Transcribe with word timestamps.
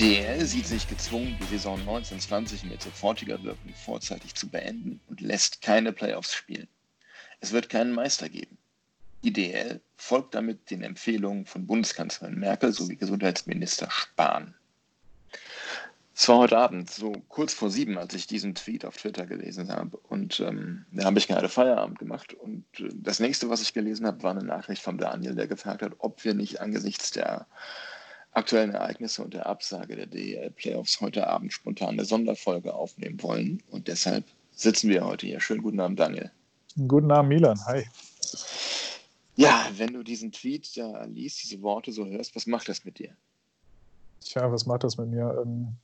DEL 0.00 0.46
sieht 0.46 0.66
sich 0.66 0.88
gezwungen, 0.88 1.36
die 1.38 1.44
Saison 1.44 1.78
1920 1.78 2.64
mit 2.64 2.80
sofortiger 2.80 3.42
Wirkung 3.42 3.74
vorzeitig 3.84 4.34
zu 4.34 4.48
beenden 4.48 4.98
und 5.08 5.20
lässt 5.20 5.60
keine 5.60 5.92
Playoffs 5.92 6.32
spielen. 6.32 6.68
Es 7.40 7.52
wird 7.52 7.68
keinen 7.68 7.92
Meister 7.92 8.30
geben. 8.30 8.56
Die 9.22 9.32
DEL 9.34 9.82
folgt 9.98 10.34
damit 10.34 10.70
den 10.70 10.82
Empfehlungen 10.82 11.44
von 11.44 11.66
Bundeskanzlerin 11.66 12.38
Merkel 12.38 12.72
sowie 12.72 12.96
Gesundheitsminister 12.96 13.90
Spahn. 13.90 14.54
Es 16.14 16.26
war 16.28 16.38
heute 16.38 16.56
Abend, 16.56 16.90
so 16.90 17.12
kurz 17.28 17.52
vor 17.52 17.68
sieben, 17.68 17.98
als 17.98 18.14
ich 18.14 18.26
diesen 18.26 18.54
Tweet 18.54 18.86
auf 18.86 18.96
Twitter 18.96 19.26
gelesen 19.26 19.70
habe. 19.70 19.98
Und 19.98 20.40
ähm, 20.40 20.86
da 20.92 21.04
habe 21.04 21.18
ich 21.18 21.28
gerade 21.28 21.50
Feierabend 21.50 21.98
gemacht. 21.98 22.32
Und 22.32 22.64
äh, 22.78 22.88
das 22.94 23.20
nächste, 23.20 23.50
was 23.50 23.60
ich 23.60 23.74
gelesen 23.74 24.06
habe, 24.06 24.22
war 24.22 24.30
eine 24.30 24.44
Nachricht 24.44 24.82
von 24.82 24.96
Daniel, 24.96 25.34
der 25.34 25.46
gefragt 25.46 25.82
hat, 25.82 25.92
ob 25.98 26.24
wir 26.24 26.32
nicht 26.32 26.62
angesichts 26.62 27.10
der 27.10 27.46
aktuellen 28.32 28.72
Ereignisse 28.72 29.22
und 29.22 29.34
der 29.34 29.46
Absage 29.46 29.96
der 29.96 30.06
DEL-Playoffs 30.06 31.00
heute 31.00 31.26
Abend 31.26 31.52
spontan 31.52 31.90
eine 31.90 32.04
Sonderfolge 32.04 32.74
aufnehmen 32.74 33.22
wollen. 33.22 33.62
Und 33.70 33.88
deshalb 33.88 34.24
sitzen 34.52 34.88
wir 34.88 35.04
heute 35.04 35.26
hier. 35.26 35.40
Schönen 35.40 35.62
guten 35.62 35.80
Abend, 35.80 35.98
Daniel. 35.98 36.30
Guten 36.86 37.10
Abend, 37.10 37.30
Milan. 37.30 37.58
Hi. 37.66 37.84
Ja, 39.36 39.68
wenn 39.76 39.94
du 39.94 40.02
diesen 40.02 40.32
Tweet 40.32 40.76
da 40.76 41.04
liest, 41.04 41.42
diese 41.42 41.62
Worte 41.62 41.92
so 41.92 42.06
hörst, 42.06 42.36
was 42.36 42.46
macht 42.46 42.68
das 42.68 42.84
mit 42.84 42.98
dir? 42.98 43.16
Tja, 44.20 44.52
was 44.52 44.66
macht 44.66 44.84
das 44.84 44.98
mit 44.98 45.08
mir? 45.08 45.42
Ähm, 45.42 45.76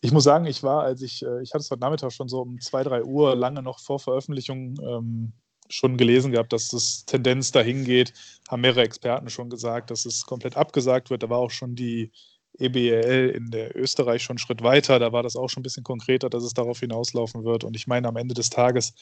ich 0.00 0.12
muss 0.12 0.24
sagen, 0.24 0.44
ich 0.44 0.62
war, 0.62 0.82
als 0.82 1.02
ich, 1.02 1.24
äh, 1.24 1.42
ich 1.42 1.52
hatte 1.54 1.62
es 1.62 1.70
heute 1.70 1.80
Nachmittag 1.80 2.12
schon 2.12 2.28
so 2.28 2.42
um 2.42 2.60
zwei, 2.60 2.82
drei 2.82 3.02
Uhr, 3.02 3.34
lange 3.34 3.62
noch 3.62 3.80
vor 3.80 3.98
Veröffentlichung, 3.98 4.78
ähm, 4.80 5.32
schon 5.68 5.96
gelesen 5.96 6.32
gehabt, 6.32 6.52
dass 6.52 6.68
das 6.68 7.04
Tendenz 7.06 7.52
dahin 7.52 7.84
geht, 7.84 8.12
haben 8.48 8.62
mehrere 8.62 8.82
Experten 8.82 9.30
schon 9.30 9.50
gesagt, 9.50 9.90
dass 9.90 10.06
es 10.06 10.26
komplett 10.26 10.56
abgesagt 10.56 11.10
wird. 11.10 11.22
Da 11.22 11.30
war 11.30 11.38
auch 11.38 11.50
schon 11.50 11.74
die 11.74 12.10
EBL 12.58 13.32
in 13.34 13.50
der 13.50 13.76
Österreich 13.76 14.22
schon 14.22 14.34
einen 14.34 14.38
Schritt 14.38 14.62
weiter. 14.62 14.98
Da 14.98 15.12
war 15.12 15.22
das 15.22 15.36
auch 15.36 15.48
schon 15.48 15.60
ein 15.60 15.64
bisschen 15.64 15.84
konkreter, 15.84 16.30
dass 16.30 16.42
es 16.42 16.54
darauf 16.54 16.80
hinauslaufen 16.80 17.44
wird. 17.44 17.64
Und 17.64 17.76
ich 17.76 17.86
meine, 17.86 18.08
am 18.08 18.16
Ende 18.16 18.34
des 18.34 18.50
Tages 18.50 18.94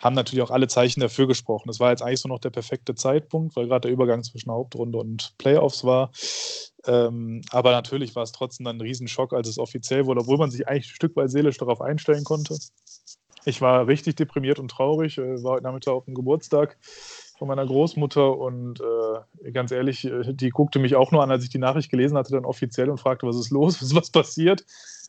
haben 0.00 0.14
natürlich 0.14 0.42
auch 0.42 0.50
alle 0.50 0.68
Zeichen 0.68 1.00
dafür 1.00 1.26
gesprochen. 1.26 1.68
Das 1.68 1.78
war 1.78 1.90
jetzt 1.90 2.02
eigentlich 2.02 2.20
so 2.20 2.28
noch 2.28 2.38
der 2.38 2.50
perfekte 2.50 2.94
Zeitpunkt, 2.94 3.54
weil 3.56 3.66
gerade 3.66 3.82
der 3.82 3.90
Übergang 3.90 4.22
zwischen 4.22 4.50
Hauptrunde 4.50 4.98
und 4.98 5.34
Playoffs 5.38 5.84
war. 5.84 6.10
Ähm, 6.86 7.42
aber 7.50 7.72
natürlich 7.72 8.16
war 8.16 8.22
es 8.22 8.32
trotzdem 8.32 8.64
dann 8.64 8.78
ein 8.78 8.80
Riesenschock, 8.80 9.34
als 9.34 9.48
es 9.48 9.58
offiziell 9.58 10.06
wurde, 10.06 10.20
obwohl 10.20 10.38
man 10.38 10.50
sich 10.50 10.66
eigentlich 10.66 10.86
ein 10.86 10.94
Stück 10.94 11.16
weit 11.16 11.30
seelisch 11.30 11.58
darauf 11.58 11.82
einstellen 11.82 12.24
konnte. 12.24 12.56
Ich 13.44 13.60
war 13.60 13.86
richtig 13.86 14.16
deprimiert 14.16 14.58
und 14.58 14.70
traurig, 14.70 15.18
äh, 15.18 15.42
war 15.42 15.52
heute 15.52 15.64
Nachmittag 15.64 15.92
auf 15.92 16.04
dem 16.04 16.14
Geburtstag 16.14 16.76
von 17.38 17.48
meiner 17.48 17.64
Großmutter 17.64 18.36
und 18.36 18.80
äh, 18.80 19.52
ganz 19.52 19.70
ehrlich, 19.72 20.04
äh, 20.04 20.34
die 20.34 20.50
guckte 20.50 20.78
mich 20.78 20.94
auch 20.94 21.10
nur 21.10 21.22
an, 21.22 21.30
als 21.30 21.42
ich 21.42 21.48
die 21.48 21.58
Nachricht 21.58 21.90
gelesen 21.90 22.18
hatte, 22.18 22.32
dann 22.32 22.44
offiziell 22.44 22.90
und 22.90 23.00
fragte, 23.00 23.26
was 23.26 23.36
ist 23.36 23.50
los, 23.50 23.76
was 23.80 23.88
ist 23.88 23.94
was 23.94 24.10
passiert. 24.10 24.64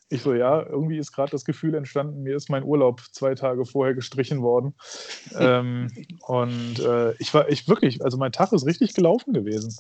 Ich 0.08 0.24
so, 0.24 0.34
ja, 0.34 0.66
irgendwie 0.66 0.98
ist 0.98 1.14
gerade 1.14 1.32
das 1.32 1.46
Gefühl 1.46 1.74
entstanden, 1.76 2.24
mir 2.24 2.36
ist 2.36 2.50
mein 2.50 2.64
Urlaub 2.64 3.02
zwei 3.12 3.36
Tage 3.36 3.66
vorher 3.66 3.96
gestrichen 3.96 4.42
worden. 4.42 4.76
ähm, 5.38 5.90
und 6.28 6.80
äh, 6.80 7.14
ich 7.20 7.34
war, 7.34 7.50
ich 7.50 7.68
wirklich, 7.68 8.04
also 8.04 8.18
mein 8.18 8.32
Tag 8.32 8.52
ist 8.54 8.66
richtig 8.66 8.94
gelaufen 8.94 9.34
gewesen. 9.34 9.76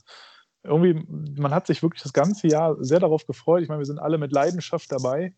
Irgendwie, 0.63 1.03
man 1.39 1.53
hat 1.53 1.67
sich 1.67 1.81
wirklich 1.81 2.03
das 2.03 2.13
ganze 2.13 2.47
Jahr 2.47 2.77
sehr 2.83 2.99
darauf 2.99 3.25
gefreut. 3.25 3.63
Ich 3.63 3.69
meine, 3.69 3.79
wir 3.79 3.85
sind 3.85 3.99
alle 3.99 4.17
mit 4.17 4.31
Leidenschaft 4.31 4.91
dabei. 4.91 5.33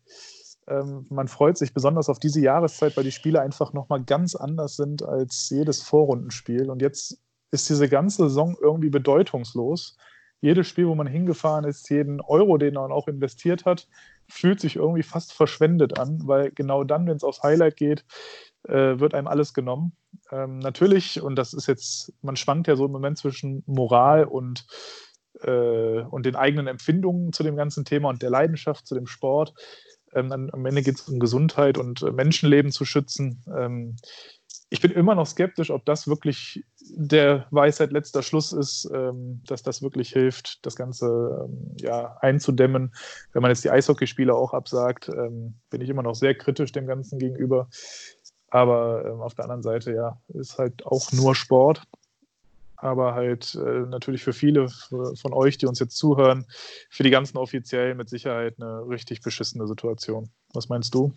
Ähm, 0.68 1.06
man 1.10 1.28
freut 1.28 1.58
sich 1.58 1.74
besonders 1.74 2.08
auf 2.08 2.18
diese 2.18 2.40
Jahreszeit, 2.40 2.96
weil 2.96 3.04
die 3.04 3.12
Spiele 3.12 3.40
einfach 3.40 3.72
nochmal 3.72 4.02
ganz 4.02 4.34
anders 4.34 4.76
sind 4.76 5.02
als 5.02 5.50
jedes 5.50 5.82
Vorrundenspiel. 5.82 6.70
Und 6.70 6.82
jetzt 6.82 7.18
ist 7.50 7.68
diese 7.68 7.88
ganze 7.88 8.24
Saison 8.24 8.56
irgendwie 8.60 8.90
bedeutungslos. 8.90 9.96
Jedes 10.40 10.66
Spiel, 10.66 10.88
wo 10.88 10.94
man 10.94 11.06
hingefahren 11.06 11.64
ist, 11.64 11.88
jeden 11.88 12.20
Euro, 12.20 12.58
den 12.58 12.74
man 12.74 12.92
auch 12.92 13.08
investiert 13.08 13.64
hat, 13.64 13.88
fühlt 14.28 14.60
sich 14.60 14.76
irgendwie 14.76 15.02
fast 15.02 15.32
verschwendet 15.32 15.98
an, 15.98 16.20
weil 16.24 16.50
genau 16.50 16.84
dann, 16.84 17.06
wenn 17.06 17.16
es 17.16 17.24
aufs 17.24 17.42
Highlight 17.42 17.76
geht, 17.76 18.04
äh, 18.64 18.98
wird 18.98 19.14
einem 19.14 19.26
alles 19.26 19.54
genommen. 19.54 19.92
Ähm, 20.30 20.58
natürlich, 20.58 21.20
und 21.22 21.36
das 21.36 21.52
ist 21.52 21.66
jetzt, 21.66 22.12
man 22.22 22.36
schwankt 22.36 22.66
ja 22.66 22.76
so 22.76 22.86
im 22.86 22.92
Moment 22.92 23.18
zwischen 23.18 23.62
Moral 23.66 24.24
und, 24.24 24.66
äh, 25.42 26.00
und 26.02 26.26
den 26.26 26.36
eigenen 26.36 26.66
Empfindungen 26.66 27.32
zu 27.32 27.42
dem 27.42 27.56
ganzen 27.56 27.84
Thema 27.84 28.08
und 28.08 28.22
der 28.22 28.30
Leidenschaft 28.30 28.86
zu 28.86 28.94
dem 28.94 29.06
Sport. 29.06 29.54
Ähm, 30.14 30.32
am 30.32 30.66
Ende 30.66 30.82
geht 30.82 30.96
es 30.96 31.08
um 31.08 31.18
Gesundheit 31.18 31.78
und 31.78 32.02
äh, 32.02 32.10
Menschenleben 32.10 32.70
zu 32.70 32.84
schützen. 32.84 33.42
Ähm, 33.56 33.96
ich 34.70 34.80
bin 34.80 34.90
immer 34.90 35.14
noch 35.14 35.26
skeptisch, 35.26 35.70
ob 35.70 35.84
das 35.84 36.08
wirklich 36.08 36.64
der 36.80 37.46
Weisheit 37.50 37.92
letzter 37.92 38.22
Schluss 38.22 38.52
ist, 38.52 38.90
ähm, 38.92 39.42
dass 39.46 39.62
das 39.62 39.82
wirklich 39.82 40.10
hilft, 40.10 40.64
das 40.66 40.76
Ganze 40.76 41.46
ähm, 41.46 41.76
ja, 41.78 42.16
einzudämmen. 42.20 42.94
Wenn 43.32 43.42
man 43.42 43.50
jetzt 43.50 43.64
die 43.64 43.70
Eishockeyspiele 43.70 44.34
auch 44.34 44.52
absagt, 44.52 45.08
ähm, 45.08 45.54
bin 45.70 45.80
ich 45.80 45.88
immer 45.88 46.02
noch 46.02 46.14
sehr 46.14 46.34
kritisch 46.34 46.72
dem 46.72 46.86
Ganzen 46.86 47.18
gegenüber. 47.18 47.68
Aber 48.48 49.04
ähm, 49.04 49.20
auf 49.20 49.34
der 49.34 49.44
anderen 49.44 49.62
Seite, 49.62 49.92
ja, 49.92 50.20
ist 50.28 50.58
halt 50.58 50.86
auch 50.86 51.12
nur 51.12 51.34
Sport 51.34 51.82
aber 52.76 53.14
halt 53.14 53.54
äh, 53.54 53.80
natürlich 53.86 54.22
für 54.22 54.32
viele 54.32 54.68
von 54.68 55.32
euch, 55.32 55.58
die 55.58 55.66
uns 55.66 55.78
jetzt 55.78 55.96
zuhören, 55.96 56.46
für 56.90 57.02
die 57.02 57.10
ganzen 57.10 57.38
Offiziellen 57.38 57.96
mit 57.96 58.08
Sicherheit 58.08 58.54
eine 58.60 58.88
richtig 58.88 59.20
beschissene 59.20 59.66
Situation. 59.66 60.30
Was 60.52 60.68
meinst 60.68 60.94
du? 60.94 61.12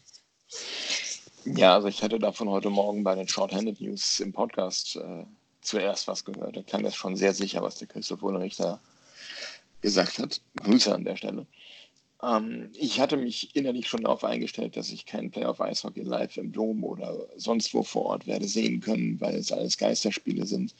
Ja, 1.45 1.75
also 1.75 1.87
ich 1.87 2.03
hatte 2.03 2.19
davon 2.19 2.49
heute 2.49 2.69
Morgen 2.69 3.03
bei 3.03 3.15
den 3.15 3.27
Shorthanded 3.27 3.79
News 3.79 4.19
im 4.19 4.33
Podcast 4.33 4.97
äh, 4.97 5.25
zuerst 5.61 6.07
was 6.07 6.25
gehört. 6.25 6.57
Da 6.57 6.61
klang 6.61 6.83
das 6.83 6.95
schon 6.95 7.15
sehr 7.15 7.33
sicher, 7.33 7.61
was 7.61 7.77
der 7.77 7.87
Christoph 7.87 8.21
da 8.57 8.79
gesagt 9.81 10.19
hat. 10.19 10.41
Grüße 10.61 10.93
an 10.93 11.05
der 11.05 11.15
Stelle. 11.15 11.45
Ähm, 12.23 12.71
ich 12.73 12.99
hatte 12.99 13.17
mich 13.17 13.55
innerlich 13.55 13.87
schon 13.87 14.03
darauf 14.03 14.23
eingestellt, 14.23 14.75
dass 14.75 14.89
ich 14.89 15.05
keinen 15.05 15.31
Playoff 15.31 15.61
Eishockey 15.61 16.01
live 16.01 16.37
im 16.37 16.51
Dom 16.51 16.83
oder 16.83 17.27
sonst 17.35 17.73
wo 17.73 17.83
vor 17.83 18.05
Ort 18.07 18.27
werde 18.27 18.47
sehen 18.47 18.79
können, 18.79 19.19
weil 19.21 19.35
es 19.35 19.51
alles 19.51 19.77
Geisterspiele 19.77 20.45
sind. 20.45 20.73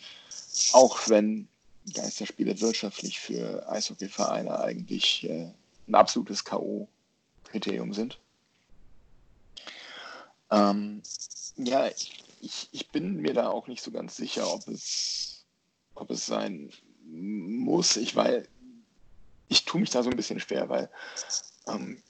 Auch 0.74 1.10
wenn 1.10 1.48
Geisterspiele 1.94 2.60
wirtschaftlich 2.60 3.20
für 3.20 3.70
Eishockeyvereine 3.70 4.60
eigentlich 4.60 5.24
äh, 5.30 5.52
ein 5.88 5.96
absolutes 5.96 6.44
K.O.-Kriterium 6.44 7.94
sind. 7.94 8.20
Ähm, 10.52 11.02
ja, 11.58 11.90
ich, 12.42 12.70
ich 12.72 12.90
bin 12.90 13.18
mir 13.18 13.34
da 13.34 13.50
auch 13.50 13.68
nicht 13.68 13.84
so 13.84 13.92
ganz 13.92 14.16
sicher, 14.16 14.52
ob 14.54 14.68
es, 14.68 15.46
ob 15.96 16.12
es 16.12 16.26
sein 16.26 16.72
muss. 17.06 17.96
Ich, 17.98 18.16
weil, 18.16 18.48
ich 19.48 19.66
tue 19.66 19.82
mich 19.82 19.90
da 19.90 20.04
so 20.04 20.10
ein 20.10 20.16
bisschen 20.16 20.40
schwer, 20.40 20.70
weil 20.70 20.90
ähm, 21.68 22.02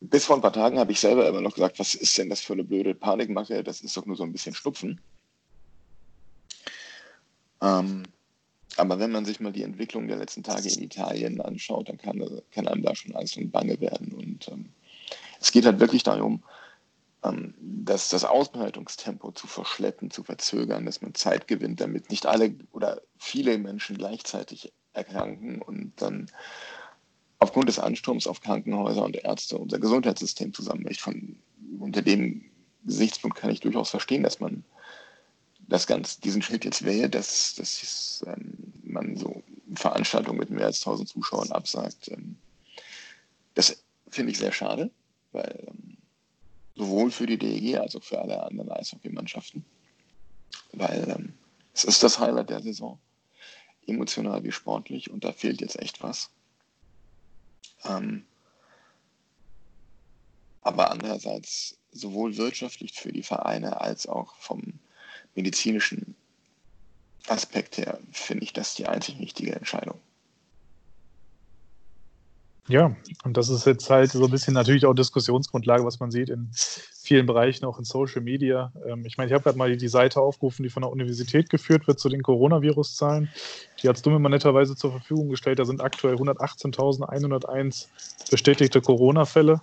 bis 0.00 0.26
vor 0.26 0.36
ein 0.36 0.42
paar 0.42 0.52
Tagen 0.52 0.78
habe 0.78 0.92
ich 0.92 1.00
selber 1.00 1.26
immer 1.26 1.40
noch 1.40 1.54
gesagt, 1.54 1.78
was 1.78 1.94
ist 1.94 2.16
denn 2.18 2.28
das 2.28 2.40
für 2.40 2.52
eine 2.52 2.64
blöde 2.64 2.94
Panikmache? 2.94 3.64
Das 3.64 3.80
ist 3.80 3.96
doch 3.96 4.06
nur 4.06 4.16
so 4.16 4.24
ein 4.24 4.32
bisschen 4.32 4.54
Schnupfen. 4.54 5.00
Ähm, 7.62 8.04
aber 8.76 8.98
wenn 8.98 9.12
man 9.12 9.24
sich 9.24 9.40
mal 9.40 9.52
die 9.52 9.62
Entwicklung 9.62 10.06
der 10.08 10.18
letzten 10.18 10.42
Tage 10.42 10.68
in 10.68 10.82
Italien 10.82 11.40
anschaut, 11.40 11.88
dann 11.88 11.96
kann, 11.96 12.22
kann 12.50 12.68
einem 12.68 12.82
da 12.82 12.94
schon 12.94 13.14
Angst 13.14 13.36
und 13.36 13.50
Bange 13.50 13.80
werden. 13.80 14.12
Und 14.12 14.48
ähm, 14.48 14.70
es 15.40 15.50
geht 15.50 15.64
halt 15.64 15.80
wirklich 15.80 16.02
darum, 16.02 16.42
ähm, 17.24 17.54
dass 17.60 18.10
das 18.10 18.24
Ausbreitungstempo 18.24 19.32
zu 19.32 19.46
verschleppen, 19.46 20.10
zu 20.10 20.22
verzögern, 20.22 20.84
dass 20.84 21.00
man 21.00 21.14
Zeit 21.14 21.48
gewinnt, 21.48 21.80
damit 21.80 22.10
nicht 22.10 22.26
alle 22.26 22.54
oder 22.72 23.00
viele 23.18 23.56
Menschen 23.58 23.96
gleichzeitig 23.96 24.72
erkranken 24.92 25.62
und 25.62 25.92
dann 25.96 26.30
aufgrund 27.38 27.68
des 27.68 27.78
Ansturms 27.78 28.26
auf 28.26 28.40
Krankenhäuser 28.40 29.04
und 29.04 29.16
Ärzte 29.16 29.58
unser 29.58 29.78
Gesundheitssystem 29.78 30.52
zusammenbricht. 30.52 31.00
Von, 31.00 31.38
unter 31.78 32.02
dem 32.02 32.44
Gesichtspunkt 32.84 33.38
kann 33.38 33.50
ich 33.50 33.60
durchaus 33.60 33.90
verstehen, 33.90 34.22
dass 34.22 34.40
man 34.40 34.64
das 35.68 35.86
Ganze, 35.86 36.20
diesen 36.20 36.42
Schritt 36.42 36.64
jetzt 36.64 36.84
wäre, 36.84 37.08
dass, 37.08 37.54
dass 37.56 38.24
ähm, 38.26 38.72
man 38.84 39.16
so 39.16 39.42
Veranstaltungen 39.74 40.38
mit 40.38 40.50
mehr 40.50 40.66
als 40.66 40.80
1000 40.80 41.08
Zuschauern 41.08 41.50
absagt. 41.50 42.08
Ähm, 42.08 42.36
das 43.54 43.82
finde 44.08 44.32
ich 44.32 44.38
sehr 44.38 44.52
schade, 44.52 44.90
weil 45.32 45.66
ähm, 45.68 45.96
sowohl 46.76 47.10
für 47.10 47.26
die 47.26 47.38
DEG 47.38 47.78
als 47.78 47.96
auch 47.96 48.04
für 48.04 48.20
alle 48.20 48.42
anderen 48.42 48.70
Eishockeymannschaften, 48.70 49.64
weil 50.72 51.08
ähm, 51.08 51.34
es 51.74 51.84
ist 51.84 52.02
das 52.02 52.18
Highlight 52.18 52.50
der 52.50 52.62
Saison, 52.62 52.98
emotional 53.86 54.44
wie 54.44 54.52
sportlich 54.52 55.10
und 55.10 55.24
da 55.24 55.32
fehlt 55.32 55.60
jetzt 55.60 55.80
echt 55.80 56.02
was. 56.02 56.30
Ähm, 57.84 58.24
aber 60.62 60.90
andererseits 60.90 61.78
sowohl 61.92 62.36
wirtschaftlich 62.36 62.92
für 62.92 63.12
die 63.12 63.22
Vereine 63.22 63.80
als 63.80 64.06
auch 64.06 64.34
vom 64.36 64.78
medizinischen 65.36 66.16
Aspekt 67.28 67.78
her 67.78 67.98
finde 68.12 68.44
ich 68.44 68.52
das 68.52 68.74
die 68.74 68.86
einzig 68.86 69.18
richtige 69.18 69.54
Entscheidung. 69.54 70.00
Ja, 72.68 72.96
und 73.22 73.36
das 73.36 73.48
ist 73.48 73.64
jetzt 73.64 73.88
halt 73.90 74.10
so 74.10 74.24
ein 74.24 74.30
bisschen 74.30 74.54
natürlich 74.54 74.86
auch 74.86 74.94
Diskussionsgrundlage, 74.94 75.84
was 75.84 76.00
man 76.00 76.10
sieht 76.10 76.30
in 76.30 76.50
vielen 76.52 77.24
Bereichen, 77.24 77.64
auch 77.64 77.78
in 77.78 77.84
Social 77.84 78.22
Media. 78.22 78.72
Ähm, 78.84 79.04
ich 79.06 79.16
meine, 79.16 79.28
ich 79.28 79.34
habe 79.34 79.44
gerade 79.44 79.56
mal 79.56 79.76
die 79.76 79.88
Seite 79.88 80.20
aufgerufen, 80.20 80.64
die 80.64 80.68
von 80.68 80.82
der 80.82 80.90
Universität 80.90 81.48
geführt 81.48 81.86
wird 81.86 82.00
zu 82.00 82.08
den 82.08 82.22
Coronavirus-Zahlen. 82.22 83.30
Die 83.80 83.88
hat 83.88 83.96
es 83.96 84.02
dumm 84.02 84.16
immer 84.16 84.28
netterweise 84.28 84.74
zur 84.74 84.90
Verfügung 84.90 85.28
gestellt. 85.28 85.60
Da 85.60 85.64
sind 85.64 85.80
aktuell 85.80 86.16
118.101 86.16 87.86
bestätigte 88.32 88.80
Corona-Fälle. 88.80 89.60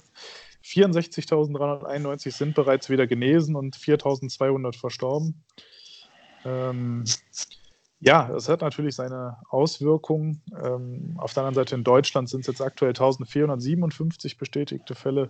64.391 0.63 2.31
sind 2.31 2.56
bereits 2.56 2.89
wieder 2.89 3.06
genesen 3.07 3.56
und 3.56 3.75
4.200 3.75 4.77
verstorben. 4.77 5.44
Ähm, 6.45 7.04
ja, 8.00 8.27
das 8.27 8.50
hat 8.50 8.62
natürlich 8.62 8.95
seine 8.95 9.38
Auswirkungen. 9.50 10.42
Ähm, 10.62 11.15
auf 11.18 11.33
der 11.33 11.44
anderen 11.44 11.65
Seite 11.65 11.75
in 11.75 11.83
Deutschland 11.83 12.30
sind 12.30 12.42
es 12.42 12.48
jetzt 12.48 12.62
aktuell 12.62 12.92
1457 12.92 14.38
bestätigte 14.38 14.95
Fälle. 14.95 15.30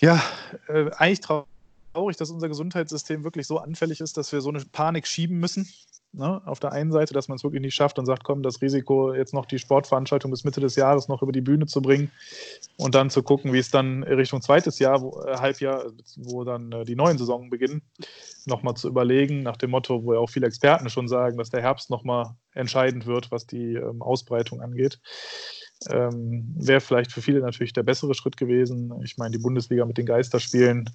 Ja, 0.00 0.22
äh, 0.68 0.90
eigentlich 0.92 1.20
traurig, 1.20 2.16
dass 2.16 2.30
unser 2.30 2.48
Gesundheitssystem 2.48 3.24
wirklich 3.24 3.46
so 3.46 3.58
anfällig 3.58 4.00
ist, 4.00 4.16
dass 4.16 4.32
wir 4.32 4.40
so 4.40 4.50
eine 4.50 4.64
Panik 4.64 5.06
schieben 5.06 5.38
müssen. 5.38 5.68
Ne, 6.14 6.42
auf 6.44 6.60
der 6.60 6.72
einen 6.72 6.92
Seite, 6.92 7.14
dass 7.14 7.28
man 7.28 7.36
es 7.36 7.42
wirklich 7.42 7.62
nicht 7.62 7.74
schafft 7.74 7.98
und 7.98 8.04
sagt, 8.04 8.22
komm, 8.22 8.42
das 8.42 8.60
Risiko, 8.60 9.14
jetzt 9.14 9.32
noch 9.32 9.46
die 9.46 9.58
Sportveranstaltung 9.58 10.30
bis 10.30 10.44
Mitte 10.44 10.60
des 10.60 10.76
Jahres 10.76 11.08
noch 11.08 11.22
über 11.22 11.32
die 11.32 11.40
Bühne 11.40 11.64
zu 11.64 11.80
bringen 11.80 12.10
und 12.76 12.94
dann 12.94 13.08
zu 13.08 13.22
gucken, 13.22 13.54
wie 13.54 13.58
es 13.58 13.70
dann 13.70 14.02
Richtung 14.02 14.42
zweites 14.42 14.78
Jahr, 14.78 15.00
wo, 15.00 15.22
äh, 15.22 15.38
Halbjahr, 15.38 15.86
wo 16.16 16.44
dann 16.44 16.70
äh, 16.70 16.84
die 16.84 16.96
neuen 16.96 17.16
Saison 17.16 17.48
beginnen, 17.48 17.80
nochmal 18.44 18.74
zu 18.74 18.88
überlegen, 18.88 19.42
nach 19.42 19.56
dem 19.56 19.70
Motto, 19.70 20.04
wo 20.04 20.12
ja 20.12 20.20
auch 20.20 20.28
viele 20.28 20.46
Experten 20.46 20.90
schon 20.90 21.08
sagen, 21.08 21.38
dass 21.38 21.48
der 21.48 21.62
Herbst 21.62 21.88
nochmal 21.88 22.34
entscheidend 22.52 23.06
wird, 23.06 23.30
was 23.30 23.46
die 23.46 23.76
ähm, 23.76 24.02
Ausbreitung 24.02 24.60
angeht. 24.60 25.00
Ähm, 25.90 26.54
Wäre 26.56 26.80
vielleicht 26.80 27.12
für 27.12 27.22
viele 27.22 27.40
natürlich 27.40 27.72
der 27.72 27.82
bessere 27.82 28.14
Schritt 28.14 28.36
gewesen. 28.36 28.92
Ich 29.02 29.16
meine, 29.16 29.32
die 29.32 29.42
Bundesliga 29.42 29.84
mit 29.84 29.98
den 29.98 30.06
Geisterspielen 30.06 30.90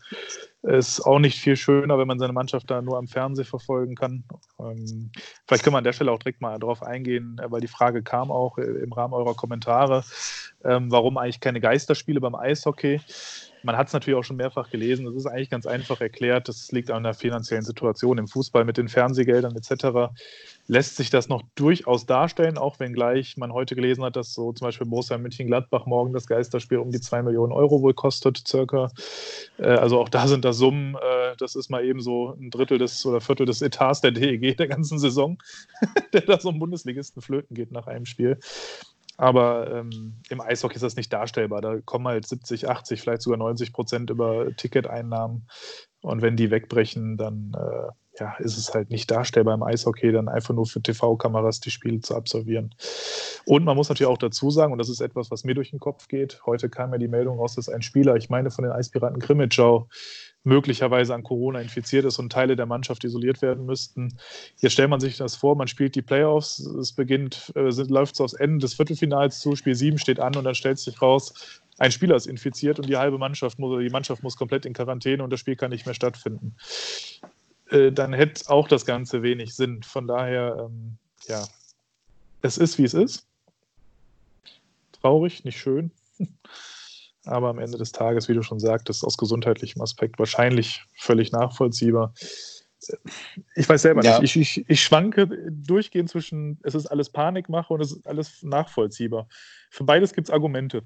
ist 0.63 1.01
auch 1.01 1.19
nicht 1.19 1.39
viel 1.39 1.56
schöner, 1.56 1.98
wenn 1.98 2.07
man 2.07 2.19
seine 2.19 2.34
Mannschaft 2.34 2.69
da 2.69 2.81
nur 2.81 2.98
am 2.98 3.07
Fernsehen 3.07 3.45
verfolgen 3.45 3.95
kann. 3.95 4.24
Ähm, 4.60 5.12
vielleicht 5.48 5.63
können 5.63 5.74
wir 5.74 5.80
an 5.80 5.84
der 5.84 5.94
Stelle 5.94 6.12
auch 6.12 6.19
direkt 6.19 6.42
mal 6.42 6.60
darauf 6.60 6.84
eingehen, 6.84 7.39
äh, 7.42 7.51
weil 7.51 7.62
die 7.62 7.68
Frage 7.68 8.04
kam 8.04 8.31
auch 8.31 8.57
äh, 8.57 8.63
im 8.63 8.92
Rahmen 8.92 9.13
eurer 9.13 9.36
Kommentare, 9.36 10.04
ähm, 10.63 10.92
warum 10.92 11.18
eigentlich 11.18 11.40
keine 11.40 11.62
Geisterspiele 11.62 12.19
beim 12.19 12.36
Eishockey? 12.36 13.00
Man 13.63 13.78
hat 13.78 13.88
es 13.88 13.94
natürlich 13.94 14.18
auch 14.18 14.24
schon 14.24 14.38
mehrfach 14.38 14.69
gelesen. 14.69 15.06
Das 15.06 15.16
ist 15.16 15.25
eigentlich 15.25 15.50
ganz 15.50 15.66
einfach 15.66 16.01
erklärt. 16.01 16.48
Das 16.48 16.72
liegt 16.72 16.92
an 16.92 17.04
der 17.04 17.13
finanziellen 17.13 17.63
Situation 17.63 18.18
im 18.18 18.28
Fußball 18.28 18.66
mit 18.66 18.78
den 18.78 18.88
Fernsehgeldern 18.88 19.56
etc. 19.56 20.13
Lässt 20.69 20.98
sich 20.98 21.10
das 21.10 21.30
noch 21.30 21.44
durchaus 21.56 22.06
darstellen, 22.06 22.58
auch 22.58 22.80
wenn 22.80 22.94
gleich 22.94 23.38
man 23.38 23.54
heute 23.54 23.75
gelesen 23.75 24.04
hat, 24.04 24.18
dass 24.18 24.34
so 24.34 24.52
zum 24.52 24.66
Beispiel 24.66 24.86
Borussia 24.86 25.18
München-Gladbach 25.18 25.86
morgen 25.86 26.14
das 26.14 26.28
Geisterspiel 26.28 26.80
um 26.80 26.92
die 26.92 27.00
2 27.00 27.24
Millionen 27.24 27.54
Euro 27.54 27.81
wohl 27.81 27.94
kostet, 27.94 28.46
circa. 28.46 28.92
Äh, 29.58 29.68
also 29.68 30.00
auch 30.00 30.10
da 30.10 30.28
sind 30.28 30.44
das 30.44 30.58
Summen. 30.58 30.96
Äh, 30.96 31.38
das 31.38 31.56
ist 31.56 31.69
mal 31.69 31.86
eben 31.86 32.02
so 32.02 32.36
ein 32.40 32.52
Drittel 32.52 32.78
des 32.78 33.06
oder 33.06 33.22
Viertel 33.22 33.46
des 33.46 33.62
Etats 33.62 34.02
der 34.02 34.12
DEG 34.12 34.58
der 34.58 34.68
ganzen 34.68 35.00
Saison, 35.00 35.38
der 36.14 36.22
da 36.22 36.40
so 36.40 36.50
einem 36.50 36.60
Bundesligisten 36.60 37.22
flöten 37.22 37.56
geht 37.56 37.72
nach 37.72 37.88
einem 37.88 38.06
Spiel. 38.06 38.38
Aber 39.18 39.72
ähm, 39.72 40.22
im 40.30 40.42
Eishockey 40.42 40.75
ist 40.75 40.84
das 40.84 40.96
nicht 40.96 41.12
darstellbar. 41.12 41.62
Da 41.62 41.80
kommen 41.81 42.08
halt 42.08 42.28
70, 42.28 42.69
80, 42.69 43.02
vielleicht 43.02 43.24
sogar 43.24 43.40
90 43.40 43.74
Prozent 43.74 44.10
über 44.12 44.56
Ticketeinnahmen. 44.56 45.48
Und 46.02 46.22
wenn 46.22 46.38
die 46.38 46.52
wegbrechen, 46.52 47.18
dann 47.18 47.52
äh, 47.58 47.92
ja, 48.19 48.36
ist 48.40 48.58
es 48.58 48.74
halt 48.74 48.90
nicht 48.90 49.10
darstellbar 49.12 49.54
im 49.54 49.64
Eishockey, 49.64 50.12
dann 50.12 50.28
einfach 50.28 50.54
nur 50.54 50.66
für 50.66 50.81
TV-Kameras 50.81 51.60
die 51.60 51.72
Spiele 51.72 52.02
zu 52.02 52.16
absolvieren. 52.16 52.74
Und 53.46 53.64
man 53.64 53.75
muss 53.75 53.90
natürlich 53.90 54.12
auch 54.12 54.18
dazu 54.18 54.50
sagen, 54.50 54.72
und 54.72 54.80
das 54.80 54.90
ist 54.90 55.02
etwas, 55.02 55.31
was 55.31 55.44
mir 55.44 55.56
durch 55.56 55.72
den 55.72 55.80
Kopf 55.80 56.08
geht, 56.08 56.42
heute 56.46 56.69
kam 56.69 56.92
ja 56.92 56.98
die 56.98 57.08
Meldung 57.08 57.40
raus, 57.40 57.56
dass 57.56 57.69
ein 57.69 57.81
Spieler, 57.81 58.16
ich 58.16 58.30
meine 58.30 58.52
von 58.52 58.64
den 58.64 58.72
Eispiraten 58.72 59.19
Krimitschau, 59.19 59.88
möglicherweise 60.44 61.14
an 61.14 61.24
Corona 61.24 61.60
infiziert 61.60 62.06
ist 62.06 62.19
und 62.19 62.31
Teile 62.31 62.56
der 62.56 62.66
Mannschaft 62.66 63.04
isoliert 63.04 63.42
werden 63.42 63.66
müssten. 63.66 64.18
Jetzt 64.58 64.74
stellt 64.74 64.90
man 64.90 65.00
sich 65.00 65.18
das 65.18 65.36
vor, 65.36 65.56
man 65.56 65.68
spielt 65.68 65.96
die 65.96 66.02
Playoffs, 66.02 66.60
es 66.60 66.94
beginnt, 66.94 67.52
äh, 67.56 67.69
läuft 67.69 68.16
es 68.16 68.22
aufs 68.22 68.34
Ende 68.34 68.60
des 68.60 68.74
Viertelfinals 68.74 69.42
zu, 69.42 69.56
Spiel 69.56 69.75
7 69.75 69.98
steht 69.98 70.19
an 70.19 70.36
und 70.36 70.46
dann 70.46 70.56
stellt 70.56 70.80
sich 70.80 71.02
raus, 71.02 71.62
ein 71.80 71.92
Spieler 71.92 72.16
ist 72.16 72.25
infiziert 72.25 72.80
und 72.80 72.90
die 72.90 72.98
halbe 72.98 73.18
Mannschaft 73.18 73.60
muss, 73.60 73.80
die 73.80 73.90
Mannschaft 73.90 74.24
muss 74.24 74.36
komplett 74.36 74.66
in 74.66 74.74
Quarantäne 74.74 75.24
und 75.24 75.30
das 75.30 75.40
Spiel 75.40 75.56
kann 75.56 75.69
nicht 75.69 75.86
mehr 75.86 75.96
stattfinden. 75.96 76.56
Äh, 77.69 77.92
dann 77.92 78.14
hätte 78.14 78.50
auch 78.50 78.68
das 78.68 78.86
Ganze 78.86 79.24
wenig 79.24 79.56
Sinn. 79.56 79.84
Von 79.84 80.08
daher, 80.08 80.68
ähm, 80.69 80.98
ja, 81.28 81.46
es 82.42 82.58
ist, 82.58 82.78
wie 82.78 82.84
es 82.84 82.94
ist. 82.94 83.28
Traurig, 85.02 85.44
nicht 85.44 85.60
schön. 85.60 85.92
Aber 87.25 87.50
am 87.50 87.60
Ende 87.60 87.78
des 87.78 87.92
Tages, 87.92 88.30
wie 88.30 88.34
du 88.34 88.42
schon 88.42 88.60
sagtest, 88.60 89.04
aus 89.04 89.18
gesundheitlichem 89.18 89.81
Aspekt 89.81 90.18
wahrscheinlich 90.18 90.86
völlig 90.96 91.31
nachvollziehbar. 91.34 92.14
Ich 93.56 93.68
weiß 93.68 93.81
selber 93.81 94.04
ja. 94.04 94.19
nicht. 94.19 94.36
Ich, 94.36 94.60
ich, 94.60 94.69
ich, 94.69 94.81
schwanke 94.81 95.28
durchgehend 95.52 96.10
zwischen, 96.10 96.60
es 96.64 96.74
ist 96.74 96.86
alles 96.86 97.10
Panikmache 97.10 97.74
und 97.74 97.81
es 97.81 97.92
ist 97.92 98.08
alles 98.08 98.44
nachvollziehbar. 98.44 99.28
Für 99.69 99.84
beides 99.84 100.14
gibt 100.14 100.30
es 100.30 100.34
Argumente. 100.34 100.84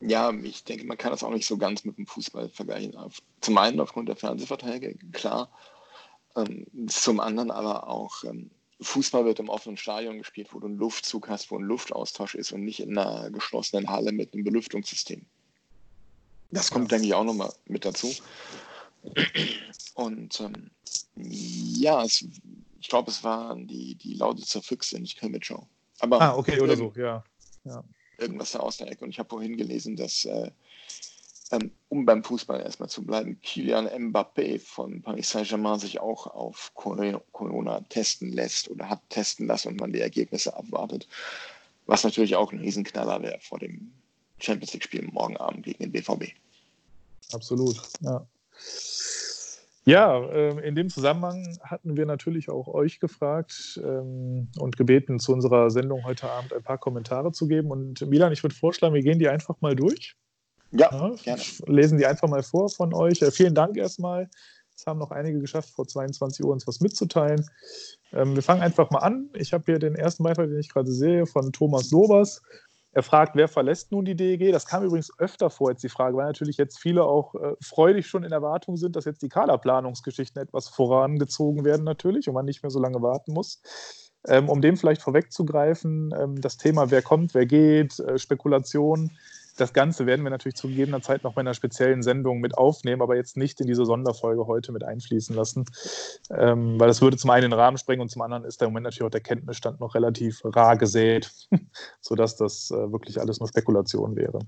Ja, 0.00 0.32
ich 0.32 0.64
denke, 0.64 0.84
man 0.84 0.98
kann 0.98 1.10
das 1.10 1.22
auch 1.22 1.30
nicht 1.30 1.46
so 1.46 1.58
ganz 1.58 1.84
mit 1.84 1.96
dem 1.96 2.06
Fußball 2.06 2.48
vergleichen. 2.48 2.94
Zum 3.40 3.58
einen 3.58 3.80
aufgrund 3.80 4.08
der 4.08 4.16
Fernsehverträge, 4.16 4.96
klar. 5.12 5.50
Ähm, 6.36 6.66
zum 6.88 7.20
anderen 7.20 7.50
aber 7.50 7.88
auch, 7.88 8.24
ähm, 8.24 8.50
Fußball 8.80 9.24
wird 9.24 9.40
im 9.40 9.48
offenen 9.48 9.76
Stadion 9.76 10.18
gespielt, 10.18 10.48
wo 10.52 10.60
du 10.60 10.66
einen 10.66 10.78
Luftzug 10.78 11.28
hast, 11.28 11.50
wo 11.50 11.58
ein 11.58 11.64
Luftaustausch 11.64 12.34
ist 12.34 12.52
und 12.52 12.64
nicht 12.64 12.80
in 12.80 12.96
einer 12.96 13.30
geschlossenen 13.30 13.90
Halle 13.90 14.12
mit 14.12 14.32
einem 14.32 14.44
Belüftungssystem. 14.44 15.26
Das 16.50 16.70
kommt, 16.70 16.90
ja. 16.90 16.96
denke 16.96 17.08
ich, 17.08 17.14
auch 17.14 17.24
nochmal 17.24 17.52
mit 17.66 17.84
dazu. 17.84 18.12
Und 19.94 20.40
ähm, 20.40 20.70
ja, 21.16 22.02
es, 22.04 22.24
ich 22.80 22.88
glaube, 22.88 23.10
es 23.10 23.22
waren 23.22 23.66
die, 23.66 23.94
die 23.96 24.14
Lausitzer 24.14 24.62
Füchse, 24.62 24.98
nicht. 24.98 25.20
Aber 25.98 26.20
ah, 26.20 26.36
okay, 26.36 26.60
oder 26.60 26.76
so, 26.76 26.92
ja. 26.96 27.22
ja 27.64 27.84
irgendwas 28.20 28.52
da 28.52 28.60
aus 28.60 28.76
der 28.76 28.90
Ecke. 28.90 29.04
Und 29.04 29.10
ich 29.10 29.18
habe 29.18 29.28
vorhin 29.28 29.56
gelesen, 29.56 29.96
dass, 29.96 30.24
äh, 30.24 30.50
ähm, 31.52 31.72
um 31.88 32.06
beim 32.06 32.22
Fußball 32.22 32.60
erstmal 32.60 32.88
zu 32.88 33.04
bleiben, 33.04 33.40
Kylian 33.42 33.88
Mbappé 33.88 34.60
von 34.60 35.02
Paris 35.02 35.30
Saint-Germain 35.30 35.78
sich 35.78 36.00
auch 36.00 36.26
auf 36.28 36.72
Corona 36.74 37.80
testen 37.88 38.32
lässt 38.32 38.70
oder 38.70 38.88
hat 38.88 39.00
testen 39.08 39.46
lassen 39.46 39.68
und 39.68 39.80
man 39.80 39.92
die 39.92 40.00
Ergebnisse 40.00 40.56
abwartet. 40.56 41.08
Was 41.86 42.04
natürlich 42.04 42.36
auch 42.36 42.52
ein 42.52 42.60
Riesenknaller 42.60 43.22
wäre 43.22 43.40
vor 43.40 43.58
dem 43.58 43.92
Champions 44.38 44.72
League-Spiel 44.72 45.08
morgen 45.12 45.36
Abend 45.36 45.64
gegen 45.64 45.82
den 45.82 45.92
BVB. 45.92 46.32
Absolut, 47.32 47.80
ja. 48.00 48.26
Ja, 49.86 50.22
ähm, 50.30 50.58
in 50.58 50.74
dem 50.74 50.90
Zusammenhang 50.90 51.58
hatten 51.62 51.96
wir 51.96 52.04
natürlich 52.06 52.50
auch 52.50 52.68
euch 52.68 53.00
gefragt 53.00 53.80
ähm, 53.82 54.48
und 54.58 54.76
gebeten, 54.76 55.18
zu 55.18 55.32
unserer 55.32 55.70
Sendung 55.70 56.04
heute 56.04 56.30
Abend 56.30 56.52
ein 56.52 56.62
paar 56.62 56.78
Kommentare 56.78 57.32
zu 57.32 57.48
geben. 57.48 57.70
Und 57.70 58.06
Milan, 58.06 58.32
ich 58.32 58.42
würde 58.42 58.54
vorschlagen, 58.54 58.94
wir 58.94 59.02
gehen 59.02 59.18
die 59.18 59.28
einfach 59.28 59.60
mal 59.60 59.74
durch. 59.74 60.16
Ja, 60.72 60.90
ja 60.92 61.14
gerne. 61.22 61.42
Lesen 61.66 61.98
die 61.98 62.06
einfach 62.06 62.28
mal 62.28 62.42
vor 62.42 62.68
von 62.68 62.94
euch. 62.94 63.20
Äh, 63.22 63.30
vielen 63.30 63.54
Dank 63.54 63.76
erstmal. 63.76 64.28
Es 64.76 64.86
haben 64.86 64.98
noch 64.98 65.10
einige 65.10 65.40
geschafft, 65.40 65.70
vor 65.70 65.86
22 65.86 66.44
Uhr 66.44 66.52
uns 66.52 66.66
was 66.66 66.80
mitzuteilen. 66.80 67.44
Ähm, 68.12 68.34
wir 68.34 68.42
fangen 68.42 68.62
einfach 68.62 68.90
mal 68.90 69.00
an. 69.00 69.28
Ich 69.34 69.52
habe 69.52 69.64
hier 69.66 69.78
den 69.78 69.94
ersten 69.94 70.22
Beitrag, 70.22 70.48
den 70.48 70.58
ich 70.58 70.70
gerade 70.70 70.90
sehe, 70.90 71.26
von 71.26 71.52
Thomas 71.52 71.90
Lobers. 71.90 72.40
Er 72.92 73.04
fragt, 73.04 73.36
wer 73.36 73.46
verlässt 73.46 73.92
nun 73.92 74.04
die 74.04 74.16
DEG? 74.16 74.50
Das 74.50 74.66
kam 74.66 74.82
übrigens 74.82 75.12
öfter 75.18 75.48
vor, 75.48 75.70
jetzt 75.70 75.84
die 75.84 75.88
Frage, 75.88 76.16
weil 76.16 76.26
natürlich 76.26 76.56
jetzt 76.56 76.80
viele 76.80 77.04
auch 77.04 77.34
äh, 77.36 77.54
freudig 77.62 78.06
schon 78.08 78.24
in 78.24 78.32
Erwartung 78.32 78.76
sind, 78.76 78.96
dass 78.96 79.04
jetzt 79.04 79.22
die 79.22 79.28
Kaderplanungsgeschichten 79.28 80.42
etwas 80.42 80.68
vorangezogen 80.68 81.64
werden, 81.64 81.84
natürlich, 81.84 82.28
und 82.28 82.34
man 82.34 82.46
nicht 82.46 82.64
mehr 82.64 82.70
so 82.70 82.80
lange 82.80 83.00
warten 83.00 83.32
muss. 83.32 83.62
Ähm, 84.26 84.48
um 84.48 84.60
dem 84.60 84.76
vielleicht 84.76 85.02
vorwegzugreifen, 85.02 86.12
ähm, 86.18 86.40
das 86.40 86.56
Thema, 86.56 86.90
wer 86.90 87.00
kommt, 87.00 87.32
wer 87.34 87.46
geht, 87.46 88.00
äh, 88.00 88.18
Spekulation, 88.18 89.12
das 89.60 89.72
Ganze 89.72 90.06
werden 90.06 90.22
wir 90.24 90.30
natürlich 90.30 90.56
zu 90.56 90.68
gegebener 90.68 91.02
Zeit 91.02 91.24
noch 91.24 91.34
bei 91.34 91.40
einer 91.40 91.54
speziellen 91.54 92.02
Sendung 92.02 92.40
mit 92.40 92.56
aufnehmen, 92.56 93.02
aber 93.02 93.16
jetzt 93.16 93.36
nicht 93.36 93.60
in 93.60 93.66
diese 93.66 93.84
Sonderfolge 93.84 94.46
heute 94.46 94.72
mit 94.72 94.82
einfließen 94.82 95.34
lassen, 95.36 95.66
ähm, 96.30 96.80
weil 96.80 96.88
das 96.88 97.02
würde 97.02 97.16
zum 97.16 97.30
einen 97.30 97.50
den 97.50 97.58
Rahmen 97.58 97.76
sprengen 97.76 98.00
und 98.00 98.08
zum 98.08 98.22
anderen 98.22 98.44
ist 98.44 98.60
der 98.60 98.68
Moment 98.68 98.84
natürlich 98.84 99.06
auch 99.06 99.10
der 99.10 99.20
Kenntnisstand 99.20 99.80
noch 99.80 99.94
relativ 99.94 100.40
rar 100.44 100.76
gesät, 100.76 101.30
sodass 102.00 102.36
das 102.36 102.70
äh, 102.70 102.92
wirklich 102.92 103.20
alles 103.20 103.40
nur 103.40 103.48
Spekulation 103.48 104.16
wäre. 104.16 104.40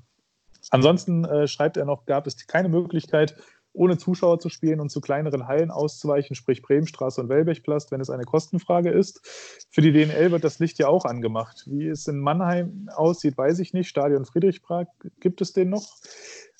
Ansonsten 0.70 1.24
äh, 1.24 1.48
schreibt 1.48 1.76
er 1.76 1.84
noch, 1.84 2.06
gab 2.06 2.26
es 2.26 2.46
keine 2.46 2.68
Möglichkeit, 2.68 3.34
ohne 3.72 3.98
Zuschauer 3.98 4.38
zu 4.38 4.48
spielen 4.48 4.80
und 4.80 4.90
zu 4.90 5.00
kleineren 5.00 5.46
Hallen 5.46 5.70
auszuweichen, 5.70 6.36
sprich 6.36 6.62
Bremenstraße 6.62 7.20
und 7.20 7.28
Wellbechplast, 7.28 7.90
wenn 7.90 8.00
es 8.00 8.10
eine 8.10 8.24
Kostenfrage 8.24 8.90
ist. 8.90 9.20
Für 9.70 9.80
die 9.80 9.92
DNL 9.92 10.30
wird 10.30 10.44
das 10.44 10.58
Licht 10.58 10.78
ja 10.78 10.88
auch 10.88 11.04
angemacht. 11.04 11.64
Wie 11.66 11.88
es 11.88 12.06
in 12.06 12.18
Mannheim 12.18 12.88
aussieht, 12.94 13.36
weiß 13.38 13.58
ich 13.60 13.72
nicht. 13.72 13.88
Stadion 13.88 14.24
Friedrichspark 14.24 14.88
gibt 15.20 15.40
es 15.40 15.52
den 15.52 15.70
noch. 15.70 15.96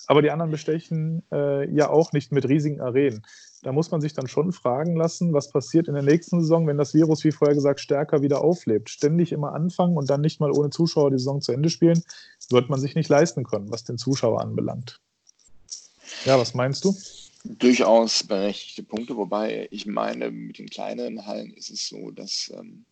Aber 0.07 0.23
die 0.23 0.31
anderen 0.31 0.51
bestechen 0.51 1.23
äh, 1.31 1.71
ja 1.73 1.91
auch 1.91 2.13
nicht 2.13 2.33
mit 2.33 2.49
riesigen 2.49 2.81
Arenen. 2.81 3.23
Da 3.63 3.71
muss 3.71 3.93
man 3.93 4.01
sich 4.01 4.13
dann 4.13 4.27
schon 4.27 4.51
fragen 4.51 4.97
lassen, 4.97 5.33
was 5.33 5.51
passiert 5.51 5.87
in 5.87 5.95
der 5.95 6.03
nächsten 6.03 6.41
Saison, 6.41 6.67
wenn 6.67 6.79
das 6.79 6.95
Virus, 6.95 7.23
wie 7.23 7.31
vorher 7.31 7.55
gesagt, 7.55 7.79
stärker 7.79 8.21
wieder 8.21 8.43
auflebt. 8.43 8.91
Ständig 8.91 9.31
immer 9.31 9.55
anfangen 9.55 9.97
und 9.97 10.11
dann 10.11 10.21
nicht 10.21 10.41
mal 10.41 10.51
ohne 10.51 10.71
Zuschauer 10.71 11.13
die 11.13 11.19
Saison 11.19 11.41
zu 11.41 11.53
Ende 11.53 11.71
spielen, 11.71 12.03
wird 12.51 12.69
man 12.71 12.81
sich 12.81 12.97
nicht 12.97 13.09
leisten 13.09 13.45
können, 13.45 13.71
was 13.71 13.85
den 13.85 13.99
Zuschauer 13.99 14.41
anbelangt. 14.41 15.01
Ja, 16.25 16.39
was 16.39 16.55
meinst 16.55 16.85
du? 16.85 16.97
Durchaus 17.45 18.23
berechtigte 18.23 18.85
Punkte, 18.85 19.17
wobei 19.17 19.67
ich 19.71 19.87
meine, 19.87 20.31
mit 20.31 20.59
den 20.59 20.69
kleineren 20.69 21.27
Hallen 21.27 21.53
ist 21.55 21.71
es 21.71 21.89
so, 21.89 22.13
dass 22.13 22.53
ähm, 22.57 22.85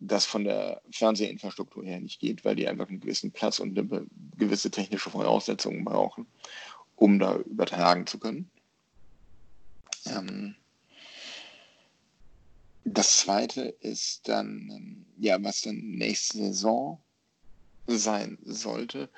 das 0.00 0.26
von 0.26 0.44
der 0.44 0.82
Fernsehinfrastruktur 0.90 1.84
her 1.84 2.00
nicht 2.00 2.18
geht, 2.18 2.44
weil 2.44 2.56
die 2.56 2.66
einfach 2.66 2.88
einen 2.88 3.00
gewissen 3.00 3.30
Platz 3.30 3.60
und 3.60 3.78
eine 3.78 4.06
gewisse 4.36 4.70
technische 4.70 5.10
Voraussetzungen 5.10 5.84
brauchen, 5.84 6.26
um 6.96 7.20
da 7.20 7.36
übertragen 7.36 8.06
zu 8.06 8.18
können. 8.18 8.50
Ähm, 10.06 10.56
das 12.84 13.18
zweite 13.18 13.62
ist 13.80 14.28
dann, 14.28 14.68
ähm, 14.72 15.06
ja, 15.18 15.42
was 15.42 15.62
dann 15.62 15.76
nächste 15.76 16.38
Saison 16.38 17.00
sein 17.86 18.38
sollte, 18.44 19.08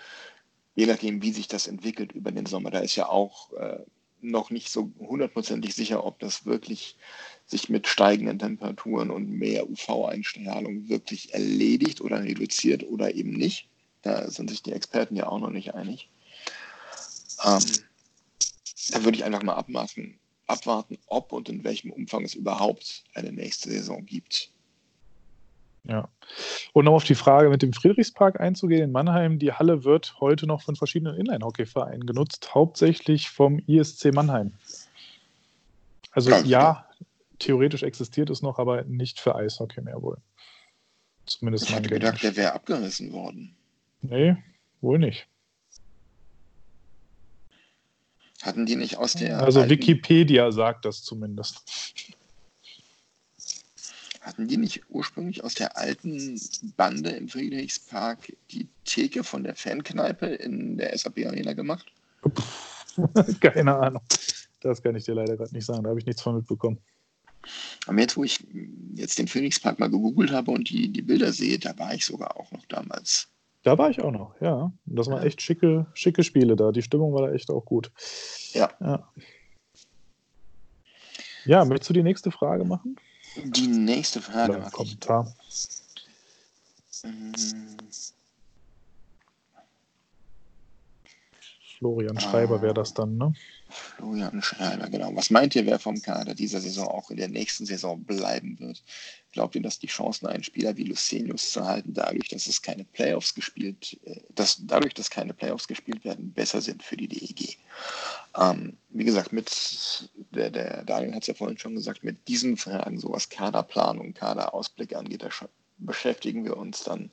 je 0.75 0.87
nachdem, 0.87 1.23
wie 1.23 1.33
sich 1.33 1.49
das 1.49 1.67
entwickelt 1.67 2.13
über 2.13 2.33
den 2.33 2.47
Sommer. 2.47 2.71
Da 2.71 2.81
ist 2.81 2.97
ja 2.97 3.09
auch 3.09 3.53
äh, 3.53 3.79
noch 4.21 4.51
nicht 4.51 4.71
so 4.71 4.91
hundertprozentig 4.99 5.75
sicher, 5.75 6.05
ob 6.05 6.19
das 6.19 6.47
wirklich 6.47 6.97
sich 7.47 7.69
mit 7.69 7.87
steigenden 7.87 8.39
Temperaturen 8.39 9.11
und 9.11 9.31
mehr 9.31 9.69
UV-Einstrahlung 9.69 10.89
wirklich 10.89 11.35
erledigt 11.35 12.01
oder 12.01 12.23
reduziert 12.23 12.85
oder 12.85 13.15
eben 13.15 13.33
nicht. 13.33 13.69
Da 14.03 14.31
sind 14.31 14.51
sich 14.51 14.63
die 14.63 14.73
Experten 14.73 15.17
ja 15.17 15.29
auch 15.29 15.39
noch 15.39 15.51
nicht 15.51 15.75
einig. 15.75 16.09
Ähm, 17.45 17.63
da 18.91 19.05
würde 19.05 19.17
ich 19.17 19.25
einfach 19.25 19.43
mal 19.43 19.55
abmachen, 19.55 20.19
abwarten, 20.47 20.99
ob 21.07 21.33
und 21.33 21.49
in 21.49 21.65
welchem 21.65 21.91
Umfang 21.91 22.25
es 22.25 22.35
überhaupt 22.35 23.05
eine 23.15 23.33
nächste 23.33 23.71
Saison 23.71 24.05
gibt. 24.05 24.51
Ja. 25.87 26.09
Und 26.73 26.89
um 26.89 26.95
auf 26.95 27.05
die 27.05 27.15
Frage 27.15 27.51
mit 27.51 27.63
dem 27.63 27.73
Friedrichspark 27.73 28.41
einzugehen 28.41 28.85
in 28.85 28.93
Mannheim, 28.93 29.39
die 29.39 29.53
Halle 29.53 29.85
wird 29.85 30.17
heute 30.21 30.47
noch 30.47 30.63
von 30.63 30.77
verschiedenen 30.77 31.17
Inline-Hockey-Vereinen 31.17 32.07
genutzt, 32.07 32.55
hauptsächlich 32.55 33.29
vom 33.29 33.59
ISC 33.67 34.13
Mannheim. 34.13 34.53
Also 36.13 36.31
ja, 36.31 36.41
ja, 36.45 36.89
theoretisch 37.39 37.83
existiert 37.83 38.31
es 38.31 38.41
noch, 38.41 38.59
aber 38.59 38.85
nicht 38.85 39.21
für 39.21 39.35
Eishockey 39.35 39.83
mehr 39.83 40.01
wohl. 40.01 40.17
Zumindest 41.27 41.69
ich 41.69 41.75
hätte 41.75 41.89
gedacht, 41.89 42.23
der 42.23 42.37
wäre 42.37 42.53
abgerissen 42.53 43.13
worden. 43.13 43.55
Nee, 44.03 44.37
wohl 44.81 44.99
nicht. 44.99 45.27
Hatten 48.43 48.67
die 48.67 48.77
nicht 48.77 48.99
aus 48.99 49.15
der. 49.15 49.41
Also 49.41 49.61
alten, 49.61 49.71
Wikipedia 49.71 50.53
sagt 50.53 50.85
das 50.85 51.03
zumindest. 51.03 51.63
Hatten 54.25 54.49
die 54.49 54.57
nicht 54.57 54.81
ursprünglich 54.89 55.45
aus 55.45 55.53
der 55.53 55.77
alten 55.77 56.41
Bande 56.79 57.11
im 57.11 57.29
Friedrichspark 57.29 58.33
die 58.51 58.69
Theke 58.87 59.23
von 59.23 59.45
der 59.45 59.55
Fankneipe 59.55 60.25
in 60.25 60.79
der 60.79 60.97
SAP 60.97 61.27
Arena 61.27 61.53
gemacht? 61.53 61.93
Keine 63.41 63.77
Ahnung. 63.77 64.01
Das 64.61 64.83
kann 64.83 64.97
ich 64.97 65.05
dir 65.05 65.15
leider 65.15 65.37
gerade 65.37 65.53
nicht 65.53 65.67
sagen. 65.67 65.83
Da 65.83 65.91
habe 65.91 66.01
ich 66.01 66.07
nichts 66.07 66.23
von 66.23 66.37
mitbekommen. 66.37 66.79
Aber 67.87 68.01
jetzt, 68.01 68.17
wo 68.17 68.25
ich 68.25 68.43
jetzt 68.95 69.19
den 69.19 69.29
Phoenixpark 69.29 69.79
mal 69.79 69.91
gegoogelt 69.91 70.33
habe 70.33 70.53
und 70.53 70.71
die, 70.71 70.89
die 70.91 71.03
Bilder 71.03 71.31
sehe, 71.31 71.59
da 71.59 71.79
war 71.79 71.93
ich 71.93 72.07
sogar 72.07 72.41
auch 72.41 72.51
noch 72.51 72.65
damals. 72.65 73.29
Da 73.63 73.77
war 73.77 73.91
ich 73.91 74.01
auch 74.01 74.11
noch, 74.11 74.41
ja. 74.41 74.73
Das 74.87 75.07
waren 75.09 75.23
echt 75.23 75.43
schicke, 75.43 75.85
schicke 75.93 76.25
Spiele 76.25 76.57
da. 76.57 76.73
Die 76.73 76.81
Stimmung 76.81 77.13
war 77.13 77.29
da 77.29 77.35
echt 77.35 77.51
auch 77.51 77.67
gut. 77.67 77.93
Ja. 78.55 78.71
Ja, 78.81 79.07
ja 81.45 81.65
möchtest 81.67 81.91
du 81.91 81.95
die 81.95 82.03
nächste 82.03 82.31
Frage 82.31 82.65
machen? 82.65 82.97
Die 83.37 83.67
nächste 83.67 84.21
Frage. 84.23 84.57
Oder 84.59 84.71
Kommentar. 84.71 85.35
Ähm, 87.05 87.33
Florian 91.79 92.19
Schreiber 92.21 92.63
wäre 92.63 92.75
das 92.75 92.95
dann, 92.95 93.17
ne? 93.17 93.35
Florian 93.75 94.41
Schreiber, 94.43 94.89
genau. 94.89 95.15
Was 95.17 95.31
meint 95.31 95.55
ihr, 95.55 95.67
wer 95.67 95.79
vom 95.79 96.01
Kader 96.01 96.35
dieser 96.35 96.61
Saison 96.61 96.87
auch 96.87 97.11
in 97.11 97.17
der 97.17 97.29
nächsten 97.29 97.67
Saison 97.67 98.03
bleiben 98.05 98.59
wird? 98.61 98.83
Glaubt 99.33 99.57
ihr, 99.57 99.63
dass 99.63 99.81
die 99.81 99.89
Chancen, 99.89 100.27
einen 100.27 100.45
Spieler 100.45 100.77
wie 100.77 100.85
Lucenius 100.85 101.51
zu 101.51 101.65
halten, 101.65 101.93
dadurch, 101.93 102.29
dass 102.29 102.47
es 102.47 102.63
keine 102.63 102.85
Playoffs 102.85 103.35
gespielt, 103.35 103.99
äh, 104.05 104.21
dass 104.35 104.59
dadurch, 104.65 104.95
dass 104.95 105.11
keine 105.11 105.35
Playoffs 105.35 105.67
gespielt 105.67 106.05
werden, 106.05 106.33
besser 106.33 106.61
sind 106.61 106.83
für 106.83 106.97
die 106.97 107.09
DEG? 107.09 107.59
Ähm, 108.39 108.77
wie 108.91 109.05
gesagt, 109.05 109.33
mit 109.33 110.09
der, 110.31 110.51
der 110.51 110.85
Daniel 110.85 111.15
hat 111.15 111.23
es 111.23 111.29
ja 111.29 111.35
vorhin 111.35 111.59
schon 111.59 111.75
gesagt, 111.75 112.05
mit 112.05 112.29
diesen 112.29 112.57
Fragen, 112.57 112.99
so 112.99 113.11
was 113.11 113.29
Kaderplanung, 113.29 114.15
Kaderausblick 114.15 114.95
angeht, 114.95 115.23
da 115.23 115.31
beschäftigen 115.79 116.45
wir 116.45 116.57
uns 116.57 116.85
dann 116.85 117.11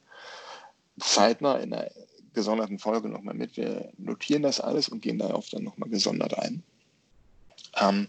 zeitnah 1.00 1.58
in 1.58 1.74
einer 1.74 1.90
gesonderten 2.34 2.80
Folge 2.80 3.10
nochmal 3.10 3.36
mit. 3.36 3.58
Wir 3.58 3.92
notieren 3.98 4.44
das 4.44 4.60
alles 4.60 4.90
und 4.90 5.02
gehen 5.02 5.20
darauf 5.20 5.50
dann 5.50 5.64
nochmal 5.64 5.90
gesondert 5.90 6.38
ein. 6.38 6.64
Ähm, 7.80 8.08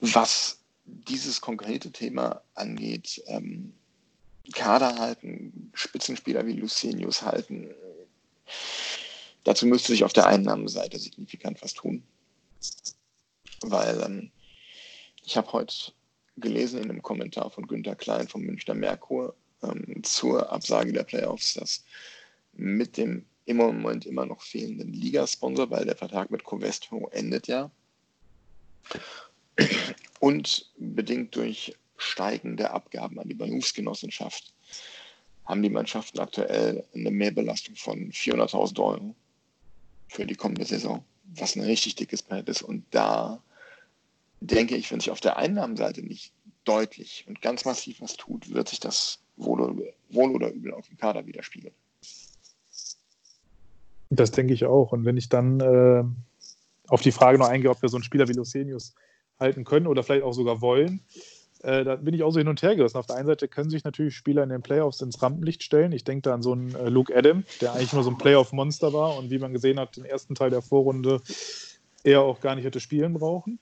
was 0.00 0.58
dieses 0.84 1.40
konkrete 1.40 1.90
Thema 1.90 2.42
angeht, 2.54 3.22
ähm, 3.26 3.72
Kader 4.52 4.98
halten, 4.98 5.70
Spitzenspieler 5.74 6.46
wie 6.46 6.52
Lucenius 6.52 7.22
halten, 7.22 7.70
dazu 9.44 9.66
müsste 9.66 9.92
sich 9.92 10.04
auf 10.04 10.12
der 10.12 10.26
Einnahmenseite 10.26 10.98
signifikant 10.98 11.62
was 11.62 11.72
tun. 11.72 12.02
Weil 13.62 14.00
ähm, 14.02 14.30
ich 15.24 15.36
habe 15.36 15.50
heute 15.52 15.92
gelesen 16.36 16.82
in 16.82 16.90
einem 16.90 17.02
Kommentar 17.02 17.50
von 17.50 17.66
Günter 17.66 17.94
Klein 17.94 18.28
vom 18.28 18.42
Münchner 18.42 18.74
Merkur 18.74 19.34
ähm, 19.62 20.02
zur 20.02 20.52
Absage 20.52 20.92
der 20.92 21.04
Playoffs, 21.04 21.54
dass 21.54 21.84
mit 22.56 22.96
dem 22.96 23.24
im 23.46 23.58
Moment 23.58 24.06
immer 24.06 24.26
noch 24.26 24.40
fehlenden 24.40 24.92
Ligasponsor, 24.92 25.70
weil 25.70 25.84
der 25.84 25.96
Vertrag 25.96 26.30
mit 26.30 26.44
Covestro 26.44 27.08
endet 27.08 27.46
ja. 27.46 27.70
Und 30.20 30.70
bedingt 30.78 31.36
durch 31.36 31.74
steigende 31.96 32.70
Abgaben 32.70 33.18
an 33.20 33.28
die 33.28 33.34
Berufsgenossenschaft 33.34 34.54
haben 35.44 35.62
die 35.62 35.70
Mannschaften 35.70 36.20
aktuell 36.20 36.84
eine 36.94 37.10
Mehrbelastung 37.10 37.76
von 37.76 38.10
400.000 38.10 38.82
Euro 38.82 39.14
für 40.08 40.24
die 40.24 40.34
kommende 40.34 40.64
Saison, 40.64 41.04
was 41.24 41.54
ein 41.54 41.62
richtig 41.62 41.96
dickes 41.96 42.22
Brett 42.22 42.48
ist. 42.48 42.62
Und 42.62 42.84
da 42.90 43.42
denke 44.40 44.76
ich, 44.76 44.90
wenn 44.90 45.00
sich 45.00 45.10
auf 45.10 45.20
der 45.20 45.36
Einnahmenseite 45.36 46.02
nicht 46.02 46.32
deutlich 46.64 47.24
und 47.28 47.42
ganz 47.42 47.64
massiv 47.66 48.00
was 48.00 48.16
tut, 48.16 48.52
wird 48.54 48.70
sich 48.70 48.80
das 48.80 49.18
wohl 49.36 49.60
oder 49.60 50.50
übel 50.50 50.72
auf 50.72 50.88
dem 50.88 50.96
Kader 50.96 51.26
widerspiegeln. 51.26 51.74
Das 54.14 54.30
denke 54.30 54.54
ich 54.54 54.64
auch. 54.64 54.92
Und 54.92 55.04
wenn 55.04 55.16
ich 55.16 55.28
dann 55.28 55.60
äh, 55.60 56.04
auf 56.88 57.00
die 57.00 57.12
Frage 57.12 57.38
noch 57.38 57.48
eingehe, 57.48 57.70
ob 57.70 57.82
wir 57.82 57.88
so 57.88 57.96
einen 57.96 58.04
Spieler 58.04 58.28
wie 58.28 58.32
Lucenius 58.32 58.94
halten 59.38 59.64
können 59.64 59.86
oder 59.86 60.02
vielleicht 60.02 60.24
auch 60.24 60.32
sogar 60.32 60.60
wollen, 60.60 61.00
äh, 61.62 61.82
da 61.82 61.96
bin 61.96 62.14
ich 62.14 62.22
auch 62.22 62.30
so 62.30 62.38
hin 62.38 62.48
und 62.48 62.62
her 62.62 62.76
gerissen. 62.76 62.98
Auf 62.98 63.06
der 63.06 63.16
einen 63.16 63.26
Seite 63.26 63.48
können 63.48 63.70
sich 63.70 63.84
natürlich 63.84 64.14
Spieler 64.14 64.42
in 64.42 64.50
den 64.50 64.62
Playoffs 64.62 65.00
ins 65.00 65.22
Rampenlicht 65.22 65.62
stellen. 65.62 65.92
Ich 65.92 66.04
denke 66.04 66.22
da 66.22 66.34
an 66.34 66.42
so 66.42 66.52
einen 66.52 66.74
äh, 66.74 66.88
Luke 66.88 67.14
Adam, 67.16 67.44
der 67.60 67.72
eigentlich 67.72 67.92
nur 67.92 68.04
so 68.04 68.10
ein 68.10 68.18
Playoff-Monster 68.18 68.92
war 68.92 69.16
und 69.16 69.30
wie 69.30 69.38
man 69.38 69.52
gesehen 69.52 69.80
hat, 69.80 69.96
den 69.96 70.04
ersten 70.04 70.34
Teil 70.34 70.50
der 70.50 70.62
Vorrunde 70.62 71.20
eher 72.02 72.20
auch 72.20 72.40
gar 72.40 72.54
nicht 72.54 72.64
hätte 72.64 72.80
spielen 72.80 73.14
brauchen. 73.14 73.58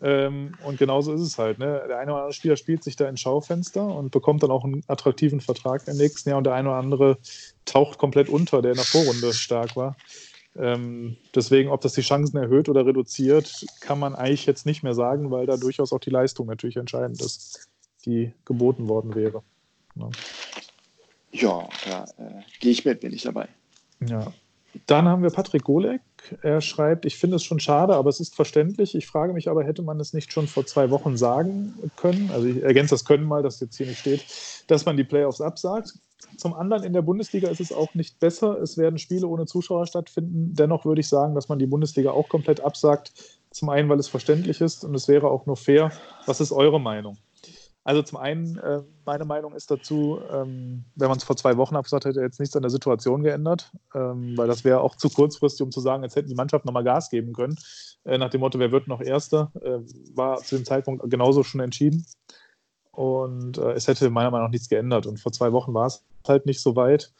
Ähm, 0.00 0.52
und 0.64 0.78
genauso 0.78 1.12
ist 1.12 1.20
es 1.20 1.38
halt. 1.38 1.58
Ne? 1.58 1.82
Der 1.88 1.98
eine 1.98 2.12
oder 2.12 2.20
andere 2.22 2.32
Spieler 2.32 2.56
spielt 2.56 2.84
sich 2.84 2.96
da 2.96 3.08
ins 3.08 3.20
Schaufenster 3.20 3.84
und 3.84 4.10
bekommt 4.10 4.42
dann 4.42 4.50
auch 4.50 4.64
einen 4.64 4.84
attraktiven 4.86 5.40
Vertrag 5.40 5.86
im 5.88 5.96
nächsten 5.96 6.28
Jahr 6.28 6.38
und 6.38 6.44
der 6.44 6.54
eine 6.54 6.68
oder 6.68 6.78
andere 6.78 7.18
taucht 7.64 7.98
komplett 7.98 8.28
unter, 8.28 8.62
der 8.62 8.72
in 8.72 8.76
der 8.76 8.84
Vorrunde 8.84 9.32
stark 9.32 9.76
war. 9.76 9.96
Ähm, 10.56 11.16
deswegen, 11.34 11.70
ob 11.70 11.80
das 11.80 11.92
die 11.92 12.00
Chancen 12.00 12.36
erhöht 12.36 12.68
oder 12.68 12.86
reduziert, 12.86 13.64
kann 13.80 13.98
man 13.98 14.14
eigentlich 14.14 14.46
jetzt 14.46 14.66
nicht 14.66 14.82
mehr 14.82 14.94
sagen, 14.94 15.30
weil 15.30 15.46
da 15.46 15.56
durchaus 15.56 15.92
auch 15.92 16.00
die 16.00 16.10
Leistung 16.10 16.46
natürlich 16.46 16.76
entscheidend 16.76 17.20
ist, 17.20 17.68
die 18.04 18.32
geboten 18.44 18.88
worden 18.88 19.14
wäre. 19.14 19.42
Ja, 19.94 20.08
ja 21.32 21.68
da 21.84 22.04
äh, 22.18 22.42
gehe 22.60 22.72
ich 22.72 22.84
mit, 22.84 23.00
bin 23.00 23.12
ich 23.12 23.22
dabei. 23.22 23.48
Ja. 24.08 24.32
Dann 24.86 25.08
haben 25.08 25.22
wir 25.22 25.30
Patrick 25.30 25.64
Golek. 25.64 26.00
Er 26.42 26.60
schreibt, 26.60 27.06
ich 27.06 27.16
finde 27.16 27.36
es 27.36 27.44
schon 27.44 27.60
schade, 27.60 27.94
aber 27.94 28.10
es 28.10 28.20
ist 28.20 28.34
verständlich. 28.34 28.94
Ich 28.94 29.06
frage 29.06 29.32
mich 29.32 29.48
aber, 29.48 29.64
hätte 29.64 29.82
man 29.82 29.98
es 30.00 30.12
nicht 30.12 30.32
schon 30.32 30.46
vor 30.46 30.66
zwei 30.66 30.90
Wochen 30.90 31.16
sagen 31.16 31.74
können? 31.96 32.30
Also 32.32 32.46
ich 32.46 32.62
ergänze 32.62 32.94
das 32.94 33.04
können 33.04 33.24
mal, 33.24 33.42
dass 33.42 33.60
jetzt 33.60 33.76
hier 33.76 33.86
nicht 33.86 34.00
steht, 34.00 34.24
dass 34.66 34.84
man 34.84 34.96
die 34.96 35.04
Playoffs 35.04 35.40
absagt. 35.40 35.94
Zum 36.36 36.54
anderen 36.54 36.84
in 36.84 36.92
der 36.92 37.02
Bundesliga 37.02 37.48
ist 37.48 37.60
es 37.60 37.72
auch 37.72 37.94
nicht 37.94 38.20
besser. 38.20 38.60
Es 38.60 38.76
werden 38.76 38.98
Spiele 38.98 39.26
ohne 39.26 39.46
Zuschauer 39.46 39.86
stattfinden. 39.86 40.54
Dennoch 40.54 40.84
würde 40.84 41.00
ich 41.00 41.08
sagen, 41.08 41.34
dass 41.34 41.48
man 41.48 41.58
die 41.58 41.66
Bundesliga 41.66 42.10
auch 42.10 42.28
komplett 42.28 42.60
absagt. 42.60 43.12
Zum 43.50 43.70
einen, 43.70 43.88
weil 43.88 43.98
es 43.98 44.08
verständlich 44.08 44.60
ist 44.60 44.84
und 44.84 44.94
es 44.94 45.08
wäre 45.08 45.30
auch 45.30 45.46
nur 45.46 45.56
fair. 45.56 45.90
Was 46.26 46.40
ist 46.40 46.52
eure 46.52 46.80
Meinung? 46.80 47.16
Also 47.88 48.02
zum 48.02 48.18
einen, 48.18 48.58
äh, 48.58 48.82
meine 49.06 49.24
Meinung 49.24 49.54
ist 49.54 49.70
dazu, 49.70 50.20
ähm, 50.30 50.84
wenn 50.94 51.08
man 51.08 51.16
es 51.16 51.24
vor 51.24 51.38
zwei 51.38 51.56
Wochen 51.56 51.74
abgesagt 51.74 52.04
hätte, 52.04 52.20
jetzt 52.20 52.38
nichts 52.38 52.54
an 52.54 52.60
der 52.60 52.68
Situation 52.68 53.22
geändert, 53.22 53.72
ähm, 53.94 54.36
weil 54.36 54.46
das 54.46 54.62
wäre 54.62 54.82
auch 54.82 54.94
zu 54.94 55.08
kurzfristig, 55.08 55.62
um 55.62 55.70
zu 55.70 55.80
sagen, 55.80 56.02
jetzt 56.02 56.14
hätten 56.14 56.28
die 56.28 56.34
Mannschaft 56.34 56.66
nochmal 56.66 56.84
Gas 56.84 57.08
geben 57.08 57.32
können. 57.32 57.56
Äh, 58.04 58.18
nach 58.18 58.28
dem 58.28 58.42
Motto, 58.42 58.58
wer 58.58 58.72
wird 58.72 58.88
noch 58.88 59.00
Erster, 59.00 59.50
äh, 59.62 59.78
war 60.14 60.36
zu 60.36 60.56
dem 60.56 60.66
Zeitpunkt 60.66 61.08
genauso 61.08 61.42
schon 61.44 61.62
entschieden. 61.62 62.04
Und 62.90 63.56
äh, 63.56 63.72
es 63.72 63.88
hätte 63.88 64.10
meiner 64.10 64.30
Meinung 64.30 64.48
nach 64.48 64.52
nichts 64.52 64.68
geändert. 64.68 65.06
Und 65.06 65.18
vor 65.18 65.32
zwei 65.32 65.52
Wochen 65.52 65.72
war 65.72 65.86
es 65.86 66.04
halt 66.28 66.44
nicht 66.44 66.60
so 66.60 66.76
weit, 66.76 67.14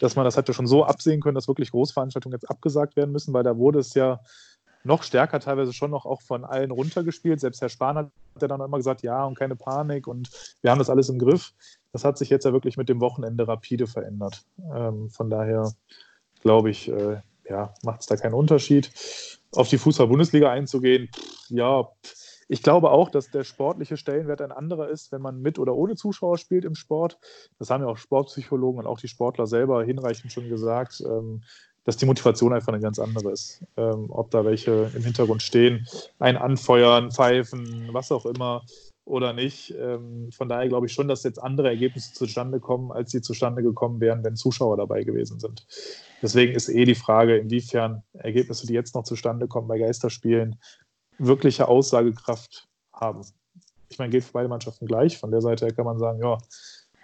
dass 0.00 0.16
man 0.16 0.24
das 0.24 0.36
hätte 0.36 0.52
schon 0.52 0.66
so 0.66 0.84
absehen 0.84 1.20
können, 1.20 1.36
dass 1.36 1.46
wirklich 1.46 1.70
Großveranstaltungen 1.70 2.34
jetzt 2.34 2.50
abgesagt 2.50 2.96
werden 2.96 3.12
müssen, 3.12 3.32
weil 3.34 3.44
da 3.44 3.56
wurde 3.56 3.78
es 3.78 3.94
ja 3.94 4.18
noch 4.84 5.02
stärker 5.02 5.40
teilweise 5.40 5.72
schon 5.72 5.90
noch 5.90 6.06
auch 6.06 6.22
von 6.22 6.44
allen 6.44 6.70
runtergespielt. 6.70 7.40
Selbst 7.40 7.60
Herr 7.60 7.68
Spahn 7.68 7.96
hat 7.96 8.10
ja 8.40 8.48
dann 8.48 8.60
immer 8.60 8.76
gesagt, 8.76 9.02
ja, 9.02 9.24
und 9.24 9.38
keine 9.38 9.56
Panik 9.56 10.06
und 10.06 10.30
wir 10.62 10.70
haben 10.70 10.78
das 10.78 10.90
alles 10.90 11.08
im 11.08 11.18
Griff. 11.18 11.52
Das 11.92 12.04
hat 12.04 12.18
sich 12.18 12.30
jetzt 12.30 12.44
ja 12.44 12.52
wirklich 12.52 12.76
mit 12.76 12.88
dem 12.88 13.00
Wochenende 13.00 13.48
rapide 13.48 13.86
verändert. 13.86 14.44
Ähm, 14.72 15.10
von 15.10 15.30
daher 15.30 15.72
glaube 16.42 16.70
ich, 16.70 16.88
äh, 16.88 17.20
ja, 17.48 17.74
macht 17.82 18.00
es 18.00 18.06
da 18.06 18.16
keinen 18.16 18.34
Unterschied. 18.34 18.92
Auf 19.52 19.68
die 19.68 19.78
Fußball-Bundesliga 19.78 20.50
einzugehen, 20.50 21.08
pff, 21.14 21.50
ja, 21.50 21.84
pff, 21.84 22.14
ich 22.48 22.62
glaube 22.62 22.90
auch, 22.90 23.10
dass 23.10 23.30
der 23.30 23.44
sportliche 23.44 23.98
Stellenwert 23.98 24.40
ein 24.40 24.52
anderer 24.52 24.88
ist, 24.88 25.12
wenn 25.12 25.20
man 25.20 25.40
mit 25.40 25.58
oder 25.58 25.74
ohne 25.74 25.96
Zuschauer 25.96 26.38
spielt 26.38 26.64
im 26.64 26.74
Sport. 26.74 27.18
Das 27.58 27.68
haben 27.68 27.82
ja 27.82 27.88
auch 27.88 27.98
Sportpsychologen 27.98 28.80
und 28.80 28.86
auch 28.86 28.98
die 28.98 29.08
Sportler 29.08 29.46
selber 29.46 29.84
hinreichend 29.84 30.32
schon 30.32 30.48
gesagt. 30.48 31.02
Dass 31.88 31.96
die 31.96 32.04
Motivation 32.04 32.52
einfach 32.52 32.68
eine 32.68 32.82
ganz 32.82 32.98
andere 32.98 33.32
ist. 33.32 33.64
Ähm, 33.78 34.10
ob 34.10 34.30
da 34.30 34.44
welche 34.44 34.90
im 34.94 35.02
Hintergrund 35.04 35.40
stehen, 35.40 35.88
ein 36.18 36.36
Anfeuern, 36.36 37.10
Pfeifen, 37.10 37.88
was 37.92 38.12
auch 38.12 38.26
immer 38.26 38.62
oder 39.06 39.32
nicht. 39.32 39.74
Ähm, 39.74 40.28
von 40.30 40.50
daher 40.50 40.68
glaube 40.68 40.84
ich 40.84 40.92
schon, 40.92 41.08
dass 41.08 41.22
jetzt 41.22 41.42
andere 41.42 41.68
Ergebnisse 41.68 42.12
zustande 42.12 42.60
kommen, 42.60 42.92
als 42.92 43.12
sie 43.12 43.22
zustande 43.22 43.62
gekommen 43.62 44.02
wären, 44.02 44.22
wenn 44.22 44.36
Zuschauer 44.36 44.76
dabei 44.76 45.02
gewesen 45.02 45.40
sind. 45.40 45.66
Deswegen 46.20 46.54
ist 46.54 46.68
eh 46.68 46.84
die 46.84 46.94
Frage, 46.94 47.38
inwiefern 47.38 48.02
Ergebnisse, 48.12 48.66
die 48.66 48.74
jetzt 48.74 48.94
noch 48.94 49.04
zustande 49.04 49.48
kommen 49.48 49.66
bei 49.66 49.78
Geisterspielen, 49.78 50.60
wirkliche 51.16 51.68
Aussagekraft 51.68 52.68
haben. 52.92 53.22
Ich 53.88 53.98
meine, 53.98 54.10
geht 54.10 54.24
für 54.24 54.32
beide 54.32 54.50
Mannschaften 54.50 54.86
gleich. 54.86 55.16
Von 55.16 55.30
der 55.30 55.40
Seite 55.40 55.64
her 55.64 55.74
kann 55.74 55.86
man 55.86 55.98
sagen, 55.98 56.20
ja, 56.20 56.36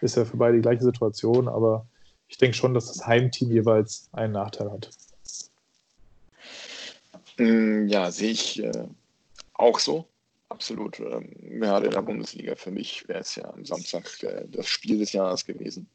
ist 0.02 0.18
ja 0.18 0.26
für 0.26 0.36
beide 0.36 0.56
die 0.56 0.62
gleiche 0.62 0.84
Situation, 0.84 1.48
aber 1.48 1.86
ich 2.28 2.38
denke 2.38 2.56
schon, 2.56 2.74
dass 2.74 2.92
das 2.92 3.06
Heimteam 3.06 3.50
jeweils 3.50 4.08
einen 4.12 4.32
Nachteil 4.32 4.70
hat. 4.70 4.90
Mm, 7.38 7.86
ja, 7.88 8.10
sehe 8.10 8.30
ich 8.30 8.62
äh, 8.62 8.88
auch 9.54 9.78
so. 9.78 10.08
Absolut. 10.48 11.00
Ähm, 11.00 11.30
gerade 11.58 11.86
in 11.86 11.92
der 11.92 12.02
Bundesliga 12.02 12.54
für 12.54 12.70
mich 12.70 13.08
wäre 13.08 13.20
es 13.20 13.34
ja 13.34 13.52
am 13.52 13.64
Samstag 13.64 14.22
äh, 14.22 14.46
das 14.48 14.68
Spiel 14.68 14.98
des 14.98 15.12
Jahres 15.12 15.44
gewesen. 15.44 15.88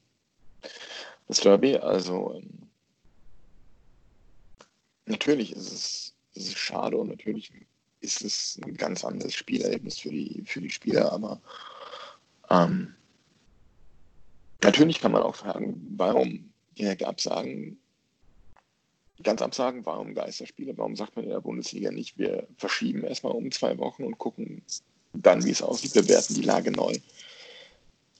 Das 1.27 1.39
Derby. 1.39 1.77
Also 1.77 2.35
ähm, 2.35 2.69
natürlich 5.05 5.53
ist 5.53 5.71
es, 5.71 6.15
ist 6.33 6.47
es 6.49 6.57
schade 6.57 6.97
und 6.97 7.09
natürlich 7.09 7.51
ist 8.01 8.23
es 8.23 8.59
ein 8.63 8.75
ganz 8.75 9.03
anderes 9.03 9.33
Spielerlebnis 9.33 9.99
für 9.99 10.09
die, 10.09 10.43
für 10.45 10.61
die 10.61 10.69
Spieler, 10.69 11.11
aber 11.11 11.41
ähm, 12.49 12.95
Natürlich 14.61 14.99
kann 14.99 15.11
man 15.11 15.23
auch 15.23 15.35
fragen, 15.35 15.93
warum 15.95 16.51
direkt 16.77 17.03
absagen, 17.03 17.79
ganz 19.23 19.41
absagen, 19.41 19.85
warum 19.85 20.13
Geisterspiele, 20.13 20.77
warum 20.77 20.95
sagt 20.95 21.15
man 21.15 21.25
in 21.25 21.31
der 21.31 21.41
Bundesliga 21.41 21.91
nicht, 21.91 22.17
wir 22.17 22.47
verschieben 22.57 23.03
erstmal 23.03 23.33
um 23.33 23.51
zwei 23.51 23.77
Wochen 23.77 24.03
und 24.03 24.17
gucken 24.17 24.63
dann, 25.13 25.43
wie 25.43 25.51
es 25.51 25.61
aussieht, 25.61 25.93
bewerten 25.93 26.35
die 26.35 26.41
Lage 26.41 26.71
neu. 26.71 26.93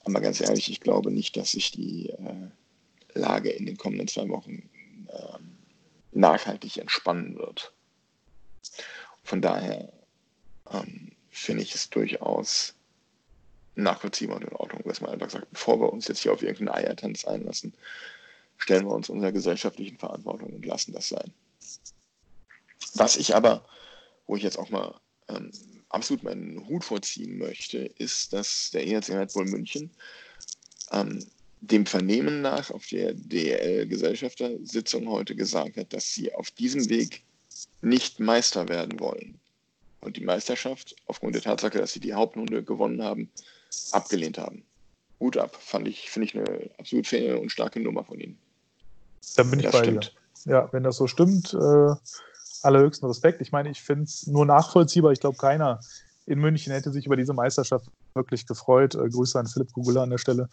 Aber 0.05 0.21
ganz 0.21 0.41
ehrlich, 0.41 0.69
ich 0.69 0.79
glaube 0.79 1.11
nicht, 1.11 1.37
dass 1.37 1.51
sich 1.51 1.71
die 1.71 2.09
äh, 2.09 2.49
Lage 3.13 3.49
in 3.49 3.65
den 3.65 3.77
kommenden 3.77 4.07
zwei 4.07 4.27
Wochen 4.29 4.69
äh, 5.07 5.37
nachhaltig 6.11 6.77
entspannen 6.77 7.37
wird. 7.37 7.73
Von 9.23 9.41
daher 9.41 9.91
ähm, 10.71 11.11
finde 11.29 11.63
ich 11.63 11.75
es 11.75 11.89
durchaus 11.89 12.75
nachvollziehbar 13.83 14.37
und 14.37 14.45
in 14.45 14.55
Ordnung, 14.55 14.81
dass 14.85 15.01
man 15.01 15.11
einfach 15.11 15.29
sagt, 15.29 15.51
bevor 15.51 15.79
wir 15.79 15.91
uns 15.91 16.07
jetzt 16.07 16.21
hier 16.21 16.33
auf 16.33 16.41
irgendeinen 16.41 16.85
Eiertanz 16.85 17.25
einlassen, 17.25 17.73
stellen 18.57 18.85
wir 18.85 18.93
uns 18.93 19.09
unserer 19.09 19.31
gesellschaftlichen 19.31 19.97
Verantwortung 19.97 20.53
und 20.53 20.65
lassen 20.65 20.93
das 20.93 21.09
sein. 21.09 21.33
Was 22.95 23.17
ich 23.17 23.35
aber, 23.35 23.65
wo 24.27 24.35
ich 24.35 24.43
jetzt 24.43 24.57
auch 24.57 24.69
mal 24.69 24.95
ähm, 25.27 25.51
absolut 25.89 26.23
meinen 26.23 26.67
Hut 26.67 26.83
vorziehen 26.83 27.37
möchte, 27.37 27.77
ist, 27.97 28.33
dass 28.33 28.71
der 28.71 28.87
ERC 28.87 29.09
Red 29.09 29.33
Bull 29.33 29.45
München 29.45 29.91
ähm, 30.91 31.25
dem 31.61 31.85
Vernehmen 31.85 32.41
nach 32.41 32.71
auf 32.71 32.87
der 32.87 33.13
DL-Gesellschaftersitzung 33.13 35.09
heute 35.09 35.35
gesagt 35.35 35.77
hat, 35.77 35.93
dass 35.93 36.13
sie 36.13 36.33
auf 36.33 36.51
diesem 36.51 36.89
Weg 36.89 37.23
nicht 37.81 38.19
Meister 38.19 38.69
werden 38.69 38.99
wollen. 38.99 39.39
Und 40.01 40.15
die 40.15 40.23
Meisterschaft, 40.23 40.95
aufgrund 41.07 41.35
der 41.35 41.41
Tatsache, 41.41 41.77
dass 41.77 41.91
sie 41.91 41.99
die 41.99 42.13
Hauptrunde 42.13 42.63
gewonnen 42.63 43.03
haben, 43.03 43.29
abgelehnt 43.91 44.37
haben. 44.37 44.63
Hut 45.19 45.37
ab, 45.37 45.55
fand 45.59 45.87
ich, 45.87 46.09
finde 46.09 46.27
ich 46.27 46.35
eine 46.37 46.69
absolut 46.77 47.07
faire 47.07 47.39
und 47.39 47.51
starke 47.51 47.79
Nummer 47.79 48.03
von 48.03 48.19
ihnen. 48.19 48.37
Dann 49.35 49.49
bin 49.49 49.59
ich 49.59 49.69
bei 49.69 49.83
stimmt. 49.83 50.13
dir. 50.45 50.51
Ja, 50.51 50.69
wenn 50.71 50.83
das 50.83 50.95
so 50.95 51.07
stimmt, 51.07 51.53
äh, 51.53 51.93
allerhöchsten 52.63 53.07
Respekt. 53.07 53.41
Ich 53.41 53.51
meine, 53.51 53.69
ich 53.69 53.81
finde 53.81 54.03
es 54.03 54.27
nur 54.27 54.45
nachvollziehbar. 54.45 55.11
Ich 55.11 55.19
glaube, 55.19 55.37
keiner 55.37 55.79
in 56.25 56.39
München 56.39 56.71
hätte 56.71 56.91
sich 56.91 57.05
über 57.05 57.15
diese 57.15 57.33
Meisterschaft 57.33 57.87
wirklich 58.13 58.45
gefreut. 58.45 58.95
Äh, 58.95 59.09
Grüße 59.09 59.37
an 59.37 59.47
Philipp 59.47 59.73
Kugula 59.73 60.03
an 60.03 60.11
der 60.11 60.17
Stelle. 60.17 60.49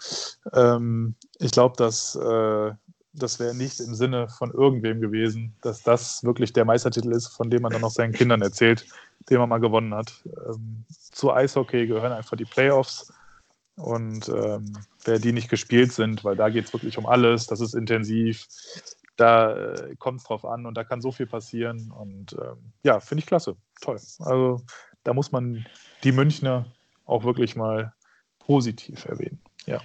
Ähm, 0.53 1.15
ich 1.39 1.53
glaube, 1.53 1.77
dass 1.77 2.17
äh, 2.17 2.73
das 3.17 3.41
wäre 3.41 3.55
nicht 3.55 3.81
im 3.81 3.95
Sinne 3.95 4.29
von 4.29 4.53
irgendwem 4.53 5.01
gewesen, 5.01 5.55
dass 5.63 5.83
das 5.83 6.23
wirklich 6.25 6.53
der 6.53 6.65
Meistertitel 6.65 7.13
ist, 7.13 7.29
von 7.29 7.51
dem 7.51 7.63
man 7.63 7.73
dann 7.73 7.81
noch 7.81 7.91
seinen 7.91 8.13
Kindern 8.13 8.43
erzählt, 8.43 8.87
den 9.31 9.39
man 9.39 9.49
mal 9.49 9.59
gewonnen 9.59 9.95
hat. 9.95 10.23
Ähm, 10.47 10.85
zu 10.89 11.33
Eishockey 11.33 11.87
gehören 11.87 12.13
einfach 12.13 12.37
die 12.37 12.45
Playoffs. 12.45 13.13
Und 13.77 14.29
ähm, 14.29 14.73
wer 15.05 15.19
die 15.19 15.33
nicht 15.33 15.51
gespielt 15.51 15.93
sind, 15.93 16.25
weil 16.25 16.37
da 16.37 16.49
geht 16.49 16.65
es 16.67 16.73
wirklich 16.73 16.97
um 16.97 17.07
alles, 17.07 17.47
das 17.47 17.61
ist 17.61 17.75
intensiv, 17.75 18.47
da 19.17 19.55
äh, 19.55 19.97
kommt 19.97 20.21
es 20.21 20.27
drauf 20.27 20.45
an 20.45 20.67
und 20.67 20.75
da 20.75 20.85
kann 20.85 21.01
so 21.01 21.13
viel 21.13 21.27
passieren. 21.27 21.91
Und 21.91 22.35
ähm, 22.35 22.73
ja, 22.83 23.01
finde 23.01 23.21
ich 23.21 23.27
klasse. 23.27 23.57
Toll. 23.81 24.01
Also 24.21 24.63
da 25.05 25.13
muss 25.13 25.33
man 25.33 25.67
die 26.05 26.13
Münchner 26.13 26.67
auch 27.05 27.25
wirklich 27.25 27.57
mal 27.57 27.93
positiv 28.39 29.05
erwähnen. 29.05 29.41
Ja. 29.67 29.81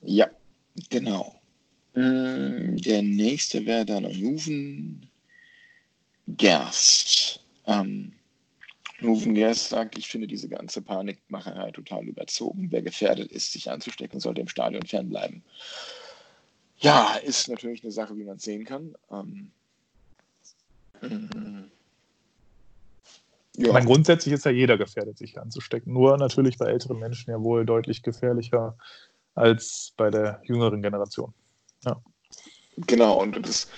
Ja, 0.00 0.28
genau. 0.90 1.37
Mm, 1.98 2.76
der 2.76 3.02
nächste 3.02 3.66
wäre 3.66 3.84
dann 3.84 4.08
Juven 4.08 5.10
Gerst. 6.28 7.40
Ähm, 7.66 8.12
Rufen 9.02 9.34
Gerst 9.34 9.70
sagt, 9.70 9.98
ich 9.98 10.06
finde 10.06 10.28
diese 10.28 10.48
ganze 10.48 10.80
Panikmacherei 10.80 11.72
total 11.72 12.06
überzogen. 12.06 12.68
Wer 12.70 12.82
gefährdet 12.82 13.32
ist, 13.32 13.52
sich 13.52 13.68
anzustecken, 13.68 14.20
sollte 14.20 14.40
im 14.40 14.46
Stadion 14.46 14.86
fernbleiben. 14.86 15.42
Ja, 16.78 17.16
ist 17.16 17.48
natürlich 17.48 17.82
eine 17.82 17.90
Sache, 17.90 18.16
wie 18.16 18.24
man 18.24 18.38
sehen 18.38 18.64
kann. 18.64 18.94
Ähm, 19.10 19.50
ja. 23.56 23.72
Meine, 23.72 23.86
grundsätzlich 23.86 24.34
ist 24.34 24.44
ja 24.44 24.52
jeder 24.52 24.78
gefährdet, 24.78 25.18
sich 25.18 25.36
anzustecken. 25.40 25.92
Nur 25.92 26.16
natürlich 26.16 26.58
bei 26.58 26.66
älteren 26.66 27.00
Menschen 27.00 27.32
ja 27.32 27.42
wohl 27.42 27.66
deutlich 27.66 28.04
gefährlicher 28.04 28.78
als 29.34 29.92
bei 29.96 30.10
der 30.10 30.40
jüngeren 30.44 30.80
Generation. 30.80 31.34
Ja. 31.84 32.02
Genau, 32.76 33.20
und 33.20 33.46
das 33.46 33.68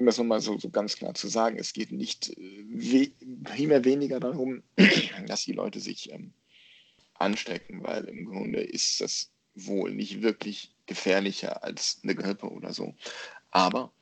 um 0.00 0.06
das 0.06 0.16
nochmal 0.16 0.40
so, 0.40 0.58
so 0.58 0.70
ganz 0.70 0.96
klar 0.96 1.14
zu 1.14 1.28
sagen, 1.28 1.58
es 1.58 1.74
geht 1.74 1.92
nicht 1.92 2.30
äh, 2.30 3.10
primär 3.44 3.84
weniger 3.84 4.18
darum, 4.18 4.62
dass 5.26 5.44
die 5.44 5.52
Leute 5.52 5.78
sich 5.78 6.10
ähm, 6.10 6.32
anstecken, 7.14 7.82
weil 7.84 8.04
im 8.04 8.24
Grunde 8.24 8.60
ist 8.60 9.00
das 9.02 9.30
wohl 9.54 9.92
nicht 9.92 10.22
wirklich 10.22 10.74
gefährlicher 10.86 11.62
als 11.62 12.00
eine 12.02 12.14
Grippe 12.14 12.48
oder 12.50 12.72
so. 12.72 12.94
Aber 13.50 13.92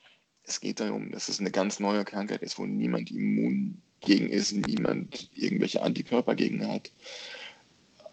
es 0.44 0.60
geht 0.60 0.78
darum, 0.78 1.10
dass 1.10 1.28
es 1.28 1.40
eine 1.40 1.50
ganz 1.50 1.80
neue 1.80 2.04
Krankheit 2.04 2.42
ist, 2.42 2.58
wo 2.58 2.64
niemand 2.64 3.10
immun 3.10 3.82
gegen 4.00 4.28
ist, 4.30 4.52
niemand 4.52 5.30
irgendwelche 5.34 5.82
Antikörper 5.82 6.36
gegen 6.36 6.66
hat, 6.68 6.92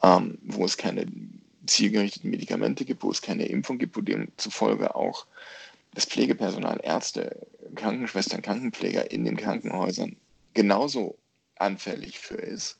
ähm, 0.01 0.39
wo 0.41 0.65
es 0.65 0.75
keine 0.75 1.05
zielgerichteten 1.67 2.29
Medikamente 2.29 2.85
gibt, 2.85 3.03
wo 3.03 3.11
es 3.11 3.21
keine 3.21 3.45
Impfung 3.45 3.77
gibt, 3.77 3.95
wo 3.95 4.01
demzufolge 4.01 4.95
auch 4.95 5.25
das 5.93 6.05
Pflegepersonal, 6.05 6.79
Ärzte, 6.83 7.47
Krankenschwestern, 7.75 8.41
Krankenpfleger 8.41 9.11
in 9.11 9.25
den 9.25 9.37
Krankenhäusern 9.37 10.15
genauso 10.53 11.17
anfällig 11.55 12.19
für 12.19 12.35
ist. 12.35 12.77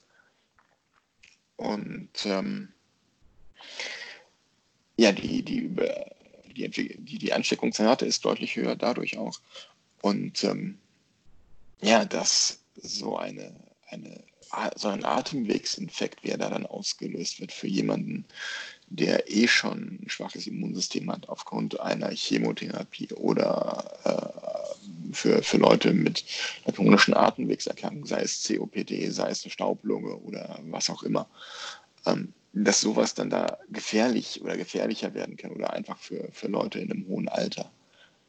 Und 1.56 2.10
ähm, 2.26 2.74
ja, 4.98 5.12
die, 5.12 5.44
die, 5.44 5.70
die, 6.54 7.18
die 7.18 7.34
Ansteckungsrate 7.34 8.06
ist 8.06 8.26
deutlich 8.26 8.56
höher 8.56 8.76
dadurch 8.76 9.18
auch. 9.18 9.40
Und 10.02 10.44
ähm, 10.44 10.78
ja, 11.82 12.06
dass 12.06 12.60
so 12.76 13.18
eine, 13.18 13.56
eine 13.90 14.24
so 14.76 14.88
ein 14.90 15.04
Atemwegsinfekt, 15.04 16.24
wie 16.24 16.30
er 16.30 16.38
da 16.38 16.50
dann 16.50 16.66
ausgelöst 16.66 17.40
wird 17.40 17.52
für 17.52 17.68
jemanden, 17.68 18.26
der 18.88 19.32
eh 19.32 19.48
schon 19.48 20.00
ein 20.04 20.10
schwaches 20.10 20.48
Immunsystem 20.48 21.12
hat 21.12 21.28
aufgrund 21.30 21.80
einer 21.80 22.10
Chemotherapie 22.12 23.12
oder 23.14 23.84
äh, 24.04 25.14
für, 25.14 25.42
für 25.42 25.58
Leute 25.58 25.94
mit 25.94 26.24
einer 26.64 26.76
chronischen 26.76 27.14
Atemwegserkrankung, 27.14 28.06
sei 28.06 28.22
es 28.22 28.44
COPD, 28.48 29.10
sei 29.10 29.30
es 29.30 29.44
eine 29.44 29.52
Staublunge 29.52 30.16
oder 30.18 30.60
was 30.70 30.90
auch 30.90 31.04
immer, 31.04 31.28
ähm, 32.06 32.34
dass 32.54 32.82
sowas 32.82 33.14
dann 33.14 33.30
da 33.30 33.58
gefährlich 33.70 34.42
oder 34.42 34.56
gefährlicher 34.56 35.14
werden 35.14 35.36
kann 35.36 35.52
oder 35.52 35.74
einfach 35.74 35.98
für, 35.98 36.30
für 36.32 36.48
Leute 36.48 36.80
in 36.80 36.92
einem 36.92 37.08
hohen 37.08 37.28
Alter. 37.28 37.72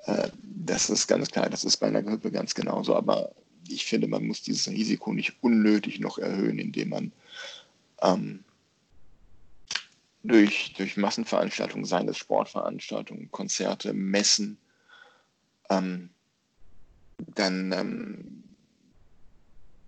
Äh, 0.07 0.31
das 0.43 0.91
ist 0.91 1.07
ganz 1.07 1.31
klar, 1.31 1.51
das 1.51 1.65
ist 1.65 1.77
bei 1.77 1.87
einer 1.87 2.03
Grippe 2.03 2.31
ganz 2.31 2.55
genauso, 2.55 2.97
aber 2.97 3.33
ich 3.69 3.85
finde, 3.85 4.09
man 4.09 4.27
muss 4.27 4.43
dieses 4.43 4.69
Risiko 4.69 5.13
nicht 5.13 5.35
unnötig 5.43 6.01
noch 6.01 6.19
erhöhen, 6.19 6.59
indem 6.59 6.89
man 6.91 7.13
ähm, 8.03 8.45
durch, 10.29 10.75
durch 10.75 10.97
Massenveranstaltungen, 10.97 11.85
seien 11.85 12.09
es 12.09 12.19
Sportveranstaltungen, 12.19 13.31
Konzerte, 13.31 13.93
Messen, 13.93 14.59
ähm, 15.71 16.11
dann 17.35 17.73
ähm, 17.73 18.45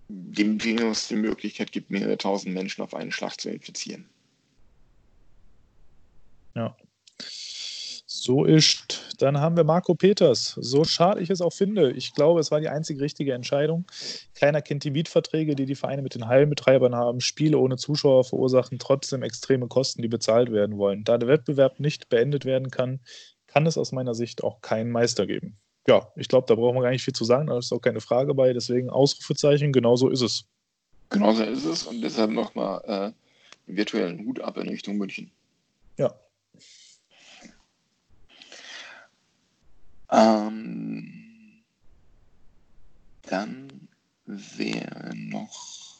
dem 0.08 0.62
Virus 0.62 1.08
die 1.08 1.16
Möglichkeit 1.16 1.72
gibt, 1.72 1.90
mehrere 1.90 2.16
tausend 2.16 2.54
Menschen 2.54 2.82
auf 2.82 2.94
einen 2.94 3.12
Schlag 3.12 3.40
zu 3.40 3.50
infizieren. 3.50 4.08
Ja. 6.54 6.76
So 8.20 8.44
ist. 8.44 9.14
Dann 9.18 9.38
haben 9.38 9.56
wir 9.56 9.62
Marco 9.62 9.94
Peters. 9.94 10.58
So 10.60 10.82
schade 10.82 11.20
ich 11.20 11.30
es 11.30 11.40
auch 11.40 11.52
finde. 11.52 11.92
Ich 11.92 12.14
glaube, 12.14 12.40
es 12.40 12.50
war 12.50 12.60
die 12.60 12.68
einzig 12.68 13.00
richtige 13.00 13.32
Entscheidung. 13.32 13.86
Keiner 14.34 14.60
kennt 14.60 14.82
die 14.82 14.90
Mietverträge, 14.90 15.54
die 15.54 15.66
die 15.66 15.76
Vereine 15.76 16.02
mit 16.02 16.16
den 16.16 16.26
Hallenbetreibern 16.26 16.96
haben. 16.96 17.20
Spiele 17.20 17.58
ohne 17.58 17.76
Zuschauer 17.76 18.24
verursachen 18.24 18.80
trotzdem 18.80 19.22
extreme 19.22 19.68
Kosten, 19.68 20.02
die 20.02 20.08
bezahlt 20.08 20.50
werden 20.50 20.78
wollen. 20.78 21.04
Da 21.04 21.16
der 21.16 21.28
Wettbewerb 21.28 21.78
nicht 21.78 22.08
beendet 22.08 22.44
werden 22.44 22.72
kann, 22.72 22.98
kann 23.46 23.66
es 23.66 23.78
aus 23.78 23.92
meiner 23.92 24.14
Sicht 24.14 24.42
auch 24.42 24.62
keinen 24.62 24.90
Meister 24.90 25.24
geben. 25.24 25.56
Ja, 25.86 26.08
ich 26.16 26.26
glaube, 26.26 26.46
da 26.48 26.56
brauchen 26.56 26.74
wir 26.74 26.82
gar 26.82 26.90
nicht 26.90 27.04
viel 27.04 27.14
zu 27.14 27.24
sagen. 27.24 27.46
Da 27.46 27.58
ist 27.58 27.72
auch 27.72 27.80
keine 27.80 28.00
Frage 28.00 28.34
bei. 28.34 28.52
Deswegen 28.52 28.90
Ausrufezeichen, 28.90 29.72
genau 29.72 29.94
so 29.94 30.08
ist 30.08 30.22
es. 30.22 30.44
Genauso 31.08 31.44
ist 31.44 31.64
es. 31.64 31.84
Und 31.84 32.02
deshalb 32.02 32.32
nochmal 32.32 33.14
äh, 33.68 33.72
virtuellen 33.72 34.26
Hut 34.26 34.40
ab 34.40 34.56
in 34.56 34.68
Richtung 34.68 34.96
München. 34.96 35.30
Ja, 35.96 36.12
Ähm, 40.10 41.62
dann 43.22 43.88
wäre 44.24 45.14
noch 45.14 45.98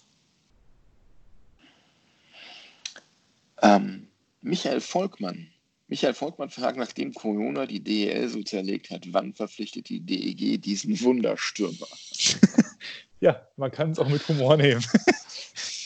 ähm, 3.63 4.09
Michael 4.41 4.81
Volkmann. 4.81 5.49
Michael 5.89 6.15
Volkmann 6.15 6.51
fragt, 6.51 6.77
nachdem 6.77 7.15
Corona 7.15 7.67
die 7.67 7.81
DEL 7.81 8.29
so 8.29 8.43
zerlegt 8.43 8.91
hat, 8.91 9.13
wann 9.13 9.33
verpflichtet 9.33 9.89
die 9.89 10.01
DEG 10.01 10.61
diesen 10.61 11.01
Wunderstürmer? 11.01 11.89
ja, 13.21 13.47
man 13.57 13.71
kann 13.71 13.93
es 13.93 13.99
auch 13.99 14.09
mit 14.09 14.27
Humor 14.29 14.57
nehmen. 14.57 14.85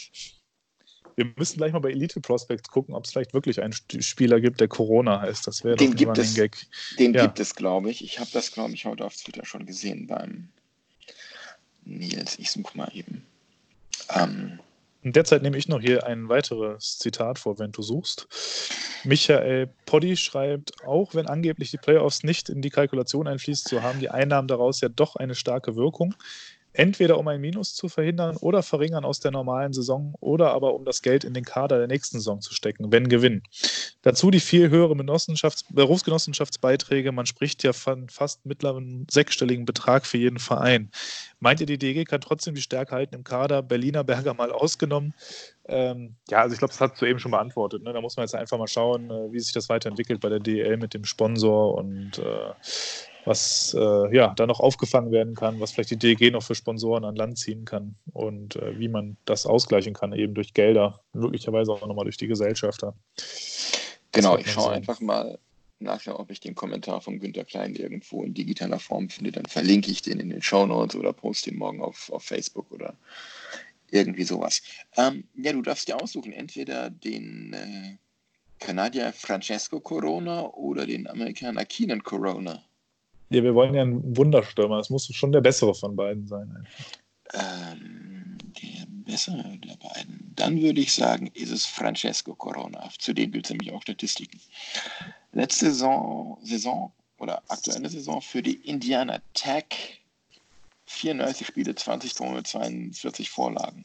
Wir 1.16 1.32
müssen 1.36 1.58
gleich 1.58 1.72
mal 1.72 1.80
bei 1.80 1.90
Elite 1.90 2.20
Prospects 2.20 2.68
gucken, 2.70 2.94
ob 2.94 3.04
es 3.04 3.12
vielleicht 3.12 3.34
wirklich 3.34 3.62
einen 3.62 3.72
Spieler 3.72 4.40
gibt, 4.40 4.60
der 4.60 4.68
Corona 4.68 5.20
heißt. 5.20 5.46
Das 5.46 5.64
wäre 5.64 5.76
den 5.76 5.94
gibt 5.94 6.16
es, 6.18 6.34
Gag. 6.34 6.56
Den 6.98 7.14
ja. 7.14 7.22
gibt 7.22 7.40
es, 7.40 7.54
glaube 7.54 7.90
ich. 7.90 8.02
Ich 8.04 8.18
habe 8.18 8.30
das, 8.32 8.52
glaube 8.52 8.72
ich, 8.72 8.84
heute 8.84 9.04
auf 9.04 9.16
Twitter 9.16 9.44
schon 9.44 9.66
gesehen 9.66 10.06
beim 10.06 10.48
Nils. 11.84 12.38
Ich 12.38 12.50
suche 12.50 12.76
mal 12.76 12.90
eben. 12.94 13.24
Ähm, 14.14 14.58
in 15.02 15.12
der 15.12 15.24
Zeit 15.24 15.42
nehme 15.42 15.56
ich 15.56 15.68
noch 15.68 15.80
hier 15.80 16.06
ein 16.06 16.28
weiteres 16.28 16.98
Zitat 16.98 17.38
vor, 17.38 17.58
wenn 17.58 17.72
du 17.72 17.82
suchst. 17.82 18.28
Michael 19.04 19.68
Poddy 19.84 20.16
schreibt, 20.16 20.84
auch 20.84 21.14
wenn 21.14 21.26
angeblich 21.26 21.72
die 21.72 21.76
Playoffs 21.76 22.22
nicht 22.22 22.48
in 22.48 22.62
die 22.62 22.70
Kalkulation 22.70 23.26
einfließt, 23.26 23.68
so 23.68 23.82
haben 23.82 23.98
die 23.98 24.10
Einnahmen 24.10 24.46
daraus 24.46 24.80
ja 24.80 24.88
doch 24.88 25.16
eine 25.16 25.34
starke 25.34 25.74
Wirkung 25.74 26.14
entweder 26.72 27.18
um 27.18 27.28
ein 27.28 27.40
Minus 27.40 27.74
zu 27.74 27.88
verhindern 27.88 28.36
oder 28.36 28.62
verringern 28.62 29.04
aus 29.04 29.20
der 29.20 29.30
normalen 29.30 29.72
Saison 29.72 30.14
oder 30.20 30.52
aber 30.52 30.74
um 30.74 30.84
das 30.84 31.02
Geld 31.02 31.24
in 31.24 31.34
den 31.34 31.44
Kader 31.44 31.78
der 31.78 31.86
nächsten 31.86 32.18
Saison 32.18 32.40
zu 32.40 32.54
stecken, 32.54 32.90
wenn 32.92 33.08
Gewinn. 33.08 33.42
Dazu 34.02 34.30
die 34.30 34.40
viel 34.40 34.70
höheren 34.70 34.98
Berufsgenossenschaftsbeiträge. 35.70 37.12
Man 37.12 37.26
spricht 37.26 37.62
ja 37.62 37.72
von 37.72 38.08
fast 38.08 38.44
mittleren 38.46 39.06
sechsstelligen 39.10 39.64
Betrag 39.64 40.06
für 40.06 40.18
jeden 40.18 40.38
Verein. 40.38 40.90
Meint 41.40 41.60
ihr, 41.60 41.66
die 41.66 41.78
DG 41.78 42.04
kann 42.04 42.20
trotzdem 42.20 42.54
die 42.54 42.62
Stärke 42.62 42.94
halten 42.94 43.14
im 43.14 43.24
Kader? 43.24 43.62
Berliner 43.62 44.04
Berger 44.04 44.34
mal 44.34 44.50
ausgenommen. 44.50 45.14
Ähm, 45.66 46.16
ja, 46.28 46.40
also 46.40 46.54
ich 46.54 46.58
glaube, 46.58 46.72
das 46.72 46.80
hast 46.80 47.00
du 47.00 47.06
eben 47.06 47.18
schon 47.18 47.30
beantwortet. 47.30 47.82
Ne? 47.82 47.92
Da 47.92 48.00
muss 48.00 48.16
man 48.16 48.24
jetzt 48.24 48.34
einfach 48.34 48.58
mal 48.58 48.66
schauen, 48.66 49.10
äh, 49.10 49.32
wie 49.32 49.40
sich 49.40 49.52
das 49.52 49.68
weiterentwickelt 49.68 50.20
bei 50.20 50.28
der 50.28 50.40
DL 50.40 50.76
mit 50.76 50.94
dem 50.94 51.04
Sponsor 51.04 51.74
und 51.74 52.18
äh, 52.18 52.52
was 53.24 53.74
äh, 53.78 54.14
ja 54.16 54.34
da 54.34 54.46
noch 54.46 54.60
aufgefangen 54.60 55.12
werden 55.12 55.34
kann, 55.34 55.60
was 55.60 55.72
vielleicht 55.72 55.90
die 55.90 55.98
DG 55.98 56.30
noch 56.30 56.42
für 56.42 56.54
Sponsoren 56.54 57.04
an 57.04 57.16
Land 57.16 57.38
ziehen 57.38 57.64
kann 57.64 57.94
und 58.12 58.56
äh, 58.56 58.78
wie 58.78 58.88
man 58.88 59.16
das 59.24 59.46
ausgleichen 59.46 59.94
kann, 59.94 60.12
eben 60.12 60.34
durch 60.34 60.54
Gelder, 60.54 61.00
möglicherweise 61.12 61.72
auch 61.72 61.86
nochmal 61.86 62.04
durch 62.04 62.16
die 62.16 62.26
Gesellschafter. 62.26 62.94
Genau, 64.12 64.36
ich 64.36 64.50
schaue 64.50 64.72
einfach 64.72 65.00
mal 65.00 65.38
nachher, 65.82 66.18
ob 66.18 66.30
ich 66.30 66.40
den 66.40 66.54
Kommentar 66.54 67.00
von 67.00 67.18
Günter 67.18 67.44
Klein 67.44 67.74
irgendwo 67.74 68.22
in 68.22 68.34
digitaler 68.34 68.78
Form 68.78 69.08
finde, 69.08 69.32
dann 69.32 69.46
verlinke 69.46 69.90
ich 69.90 70.02
den 70.02 70.20
in 70.20 70.30
den 70.30 70.42
Show 70.42 70.66
Notes 70.66 70.96
oder 70.96 71.12
poste 71.12 71.50
ihn 71.50 71.58
morgen 71.58 71.82
auf, 71.82 72.10
auf 72.10 72.22
Facebook 72.22 72.70
oder 72.70 72.94
irgendwie 73.90 74.24
sowas. 74.24 74.62
Ähm, 74.96 75.24
ja, 75.34 75.52
du 75.52 75.62
darfst 75.62 75.88
dir 75.88 76.00
aussuchen, 76.00 76.32
entweder 76.32 76.90
den 76.90 77.52
äh, 77.52 77.96
Kanadier 78.58 79.12
Francesco 79.12 79.80
Corona 79.80 80.46
oder 80.54 80.86
den 80.86 81.06
Amerikaner 81.06 81.64
Keenan 81.64 82.02
Corona. 82.02 82.62
Ja, 83.32 83.42
wir 83.42 83.54
wollen 83.54 83.74
ja 83.74 83.82
einen 83.82 84.16
Wunderstürmer. 84.16 84.78
Es 84.78 84.90
muss 84.90 85.06
schon 85.14 85.32
der 85.32 85.40
bessere 85.40 85.74
von 85.74 85.96
beiden 85.96 86.26
sein. 86.26 86.66
Ähm, 87.32 88.38
der 88.62 88.86
bessere 88.88 89.58
der 89.58 89.76
beiden. 89.76 90.32
Dann 90.36 90.60
würde 90.60 90.80
ich 90.80 90.92
sagen, 90.92 91.28
ist 91.28 91.50
es 91.50 91.64
Francesco 91.64 92.34
Corona. 92.34 92.90
Zu 92.98 93.12
dem 93.12 93.32
gibt 93.32 93.46
es 93.46 93.50
nämlich 93.50 93.72
auch 93.72 93.82
Statistiken. 93.82 94.40
Letzte 95.32 95.66
Saison, 95.66 96.38
Saison 96.42 96.92
oder 97.18 97.42
aktuelle 97.48 97.88
Saison 97.88 98.20
für 98.20 98.42
die 98.42 98.54
Indiana 98.68 99.20
Tech 99.32 100.02
94 100.86 101.46
Spiele, 101.46 101.74
20 101.74 102.14
Tore, 102.14 102.42
42 102.42 103.30
Vorlagen. 103.30 103.84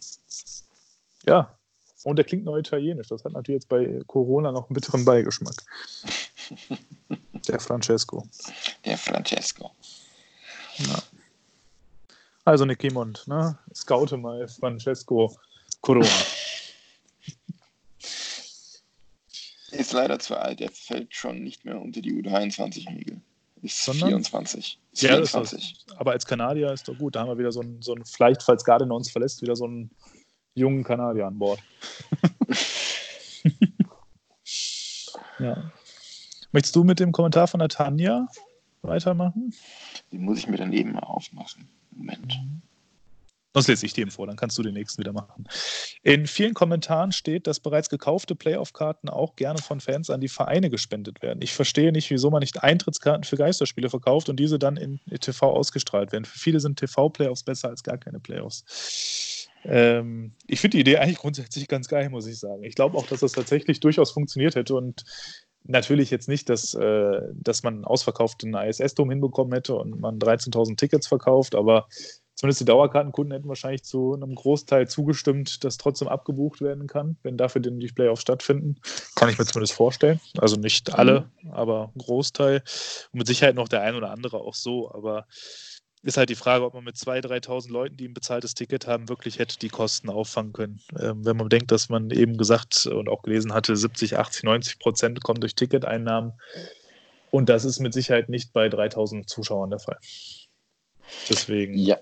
Ja, 1.25 1.57
und 2.03 2.17
der 2.17 2.25
klingt 2.25 2.45
noch 2.45 2.57
italienisch. 2.57 3.07
Das 3.07 3.23
hat 3.23 3.33
natürlich 3.33 3.62
jetzt 3.62 3.69
bei 3.69 4.01
Corona 4.07 4.51
noch 4.51 4.69
einen 4.69 4.73
bitteren 4.73 5.05
Beigeschmack. 5.05 5.55
Der 7.47 7.60
Francesco. 7.60 8.27
Der 8.86 8.97
Francesco. 8.97 9.71
Ja. 10.77 11.01
Also 12.45 12.65
Nick 12.65 12.79
Kimond, 12.79 13.27
ne? 13.27 13.57
Scoute 13.73 14.17
mal 14.17 14.47
Francesco 14.47 15.38
Corona. 15.81 16.07
Ist 19.71 19.91
leider 19.91 20.17
zu 20.17 20.38
alt, 20.38 20.62
er 20.62 20.71
fällt 20.71 21.13
schon 21.13 21.43
nicht 21.43 21.65
mehr 21.65 21.79
unter 21.79 22.01
die 22.01 22.13
U23-Regel. 22.13 23.21
Ist 23.62 23.83
Sondern? 23.83 24.10
24. 24.10 24.79
Ist 24.93 25.01
ja, 25.01 25.10
24. 25.10 25.60
Ist, 25.60 25.91
aber 25.97 26.12
als 26.12 26.25
Kanadier 26.25 26.71
ist 26.71 26.88
doch 26.88 26.97
gut. 26.97 27.15
Da 27.15 27.21
haben 27.21 27.27
wir 27.29 27.38
wieder 27.38 27.51
so 27.51 27.62
ein, 27.62 27.81
so 27.81 27.93
ein 27.93 28.05
vielleicht, 28.05 28.43
falls 28.43 28.63
Gardiner 28.63 28.95
uns 28.95 29.12
verlässt, 29.12 29.41
wieder 29.41 29.55
so 29.55 29.65
einen 29.65 29.91
jungen 30.53 30.83
Kanadier 30.83 31.27
an 31.27 31.38
Bord. 31.38 31.60
ja. 35.39 35.71
Möchtest 36.51 36.75
du 36.75 36.83
mit 36.83 36.99
dem 36.99 37.12
Kommentar 37.12 37.47
von 37.47 37.60
der 37.60 37.69
Tanja 37.69 38.27
weitermachen? 38.81 39.53
Den 40.12 40.21
muss 40.21 40.39
ich 40.39 40.47
mir 40.47 40.57
dann 40.57 40.73
eben 40.73 40.93
mal 40.93 40.99
aufmachen. 40.99 41.69
Moment. 41.91 42.38
Mhm. 42.39 42.62
Sonst 43.57 43.69
lese 43.69 43.86
ich 43.88 43.93
dir 43.93 44.07
vor, 44.12 44.27
dann 44.27 44.36
kannst 44.36 44.55
du 44.60 44.62
den 44.62 44.75
nächsten 44.75 44.99
wieder 44.99 45.13
machen. 45.13 45.47
In 46.03 46.27
vielen 46.27 46.53
Kommentaren 46.53 47.12
steht, 47.12 47.47
dass 47.47 47.60
bereits 47.60 47.89
gekaufte 47.89 48.36
Playoff-Karten 48.36 49.10
auch 49.10 49.36
gerne 49.36 49.60
von 49.60 49.79
Fans 49.79 50.12
an 50.12 50.21
die 50.21 50.27
Vereine 50.27 50.69
gespendet 50.69 51.23
werden. 51.23 51.41
Ich 51.41 51.53
verstehe 51.53 51.91
nicht, 51.91 52.12
wieso 52.12 52.29
man 52.29 52.41
nicht 52.41 52.62
Eintrittskarten 52.62 53.23
für 53.23 53.36
Geisterspiele 53.36 53.89
verkauft 53.89 54.29
und 54.29 54.39
diese 54.39 54.60
dann 54.60 54.77
in 54.77 54.99
TV 55.21 55.49
ausgestrahlt 55.51 56.12
werden. 56.12 56.25
Für 56.25 56.38
viele 56.38 56.60
sind 56.60 56.77
TV-Playoffs 56.77 57.41
besser 57.41 57.69
als 57.69 57.81
gar 57.81 57.97
keine 57.97 58.19
Playoffs. 58.19 59.47
Ähm, 59.63 60.33
ich 60.45 60.60
finde 60.60 60.77
die 60.77 60.81
Idee 60.81 60.97
eigentlich 60.97 61.17
grundsätzlich 61.17 61.67
ganz 61.67 61.88
geil, 61.88 62.12
muss 62.12 62.27
ich 62.27 62.38
sagen. 62.38 62.63
Ich 62.63 62.75
glaube 62.75 62.95
auch, 62.95 63.07
dass 63.07 63.21
das 63.21 63.31
tatsächlich 63.31 63.79
durchaus 63.79 64.12
funktioniert 64.12 64.55
hätte 64.55 64.75
und 64.75 65.03
Natürlich 65.67 66.12
jetzt 66.12 66.27
nicht, 66.30 66.49
dass, 66.49 66.73
äh, 66.73 67.21
dass 67.34 67.63
man 67.63 67.75
einen 67.75 67.86
ausverkauften 67.86 68.53
ISS-Dom 68.53 69.10
hinbekommen 69.10 69.53
hätte 69.53 69.75
und 69.75 69.99
man 69.99 70.17
13.000 70.17 70.77
Tickets 70.77 71.08
verkauft, 71.08 71.56
aber 71.56 71.88
zumindest 72.36 72.62
die 72.62 72.65
Dauerkartenkunden 72.65 73.34
hätten 73.34 73.49
wahrscheinlich 73.49 73.84
zu 73.84 74.13
einem 74.13 74.34
Großteil 74.36 74.88
zugestimmt, 74.88 75.63
dass 75.63 75.77
trotzdem 75.77 76.08
abgebucht 76.08 76.62
werden 76.62 76.88
kann, 76.88 77.17
wenn 77.23 77.36
dafür 77.36 77.62
denn 77.62 77.80
die 77.80 77.88
Playoffs 77.88 78.21
stattfinden. 78.21 78.77
Kann 79.15 79.30
ich 79.30 79.38
mir 79.38 79.45
zumindest 79.45 79.73
vorstellen. 79.73 80.21
Also 80.38 80.56
nicht 80.56 80.93
alle, 80.93 81.30
mhm. 81.41 81.51
aber 81.51 81.91
ein 81.95 81.99
Großteil. 81.99 82.63
Und 83.12 83.17
mit 83.17 83.27
Sicherheit 83.27 83.56
noch 83.56 83.67
der 83.67 83.82
ein 83.82 83.95
oder 83.95 84.12
andere 84.12 84.38
auch 84.38 84.53
so. 84.53 84.91
Aber 84.91 85.25
ist 86.03 86.17
halt 86.17 86.29
die 86.29 86.36
Frage, 86.36 86.63
ob 86.63 86.73
man 86.73 86.83
mit 86.83 86.95
2.000, 86.95 87.45
3.000 87.45 87.71
Leuten, 87.71 87.97
die 87.97 88.07
ein 88.07 88.13
bezahltes 88.13 88.53
Ticket 88.53 88.88
haben, 88.88 89.10
wirklich 89.10 89.39
hätte 89.39 89.57
die 89.60 89.69
Kosten 89.69 90.10
auffangen 90.10 90.53
können. 90.53 90.79
Ähm, 90.99 91.25
wenn 91.25 91.38
man 91.38 91.49
denkt, 91.49 91.71
dass 91.71 91.89
man 91.89 92.12
eben 92.12 92.38
gesagt 92.38 92.86
und 92.86 93.10
auch 93.10 93.23
gelesen 93.23 93.53
hatte, 93.53 93.75
70, 93.75 94.17
80, 94.17 94.43
90 94.43 94.79
Prozent 94.79 95.23
kommen 95.23 95.41
durch 95.41 95.55
Ticketeinnahmen. 95.55 96.33
Und 97.31 97.49
das 97.49 97.65
ist 97.65 97.79
mit 97.79 97.93
Sicherheit 97.93 98.29
nicht 98.29 98.53
bei 98.53 98.67
3.000 98.67 99.27
Zuschauern 99.27 99.69
der 99.69 99.79
Fall. 99.79 99.97
Deswegen. 101.29 101.77
Ja, 101.77 101.97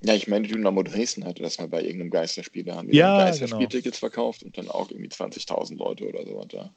ja, 0.00 0.14
ich 0.14 0.28
meine, 0.28 0.46
Dynamo 0.46 0.82
Dresden 0.82 1.24
hatte 1.24 1.42
das 1.42 1.58
mal 1.58 1.68
bei 1.68 1.82
irgendeinem 1.82 2.10
Geisterspiel. 2.10 2.64
Da 2.64 2.76
haben 2.76 2.88
wir 2.88 2.94
ja, 2.94 3.18
Geisterspieltickets 3.18 4.00
genau. 4.00 4.10
verkauft 4.10 4.42
und 4.44 4.56
dann 4.56 4.68
auch 4.68 4.90
irgendwie 4.90 5.08
20.000 5.08 5.76
Leute 5.76 6.08
oder 6.08 6.24
so. 6.24 6.44
Da. 6.44 6.70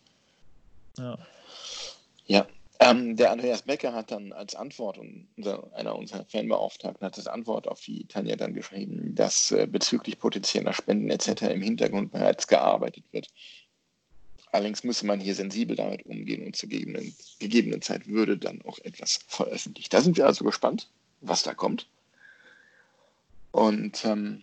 Ja. 0.97 1.17
Ja. 2.25 2.47
Ähm, 2.84 3.15
der 3.15 3.30
Andreas 3.32 3.62
Becker 3.62 3.94
hat 3.94 4.10
dann 4.10 4.34
als 4.34 4.56
Antwort, 4.56 4.98
unser, 5.38 5.72
einer 5.76 5.96
unserer 5.96 6.26
Fanbeauftragten 6.26 7.06
hat 7.06 7.15
als 7.15 7.28
Antwort 7.28 7.67
auf 7.67 7.80
die 7.80 8.08
Tanja 8.08 8.36
dann 8.36 8.56
geschrieben, 8.56 9.13
dass 9.13 9.52
äh, 9.52 9.67
bezüglich 9.67 10.17
potenzieller 10.17 10.74
Spenden 10.74 11.12
etc. 11.12 11.44
im 11.44 11.62
Hintergrund 11.62 12.12
bereits 12.12 12.48
gearbeitet 12.48 13.04
wird. 13.12 13.28
Allerdings 14.52 14.84
müsse 14.84 15.06
man 15.06 15.20
hier 15.20 15.36
sensibel 15.36 15.76
damit 15.76 16.08
umgehen 16.08 16.44
und 16.44 16.56
zur 16.56 16.70
gegebenen, 16.70 17.15
gegebenen 17.38 17.84
Zeit 17.84 18.08
würde 18.08 18.36
dann 18.36 18.63
auch 18.63 18.80
etwas 18.80 19.20
veröffentlicht. 19.28 19.94
Da 19.94 20.02
sind 20.02 20.17
wir 20.17 20.26
also 20.26 20.44
gespannt, 20.44 20.89
was 21.22 21.44
da 21.44 21.54
kommt. 21.54 21.88
Und 23.52 24.04
ähm, 24.06 24.41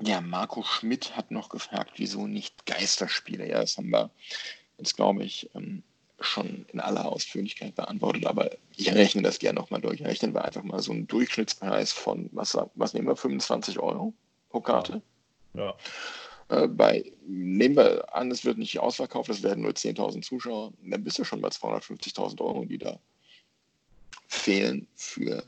ja, 0.00 0.20
Marco 0.20 0.62
Schmidt 0.62 1.16
hat 1.16 1.32
noch 1.32 1.48
gefragt, 1.48 1.94
wieso 1.96 2.28
nicht 2.28 2.64
Geisterspiele? 2.64 3.48
Ja, 3.48 3.60
das 3.60 3.76
haben 3.76 3.90
wir 3.90 4.10
jetzt, 4.78 4.94
glaube 4.94 5.24
ich, 5.24 5.50
ähm, 5.56 5.82
schon 6.20 6.64
in 6.72 6.80
aller 6.80 7.04
Ausführlichkeit 7.04 7.74
beantwortet, 7.74 8.26
aber 8.26 8.50
ich 8.74 8.92
rechne 8.92 9.22
das 9.22 9.38
gerne 9.38 9.60
nochmal 9.60 9.80
durch. 9.80 10.02
Rechnen 10.02 10.34
wir 10.34 10.44
einfach 10.44 10.62
mal 10.62 10.80
so 10.80 10.92
einen 10.92 11.06
Durchschnittspreis 11.06 11.92
von, 11.92 12.30
was, 12.32 12.56
was 12.74 12.94
nehmen 12.94 13.08
wir, 13.08 13.16
25 13.16 13.78
Euro 13.78 14.14
pro 14.48 14.60
Karte? 14.60 15.02
Ja. 15.54 15.74
Äh, 16.48 16.68
bei, 16.68 17.04
nehmen 17.26 17.76
wir 17.76 18.14
an, 18.14 18.30
es 18.30 18.44
wird 18.44 18.58
nicht 18.58 18.78
ausverkauft, 18.78 19.28
es 19.28 19.42
werden 19.42 19.62
nur 19.62 19.72
10.000 19.72 20.22
Zuschauer, 20.22 20.72
dann 20.82 21.04
bist 21.04 21.18
du 21.18 21.24
schon 21.24 21.40
bei 21.40 21.48
250.000 21.48 22.40
Euro, 22.40 22.64
die 22.64 22.78
da 22.78 22.98
fehlen 24.28 24.86
für 24.94 25.44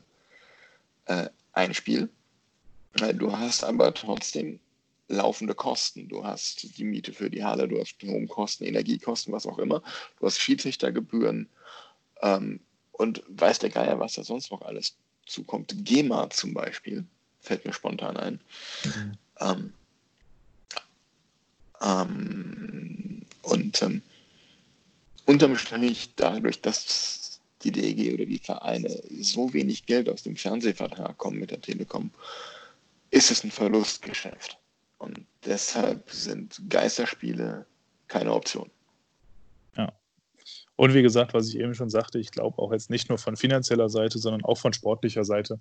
äh, 1.05 1.29
ein 1.53 1.73
Spiel. 1.73 2.09
Du 3.15 3.35
hast 3.35 3.63
aber 3.63 3.93
trotzdem 3.93 4.59
laufende 5.09 5.55
Kosten. 5.55 6.07
Du 6.07 6.23
hast 6.23 6.77
die 6.77 6.83
Miete 6.83 7.11
für 7.11 7.29
die 7.29 7.43
Halle, 7.43 7.67
du 7.67 7.79
hast 7.79 7.89
Stromkosten, 7.89 8.65
Energiekosten, 8.65 9.33
was 9.33 9.45
auch 9.45 9.59
immer. 9.59 9.81
Du 10.19 10.25
hast 10.25 10.39
Schiedsrichtergebühren 10.39 11.49
ähm, 12.21 12.61
und 12.93 13.23
weiß 13.27 13.59
der 13.59 13.71
Geier, 13.71 13.99
was 13.99 14.13
da 14.13 14.23
sonst 14.23 14.51
noch 14.51 14.61
alles 14.61 14.95
zukommt. 15.25 15.73
GEMA 15.83 16.29
zum 16.29 16.53
Beispiel, 16.53 17.05
fällt 17.41 17.65
mir 17.65 17.73
spontan 17.73 18.17
ein. 18.17 18.39
Mhm. 18.85 19.17
Ähm, 19.39 19.73
ähm, 21.81 23.21
und 23.41 23.81
ähm, 23.81 24.01
unterm 25.25 25.57
Strich, 25.57 26.11
dadurch, 26.15 26.61
dass 26.61 27.39
die 27.63 27.71
DEG 27.71 28.13
oder 28.13 28.25
die 28.25 28.39
Vereine 28.39 29.01
so 29.19 29.53
wenig 29.53 29.85
Geld 29.85 30.07
aus 30.07 30.23
dem 30.23 30.35
Fernsehvertrag 30.35 31.17
kommen 31.17 31.39
mit 31.39 31.51
der 31.51 31.61
Telekom, 31.61 32.11
ist 33.11 33.31
es 33.31 33.43
ein 33.43 33.51
Verlustgeschäft. 33.51 34.58
Und 34.99 35.25
deshalb 35.45 36.11
sind 36.11 36.61
Geisterspiele 36.69 37.65
keine 38.07 38.33
Option. 38.33 38.69
Ja. 39.75 39.91
Und 40.75 40.93
wie 40.93 41.01
gesagt, 41.01 41.33
was 41.33 41.47
ich 41.47 41.57
eben 41.57 41.73
schon 41.73 41.89
sagte, 41.89 42.19
ich 42.19 42.31
glaube 42.31 42.59
auch 42.59 42.71
jetzt 42.71 42.89
nicht 42.89 43.09
nur 43.09 43.17
von 43.17 43.35
finanzieller 43.35 43.89
Seite, 43.89 44.19
sondern 44.19 44.43
auch 44.43 44.57
von 44.57 44.73
sportlicher 44.73 45.23
Seite. 45.23 45.59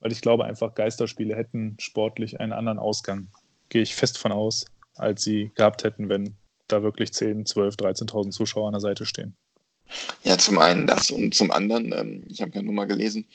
Weil 0.00 0.12
ich 0.12 0.20
glaube 0.20 0.44
einfach, 0.44 0.74
Geisterspiele 0.74 1.34
hätten 1.34 1.76
sportlich 1.80 2.38
einen 2.38 2.52
anderen 2.52 2.78
Ausgang. 2.78 3.28
Gehe 3.70 3.82
ich 3.82 3.94
fest 3.94 4.18
von 4.18 4.30
aus, 4.30 4.66
als 4.94 5.22
sie 5.24 5.50
gehabt 5.54 5.82
hätten, 5.82 6.08
wenn 6.08 6.36
da 6.68 6.82
wirklich 6.82 7.12
10, 7.12 7.46
12, 7.46 7.76
13.000 7.76 8.30
Zuschauer 8.30 8.68
an 8.68 8.72
der 8.74 8.80
Seite 8.80 9.06
stehen. 9.06 9.34
Ja, 10.24 10.36
zum 10.36 10.58
einen 10.58 10.86
das 10.86 11.10
und 11.10 11.34
zum 11.34 11.50
anderen, 11.50 11.92
ähm, 11.92 12.24
ich 12.28 12.42
habe 12.42 12.52
ja 12.54 12.62
nur 12.62 12.74
mal 12.74 12.86
gelesen, 12.86 13.26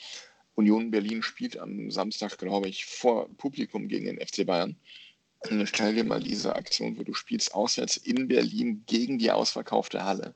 Union 0.54 0.90
Berlin 0.90 1.22
spielt 1.22 1.56
am 1.56 1.90
Samstag, 1.90 2.36
glaube 2.38 2.68
ich, 2.68 2.84
vor 2.84 3.28
Publikum 3.36 3.88
gegen 3.88 4.04
den 4.04 4.18
FC 4.18 4.46
Bayern. 4.46 4.76
Stell 5.64 5.94
dir 5.94 6.04
mal 6.04 6.20
diese 6.20 6.54
Aktion, 6.54 6.98
wo 6.98 7.02
du 7.02 7.14
spielst 7.14 7.54
auswärts 7.54 7.96
in 7.96 8.28
Berlin 8.28 8.84
gegen 8.86 9.18
die 9.18 9.30
ausverkaufte 9.30 10.04
Halle. 10.04 10.34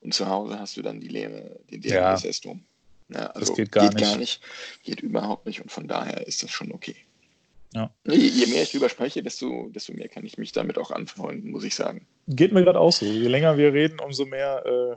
Und 0.00 0.14
zu 0.14 0.28
Hause 0.28 0.58
hast 0.58 0.76
du 0.76 0.82
dann 0.82 1.00
die 1.00 1.08
Leere, 1.08 1.58
den 1.70 1.80
DNSS-Dom. 1.82 2.64
Ja, 3.08 3.26
also 3.28 3.40
das 3.40 3.56
geht, 3.56 3.72
gar, 3.72 3.84
geht 3.84 3.94
nicht. 3.94 4.04
gar 4.04 4.16
nicht. 4.16 4.40
Geht 4.82 5.00
überhaupt 5.00 5.46
nicht 5.46 5.60
und 5.60 5.70
von 5.70 5.86
daher 5.86 6.26
ist 6.26 6.42
das 6.42 6.50
schon 6.50 6.72
okay. 6.72 6.96
Ja. 7.74 7.90
Je 8.04 8.46
mehr 8.46 8.62
ich 8.62 8.72
drüber 8.72 8.88
spreche, 8.88 9.22
desto, 9.22 9.68
desto 9.68 9.92
mehr 9.92 10.08
kann 10.08 10.24
ich 10.24 10.38
mich 10.38 10.52
damit 10.52 10.78
auch 10.78 10.90
anfreunden, 10.90 11.50
muss 11.50 11.64
ich 11.64 11.74
sagen. 11.74 12.06
Geht 12.26 12.52
mir 12.52 12.64
gerade 12.64 12.80
auch 12.80 12.92
so. 12.92 13.04
Je 13.04 13.28
länger 13.28 13.58
wir 13.58 13.72
reden, 13.72 14.00
umso 14.00 14.24
mehr 14.24 14.64
äh, 14.64 14.96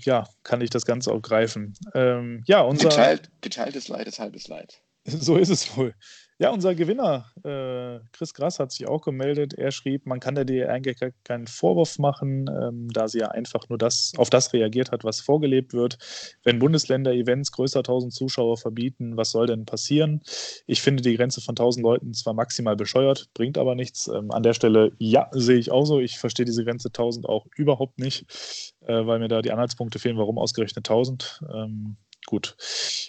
ja, 0.00 0.26
kann 0.42 0.60
ich 0.60 0.70
das 0.70 0.86
Ganze 0.86 1.12
auch 1.12 1.20
greifen. 1.20 1.74
Ähm, 1.94 2.42
ja, 2.46 2.62
unser. 2.62 2.88
Geteilt, 2.88 3.30
geteiltes 3.40 3.88
Leid 3.88 4.06
ist 4.06 4.18
halbes 4.18 4.48
Leid. 4.48 4.80
So 5.04 5.36
ist 5.36 5.48
es 5.48 5.74
wohl. 5.76 5.94
Ja, 6.40 6.50
unser 6.50 6.76
Gewinner, 6.76 7.32
äh, 7.42 7.98
Chris 8.12 8.32
Grass, 8.32 8.60
hat 8.60 8.70
sich 8.70 8.86
auch 8.86 9.02
gemeldet. 9.02 9.54
Er 9.54 9.72
schrieb, 9.72 10.06
man 10.06 10.20
kann 10.20 10.36
der 10.36 10.44
DE 10.44 10.68
eigentlich 10.68 10.98
keinen 11.24 11.48
Vorwurf 11.48 11.98
machen, 11.98 12.48
ähm, 12.48 12.88
da 12.92 13.08
sie 13.08 13.18
ja 13.18 13.28
einfach 13.32 13.68
nur 13.68 13.76
das, 13.76 14.12
auf 14.16 14.30
das 14.30 14.52
reagiert 14.52 14.92
hat, 14.92 15.02
was 15.02 15.20
vorgelebt 15.20 15.72
wird. 15.72 15.98
Wenn 16.44 16.60
Bundesländer 16.60 17.12
Events 17.12 17.50
größer 17.50 17.80
1000 17.80 18.12
Zuschauer 18.14 18.56
verbieten, 18.56 19.16
was 19.16 19.32
soll 19.32 19.48
denn 19.48 19.64
passieren? 19.64 20.22
Ich 20.68 20.80
finde 20.80 21.02
die 21.02 21.16
Grenze 21.16 21.40
von 21.40 21.56
1000 21.56 21.82
Leuten 21.82 22.14
zwar 22.14 22.34
maximal 22.34 22.76
bescheuert, 22.76 23.30
bringt 23.34 23.58
aber 23.58 23.74
nichts. 23.74 24.06
Ähm, 24.06 24.30
an 24.30 24.44
der 24.44 24.54
Stelle, 24.54 24.92
ja, 24.98 25.28
sehe 25.32 25.58
ich 25.58 25.72
auch 25.72 25.86
so. 25.86 25.98
Ich 25.98 26.18
verstehe 26.18 26.46
diese 26.46 26.64
Grenze 26.64 26.90
1000 26.90 27.28
auch 27.28 27.46
überhaupt 27.56 27.98
nicht, 27.98 28.72
äh, 28.86 29.04
weil 29.06 29.18
mir 29.18 29.26
da 29.28 29.42
die 29.42 29.50
Anhaltspunkte 29.50 29.98
fehlen, 29.98 30.18
warum 30.18 30.38
ausgerechnet 30.38 30.88
1000. 30.88 31.42
Ähm, 31.52 31.96
gut. 32.28 32.56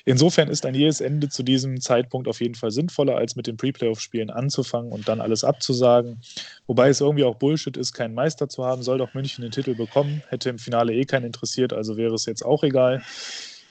Insofern 0.05 0.47
ist 0.47 0.65
ein 0.65 0.73
jähes 0.73 1.01
Ende 1.01 1.27
zu 1.27 1.43
diesem 1.43 1.81
Zeitpunkt 1.81 2.29
auf 2.29 2.39
jeden 2.39 2.55
Fall 2.55 2.71
sinnvoller, 2.71 3.17
als 3.17 3.35
mit 3.35 3.47
den 3.47 3.57
Pre-Playoff-Spielen 3.57 4.29
anzufangen 4.29 4.93
und 4.93 5.09
dann 5.09 5.19
alles 5.19 5.43
abzusagen. 5.43 6.21
Wobei 6.67 6.87
es 6.87 7.01
irgendwie 7.01 7.25
auch 7.25 7.35
Bullshit 7.35 7.75
ist, 7.75 7.91
keinen 7.91 8.13
Meister 8.13 8.47
zu 8.47 8.63
haben. 8.63 8.81
Soll 8.81 8.97
doch 8.97 9.13
München 9.13 9.41
den 9.41 9.51
Titel 9.51 9.75
bekommen. 9.75 10.23
Hätte 10.29 10.49
im 10.49 10.57
Finale 10.57 10.93
eh 10.93 11.03
keinen 11.03 11.25
interessiert, 11.25 11.73
also 11.73 11.97
wäre 11.97 12.15
es 12.15 12.25
jetzt 12.25 12.45
auch 12.45 12.63
egal. 12.63 13.03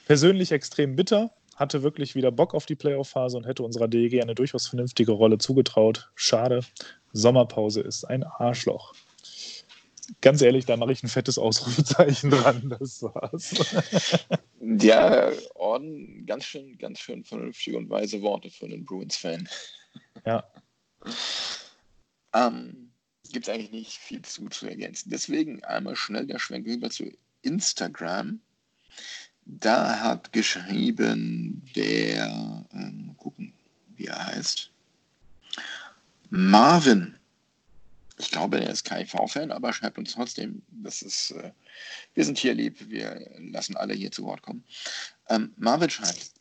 Persönlich 0.05 0.51
extrem 0.51 0.95
bitter. 0.95 1.31
Hatte 1.55 1.81
wirklich 1.81 2.13
wieder 2.13 2.31
Bock 2.31 2.53
auf 2.53 2.67
die 2.67 2.75
Playoff-Phase 2.75 3.35
und 3.35 3.47
hätte 3.47 3.63
unserer 3.63 3.87
DEG 3.87 4.21
eine 4.21 4.35
durchaus 4.35 4.67
vernünftige 4.67 5.13
Rolle 5.13 5.39
zugetraut. 5.39 6.11
Schade. 6.13 6.61
Sommerpause 7.11 7.81
ist 7.81 8.05
ein 8.05 8.23
Arschloch 8.23 8.93
ganz 10.21 10.41
ehrlich, 10.41 10.65
da 10.65 10.77
mache 10.77 10.91
ich 10.91 11.03
ein 11.03 11.07
fettes 11.07 11.37
Ausrufezeichen 11.37 12.31
dran. 12.31 12.75
Das 12.79 13.03
war's. 13.03 13.53
Ja, 14.61 15.31
Orden, 15.55 16.25
ganz 16.25 16.45
schön, 16.45 16.77
ganz 16.77 16.99
schön 16.99 17.23
vernünftige 17.23 17.77
und 17.77 17.89
weise 17.89 18.21
Worte 18.21 18.49
für 18.49 18.65
einen 18.65 18.85
Bruins-Fan. 18.85 19.47
Ja. 20.25 20.43
Ähm, 22.33 22.91
Gibt 23.31 23.47
es 23.47 23.53
eigentlich 23.53 23.71
nicht 23.71 23.93
viel 23.93 24.21
zu, 24.21 24.49
zu 24.49 24.67
ergänzen. 24.67 25.09
Deswegen 25.09 25.63
einmal 25.63 25.95
schnell 25.95 26.25
der 26.25 26.39
Schwenk 26.39 26.67
rüber 26.67 26.89
zu 26.89 27.11
Instagram. 27.41 28.41
Da 29.45 29.99
hat 29.99 30.33
geschrieben 30.33 31.63
der, 31.75 32.65
ähm, 32.73 33.15
gucken, 33.17 33.53
wie 33.95 34.05
er 34.05 34.27
heißt, 34.27 34.71
Marvin 36.29 37.18
ich 38.19 38.31
glaube, 38.31 38.59
er 38.59 38.69
ist 38.69 38.83
KIV-Fan, 38.83 39.51
aber 39.51 39.71
schreibt 39.71 39.97
uns 39.97 40.13
trotzdem. 40.13 40.61
Das 40.69 41.01
ist, 41.01 41.31
äh, 41.31 41.51
wir 42.13 42.25
sind 42.25 42.37
hier 42.37 42.53
lieb, 42.53 42.89
wir 42.89 43.31
lassen 43.37 43.77
alle 43.77 43.93
hier 43.93 44.11
zu 44.11 44.25
Wort 44.25 44.41
kommen. 44.41 44.65
Ähm, 45.29 45.53
Marvin 45.57 45.89
schreibt, 45.89 46.31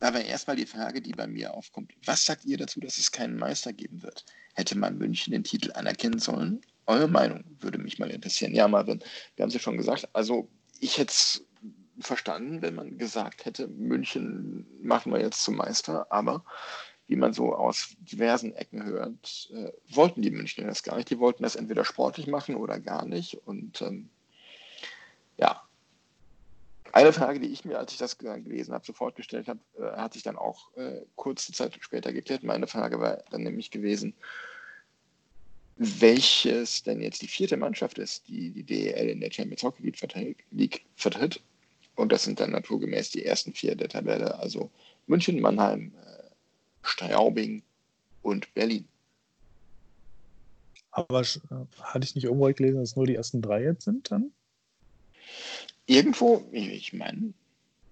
da 0.00 0.12
wäre 0.12 0.24
erstmal 0.24 0.56
die 0.56 0.66
Frage, 0.66 1.00
die 1.00 1.12
bei 1.12 1.28
mir 1.28 1.54
aufkommt. 1.54 1.92
Was 2.04 2.26
sagt 2.26 2.44
ihr 2.44 2.58
dazu, 2.58 2.80
dass 2.80 2.98
es 2.98 3.12
keinen 3.12 3.36
Meister 3.36 3.72
geben 3.72 4.02
wird? 4.02 4.24
Hätte 4.54 4.76
man 4.76 4.98
München 4.98 5.32
den 5.32 5.44
Titel 5.44 5.70
anerkennen 5.72 6.18
sollen? 6.18 6.60
Eure 6.86 7.08
Meinung 7.08 7.44
würde 7.60 7.78
mich 7.78 8.00
mal 8.00 8.10
interessieren. 8.10 8.54
Ja, 8.54 8.66
Marvin, 8.66 9.00
wir 9.36 9.44
haben 9.44 9.48
es 9.48 9.54
ja 9.54 9.60
schon 9.60 9.76
gesagt. 9.76 10.08
Also, 10.14 10.48
ich 10.80 10.98
hätte 10.98 11.12
es 11.12 11.44
verstanden, 12.00 12.62
wenn 12.62 12.74
man 12.74 12.98
gesagt 12.98 13.44
hätte, 13.44 13.68
München 13.68 14.66
machen 14.82 15.12
wir 15.12 15.20
jetzt 15.20 15.42
zum 15.42 15.56
Meister, 15.56 16.10
aber 16.10 16.44
wie 17.08 17.16
man 17.16 17.32
so 17.32 17.54
aus 17.54 17.96
diversen 18.00 18.54
Ecken 18.54 18.84
hört, 18.84 19.50
äh, 19.54 19.72
wollten 19.90 20.22
die 20.22 20.30
Münchner 20.30 20.66
das 20.66 20.82
gar 20.82 20.96
nicht. 20.96 21.10
Die 21.10 21.18
wollten 21.18 21.42
das 21.42 21.56
entweder 21.56 21.84
sportlich 21.84 22.26
machen 22.28 22.54
oder 22.56 22.78
gar 22.80 23.04
nicht. 23.06 23.34
Und 23.46 23.82
ähm, 23.82 24.10
ja, 25.38 25.62
Eine 26.92 27.12
Frage, 27.12 27.38
die 27.40 27.48
ich 27.48 27.64
mir, 27.64 27.78
als 27.78 27.92
ich 27.92 27.98
das 27.98 28.18
gelesen 28.18 28.74
habe, 28.74 28.84
sofort 28.84 29.14
gestellt 29.16 29.48
habe, 29.48 29.60
äh, 29.78 29.96
hat 29.96 30.14
sich 30.14 30.22
dann 30.22 30.36
auch 30.36 30.74
äh, 30.76 31.02
kurze 31.16 31.52
Zeit 31.52 31.76
später 31.80 32.12
geklärt. 32.12 32.42
Meine 32.42 32.66
Frage 32.66 33.00
war 33.00 33.22
dann 33.30 33.42
nämlich 33.42 33.70
gewesen, 33.70 34.14
welches 35.76 36.82
denn 36.82 37.00
jetzt 37.00 37.22
die 37.22 37.28
vierte 37.28 37.56
Mannschaft 37.56 37.98
ist, 37.98 38.26
die 38.28 38.50
die 38.50 38.64
DEL 38.64 39.10
in 39.10 39.20
der 39.20 39.30
Champions 39.30 39.62
Hockey 39.62 39.82
League 40.50 40.84
vertritt. 40.96 41.40
Und 41.94 42.12
das 42.12 42.24
sind 42.24 42.40
dann 42.40 42.50
naturgemäß 42.52 43.10
die 43.10 43.24
ersten 43.24 43.52
vier 43.52 43.76
der 43.76 43.88
Tabelle, 43.88 44.38
also 44.38 44.70
München, 45.06 45.40
Mannheim, 45.40 45.92
äh, 46.04 46.17
Straubing 46.82 47.62
und 48.22 48.52
Berlin. 48.54 48.86
Aber 50.90 51.20
hatte 51.20 52.04
ich 52.04 52.14
nicht 52.14 52.24
irgendwo 52.24 52.46
gelesen, 52.46 52.80
dass 52.80 52.96
nur 52.96 53.06
die 53.06 53.14
ersten 53.14 53.42
drei 53.42 53.62
jetzt 53.62 53.84
sind 53.84 54.10
dann? 54.10 54.32
Irgendwo, 55.86 56.44
ich 56.52 56.92
meine, 56.92 57.32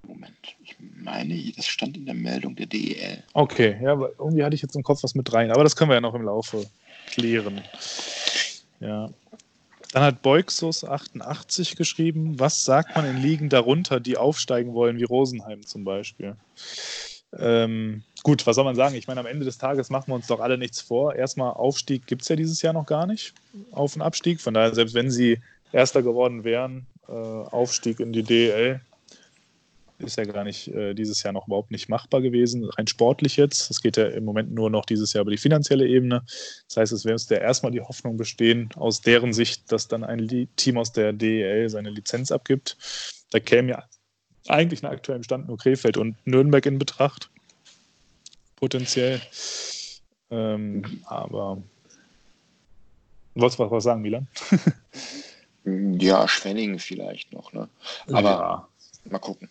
Moment, 0.07 0.57
ich 0.63 0.77
meine, 0.79 1.53
das 1.57 1.67
stand 1.67 1.97
in 1.97 2.07
der 2.07 2.15
Meldung 2.15 2.55
der 2.57 2.67
DEL. 2.67 3.23
Okay, 3.33 3.79
ja, 3.83 3.93
aber 3.93 4.11
irgendwie 4.19 4.45
hatte 4.45 4.55
ich 4.55 4.63
jetzt 4.63 4.77
im 4.77 4.83
Kopf 4.83 5.03
was 5.03 5.15
mit 5.15 5.33
rein, 5.33 5.51
aber 5.51 5.65
das 5.65 5.77
können 5.77 5.91
wir 5.91 5.95
ja 5.95 6.01
noch 6.01 6.15
im 6.15 6.23
Laufe 6.23 6.67
klären. 7.07 7.63
Ja. 8.81 9.11
Dann 9.93 10.03
hat 10.03 10.25
Beuxus88 10.25 11.77
geschrieben, 11.77 12.39
was 12.39 12.65
sagt 12.65 12.95
man 12.97 13.07
in 13.07 13.23
Ligen 13.23 13.49
darunter, 13.49 14.01
die 14.01 14.17
aufsteigen 14.17 14.75
wollen, 14.75 14.99
wie 14.99 15.05
Rosenheim 15.05 15.65
zum 15.65 15.85
Beispiel? 15.85 16.37
Ähm, 17.39 18.03
gut, 18.23 18.47
was 18.47 18.57
soll 18.57 18.65
man 18.65 18.77
sagen? 18.77 18.95
Ich 18.95 19.07
meine, 19.07 19.21
am 19.21 19.27
Ende 19.27 19.45
des 19.45 19.59
Tages 19.59 19.91
machen 19.91 20.09
wir 20.09 20.15
uns 20.15 20.27
doch 20.27 20.41
alle 20.41 20.59
nichts 20.59 20.81
vor. 20.81 21.15
Erstmal 21.15 21.53
Aufstieg 21.53 22.07
gibt 22.07 22.23
es 22.23 22.29
ja 22.29 22.37
dieses 22.37 22.63
Jahr 22.63 22.73
noch 22.73 22.87
gar 22.87 23.07
nicht, 23.07 23.35
Auf- 23.73 23.97
und 23.97 24.03
Abstieg. 24.03 24.41
Von 24.41 24.55
daher, 24.55 24.75
selbst 24.75 24.95
wenn 24.95 25.11
sie 25.11 25.39
Erster 25.73 26.03
geworden 26.03 26.45
wären, 26.45 26.87
äh, 27.09 27.13
Aufstieg 27.13 28.01
in 28.01 28.13
die 28.13 28.23
DEL, 28.23 28.81
ist 29.99 30.19
ja 30.19 30.25
gar 30.25 30.45
nicht 30.45 30.69
äh, 30.69 30.95
dieses 30.95 31.23
Jahr 31.23 31.33
noch 31.33 31.47
überhaupt 31.47 31.71
nicht 31.71 31.89
machbar 31.89 32.21
gewesen, 32.21 32.65
rein 32.65 32.87
sportlich 32.87 33.37
jetzt. 33.37 33.71
Es 33.71 33.81
geht 33.81 33.97
ja 33.97 34.07
im 34.09 34.25
Moment 34.25 34.53
nur 34.53 34.69
noch 34.71 34.85
dieses 34.85 35.13
Jahr 35.13 35.23
über 35.23 35.31
die 35.31 35.39
finanzielle 35.39 35.87
Ebene. 35.87 36.23
Das 36.69 36.77
heißt, 36.77 36.93
es 36.93 37.05
müsste 37.05 37.37
ja 37.37 37.41
erstmal 37.41 37.73
die 37.73 37.81
Hoffnung 37.81 38.17
bestehen, 38.17 38.69
aus 38.77 39.01
deren 39.01 39.33
Sicht, 39.33 39.73
dass 39.73 39.89
dann 39.89 40.05
ein 40.05 40.49
Team 40.57 40.77
aus 40.77 40.93
der 40.93 41.13
DEL 41.13 41.69
seine 41.71 41.91
Lizenz 41.91 42.31
abgibt. 42.31 42.77
Da 43.31 43.41
käme 43.41 43.71
ja 43.71 43.85
eigentlich 44.49 44.83
nach 44.83 44.91
aktuellem 44.91 45.23
Stand 45.23 45.49
nur 45.49 45.59
Krefeld 45.59 45.97
und 45.97 46.17
Nürnberg 46.27 46.65
in 46.67 46.79
Betracht. 46.79 47.31
Potenziell. 48.57 49.21
Ähm, 50.31 51.03
aber 51.05 51.63
wolltest 53.35 53.59
du 53.59 53.71
was 53.71 53.85
sagen, 53.85 54.03
Milan? 54.03 54.29
ja, 55.65 56.27
Schwenningen 56.27 56.79
vielleicht 56.79 57.33
noch, 57.33 57.53
ne? 57.53 57.69
Aber 58.09 58.23
ja. 58.23 58.69
mal 59.11 59.19
gucken. 59.19 59.49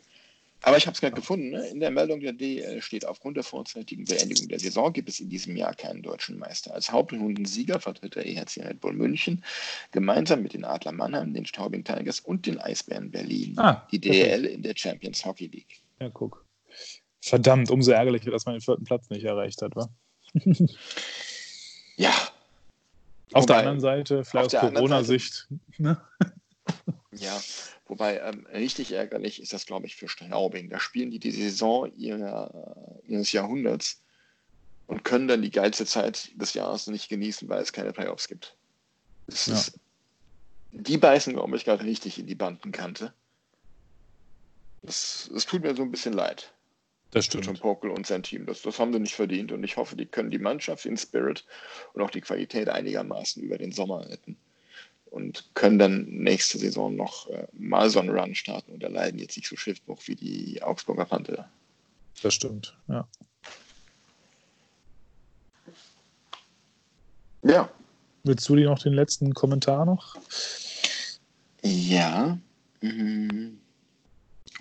Aber 0.65 0.77
ich 0.77 0.87
habe 0.87 0.95
es 0.95 1.01
gerade 1.01 1.13
gefunden. 1.13 1.51
Ne? 1.51 1.67
In 1.67 1.79
der 1.79 1.91
Meldung 1.91 2.21
der 2.21 2.33
DL 2.33 2.81
steht, 2.81 3.05
aufgrund 3.05 3.37
der 3.37 3.43
vorzeitigen 3.43 4.03
Beendigung 4.05 4.47
der 4.47 4.59
Saison 4.59 4.91
gibt 4.91 5.07
es 5.09 5.19
in 5.19 5.29
diesem 5.29 5.55
Jahr 5.55 5.75
keinen 5.75 6.01
deutschen 6.01 6.39
Meister. 6.39 6.73
Als 6.73 6.91
Hauptrundensieger 6.91 7.79
vertritt 7.79 8.15
der 8.15 8.25
EHC 8.25 8.65
Red 8.65 8.81
Bull 8.81 8.93
München 8.93 9.43
gemeinsam 9.91 10.41
mit 10.41 10.53
den 10.53 10.65
Adler 10.65 10.91
Mannheim, 10.91 11.35
den 11.35 11.45
Straubing 11.45 11.83
Tigers 11.83 12.19
und 12.19 12.47
den 12.47 12.59
Eisbären 12.59 13.11
Berlin 13.11 13.53
ah, 13.59 13.87
die 13.91 13.99
DL 13.99 14.45
in 14.45 14.63
der 14.63 14.73
Champions 14.75 15.23
Hockey 15.23 15.45
League. 15.45 15.83
Ja, 15.99 16.09
guck. 16.09 16.43
Verdammt, 17.21 17.69
umso 17.69 17.91
ärgerlicher, 17.91 18.31
dass 18.31 18.47
man 18.47 18.55
den 18.55 18.61
vierten 18.61 18.85
Platz 18.85 19.07
nicht 19.11 19.23
erreicht 19.23 19.61
hat, 19.61 19.75
wa? 19.75 19.87
ja. 21.95 22.09
Auf 23.33 23.43
Wobei, 23.43 23.45
der 23.45 23.57
anderen 23.57 23.79
Seite, 23.81 24.25
vielleicht 24.25 24.55
aus 24.55 24.61
Corona-Sicht. 24.61 25.47
Ne? 25.77 26.01
Ja, 27.11 27.41
Wobei 27.87 28.19
ähm, 28.19 28.47
richtig 28.51 28.91
ärgerlich 28.91 29.41
ist 29.41 29.53
das, 29.53 29.65
glaube 29.65 29.85
ich, 29.85 29.95
für 29.95 30.07
Straubing. 30.07 30.69
Da 30.69 30.79
spielen 30.79 31.11
die 31.11 31.19
die 31.19 31.31
Saison 31.31 31.91
ihrer, 31.95 32.99
ihres 33.03 33.31
Jahrhunderts 33.31 34.01
und 34.87 35.03
können 35.03 35.27
dann 35.27 35.43
die 35.43 35.51
geilste 35.51 35.85
Zeit 35.85 36.31
des 36.35 36.55
Jahres 36.55 36.87
nicht 36.87 37.09
genießen, 37.09 37.47
weil 37.47 37.61
es 37.61 37.73
keine 37.73 37.93
Playoffs 37.93 38.27
gibt. 38.27 38.57
Ja. 39.27 39.53
Ist, 39.53 39.79
die 40.71 40.97
beißen, 40.97 41.33
glaube 41.33 41.55
ich, 41.55 41.65
gerade 41.65 41.83
richtig 41.83 42.17
in 42.17 42.25
die 42.25 42.35
Bandenkante. 42.35 43.13
Es 44.81 45.29
tut 45.47 45.61
mir 45.61 45.75
so 45.75 45.83
ein 45.83 45.91
bisschen 45.91 46.13
leid. 46.13 46.53
Das 47.11 47.25
stimmt. 47.25 47.45
Tom 47.45 47.57
Pokel 47.57 47.91
und 47.91 48.05
sein 48.05 48.23
Team. 48.23 48.45
Das, 48.45 48.63
das 48.63 48.79
haben 48.79 48.91
sie 48.91 48.99
nicht 48.99 49.15
verdient 49.15 49.51
und 49.51 49.63
ich 49.63 49.77
hoffe, 49.77 49.95
die 49.95 50.05
können 50.05 50.31
die 50.31 50.39
Mannschaft, 50.39 50.85
den 50.85 50.97
Spirit 50.97 51.45
und 51.93 52.01
auch 52.01 52.09
die 52.09 52.21
Qualität 52.21 52.67
einigermaßen 52.67 53.41
über 53.41 53.57
den 53.57 53.71
Sommer 53.71 54.09
retten 54.09 54.37
und 55.15 55.49
können 55.53 55.79
dann 55.79 56.05
nächste 56.09 56.57
Saison 56.57 56.93
noch 56.93 57.29
äh, 57.29 57.47
mal 57.53 57.89
so 57.89 57.99
einen 57.99 58.09
Run 58.09 58.35
starten 58.35 58.73
und 58.73 58.83
erleiden 58.83 59.17
jetzt 59.17 59.37
nicht 59.37 59.47
so 59.47 59.55
Schiffbruch 59.55 60.01
wie 60.07 60.15
die 60.15 60.61
Augsburger 60.61 61.05
Panther. 61.05 61.49
Das 62.21 62.33
stimmt, 62.33 62.77
ja. 62.89 63.07
Ja. 67.43 67.69
Willst 68.25 68.49
du 68.49 68.57
dir 68.57 68.69
noch 68.69 68.79
den 68.79 68.93
letzten 68.93 69.33
Kommentar 69.33 69.85
noch? 69.85 70.17
Ja. 71.61 72.37
Mhm. 72.81 73.59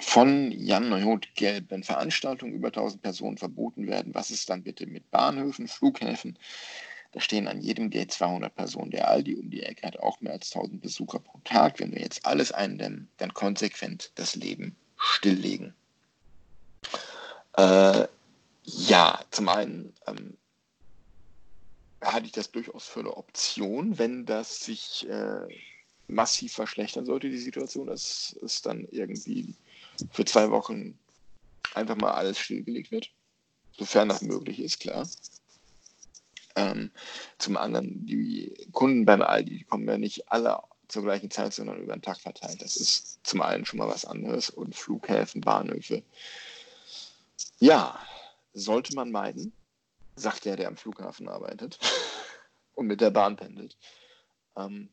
Von 0.01 0.53
Jan 0.53 0.88
Neuhoth 0.88 1.35
Gelb. 1.35 1.64
Wenn 1.71 1.83
Veranstaltungen 1.83 2.53
über 2.53 2.69
1000 2.69 3.03
Personen 3.03 3.38
verboten 3.38 3.88
werden, 3.88 4.14
was 4.14 4.31
ist 4.31 4.49
dann 4.51 4.62
bitte 4.62 4.87
mit 4.87 5.11
Bahnhöfen, 5.11 5.67
Flughäfen, 5.67 6.38
da 7.14 7.20
stehen 7.20 7.46
an 7.46 7.61
jedem 7.61 7.90
Gate 7.90 8.11
200 8.11 8.53
Personen. 8.53 8.90
Der 8.90 9.09
Aldi 9.09 9.37
um 9.37 9.48
die 9.48 9.62
Ecke 9.62 9.87
hat 9.87 10.00
auch 10.00 10.20
mehr 10.20 10.33
als 10.33 10.53
1000 10.53 10.83
Besucher 10.83 11.20
pro 11.20 11.38
Tag. 11.44 11.79
Wenn 11.79 11.92
wir 11.92 12.00
jetzt 12.00 12.27
alles 12.27 12.50
eindämmen, 12.50 13.09
dann 13.18 13.33
konsequent 13.33 14.11
das 14.16 14.35
Leben 14.35 14.74
stilllegen. 14.96 15.74
Äh, 17.57 18.09
ja, 18.64 19.20
zum 19.31 19.48
einen 19.48 19.94
ähm, 20.09 20.37
halte 22.03 22.27
ich 22.27 22.33
das 22.33 22.50
durchaus 22.50 22.85
für 22.85 23.00
eine 23.00 23.16
Option, 23.16 23.96
wenn 23.96 24.27
das 24.27 24.64
sich 24.64 25.09
äh, 25.09 25.46
massiv 26.09 26.53
verschlechtern 26.53 27.07
sollte, 27.07 27.31
die 27.31 27.38
Situation, 27.38 27.87
dass 27.87 28.37
es 28.42 28.61
dann 28.61 28.88
irgendwie 28.90 29.55
für 30.11 30.24
zwei 30.24 30.50
Wochen 30.50 30.98
einfach 31.74 31.94
mal 31.94 32.11
alles 32.11 32.40
stillgelegt 32.40 32.90
wird. 32.90 33.09
Sofern 33.70 34.09
das 34.09 34.22
möglich 34.22 34.59
ist, 34.59 34.81
klar. 34.81 35.07
Ähm, 36.57 36.90
zum 37.38 37.57
anderen, 37.57 38.07
die 38.07 38.55
Kunden 38.73 39.05
beim 39.05 39.23
Aldi, 39.23 39.59
die 39.59 39.64
kommen 39.64 39.88
ja 39.88 39.99
nicht 39.99 40.31
alle 40.31 40.61
zur 40.88 41.03
gleichen 41.03 41.31
Zeit, 41.31 41.53
sondern 41.53 41.81
über 41.81 41.95
den 41.95 42.03
Tag 42.03 42.19
verteilt. 42.19 42.62
Das 42.62 42.77
ist 42.77 43.27
zum 43.27 43.43
einen 43.43 43.64
schon 43.64 43.79
mal 43.79 43.88
was 43.88 44.05
anderes. 44.05 44.51
Und 44.51 44.77
Flughäfen, 44.77 45.40
Bahnhöfe. 45.40 46.03
Ja, 47.59 47.99
sollte 48.53 48.95
man 48.95 49.11
meiden, 49.11 49.53
sagt 50.17 50.45
der, 50.45 50.57
der 50.57 50.69
am 50.69 50.77
Flughafen 50.77 51.29
arbeitet 51.29 51.79
und 52.75 52.87
mit 52.87 53.01
der 53.01 53.11
Bahn 53.11 53.37
pendelt. 53.37 53.77
Ähm, 54.57 54.88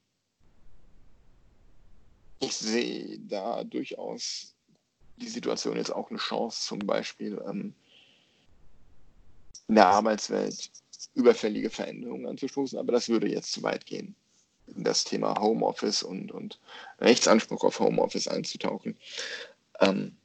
ich 2.40 2.56
sehe 2.56 3.20
da 3.20 3.64
durchaus 3.64 4.56
die 5.18 5.30
Situation 5.30 5.78
jetzt 5.78 5.94
auch 5.94 6.10
eine 6.10 6.18
Chance, 6.18 6.66
zum 6.66 6.80
Beispiel 6.80 7.40
ähm, 7.48 7.76
in 9.68 9.76
der 9.76 9.88
Arbeitswelt 9.88 10.72
überfällige 11.14 11.70
Veränderungen 11.70 12.28
anzustoßen, 12.28 12.78
aber 12.78 12.92
das 12.92 13.10
würde 13.10 13.30
jetzt 13.30 13.52
zu 13.52 13.64
weit 13.64 13.86
gehen, 13.86 14.16
das 14.68 15.04
Thema 15.04 15.40
Homeoffice 15.40 16.04
und, 16.04 16.32
und 16.32 16.60
Rechtsanspruch 17.00 17.64
auf 17.64 17.80
Homeoffice 17.80 18.28
einzutauchen. 18.28 18.98
Ähm, 19.80 20.16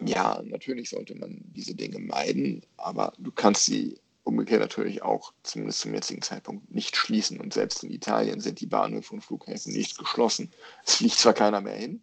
ja, 0.00 0.40
natürlich 0.44 0.90
sollte 0.90 1.14
man 1.14 1.40
diese 1.54 1.74
Dinge 1.74 1.98
meiden, 1.98 2.64
aber 2.76 3.12
du 3.18 3.30
kannst 3.30 3.66
sie 3.66 3.98
umgekehrt 4.24 4.60
natürlich 4.60 5.02
auch, 5.02 5.32
zumindest 5.42 5.80
zum 5.80 5.94
jetzigen 5.94 6.22
Zeitpunkt, 6.22 6.70
nicht 6.70 6.96
schließen. 6.96 7.40
Und 7.40 7.52
selbst 7.52 7.82
in 7.82 7.90
Italien 7.90 8.40
sind 8.40 8.60
die 8.60 8.66
Bahnhöfe 8.66 9.14
und 9.14 9.22
Flughäfen 9.22 9.72
nicht 9.72 9.98
geschlossen. 9.98 10.52
Es 10.84 10.96
fliegt 10.96 11.18
zwar 11.18 11.34
keiner 11.34 11.60
mehr 11.60 11.76
hin, 11.76 12.02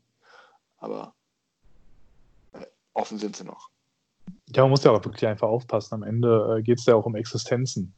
aber 0.77 1.13
äh, 2.53 2.65
offen 2.93 3.19
sind 3.19 3.35
sie 3.35 3.45
noch. 3.45 3.69
Ja, 4.56 4.63
man 4.63 4.72
muss 4.72 4.84
ja 4.84 4.92
auch 4.92 5.04
wirklich 5.04 5.28
einfach 5.28 5.48
aufpassen. 5.48 5.96
Am 5.96 6.04
Ende 6.04 6.58
äh, 6.58 6.62
geht 6.62 6.80
es 6.80 6.86
ja 6.86 6.96
auch 6.96 7.06
um 7.06 7.15
Existenzen. 7.15 7.96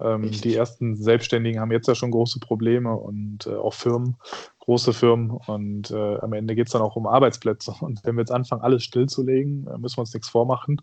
Ähm, 0.00 0.30
die 0.30 0.54
ersten 0.54 0.96
Selbstständigen 0.96 1.60
haben 1.60 1.72
jetzt 1.72 1.88
ja 1.88 1.94
schon 1.94 2.10
große 2.10 2.40
Probleme 2.40 2.94
und 2.94 3.46
äh, 3.46 3.54
auch 3.54 3.74
Firmen, 3.74 4.16
große 4.60 4.92
Firmen. 4.92 5.30
Und 5.30 5.90
äh, 5.90 6.16
am 6.18 6.32
Ende 6.32 6.54
geht 6.54 6.66
es 6.66 6.72
dann 6.72 6.82
auch 6.82 6.96
um 6.96 7.06
Arbeitsplätze. 7.06 7.74
Und 7.80 8.00
wenn 8.04 8.16
wir 8.16 8.22
jetzt 8.22 8.32
anfangen, 8.32 8.62
alles 8.62 8.84
stillzulegen, 8.84 9.66
äh, 9.66 9.78
müssen 9.78 9.96
wir 9.96 10.02
uns 10.02 10.14
nichts 10.14 10.28
vormachen, 10.28 10.80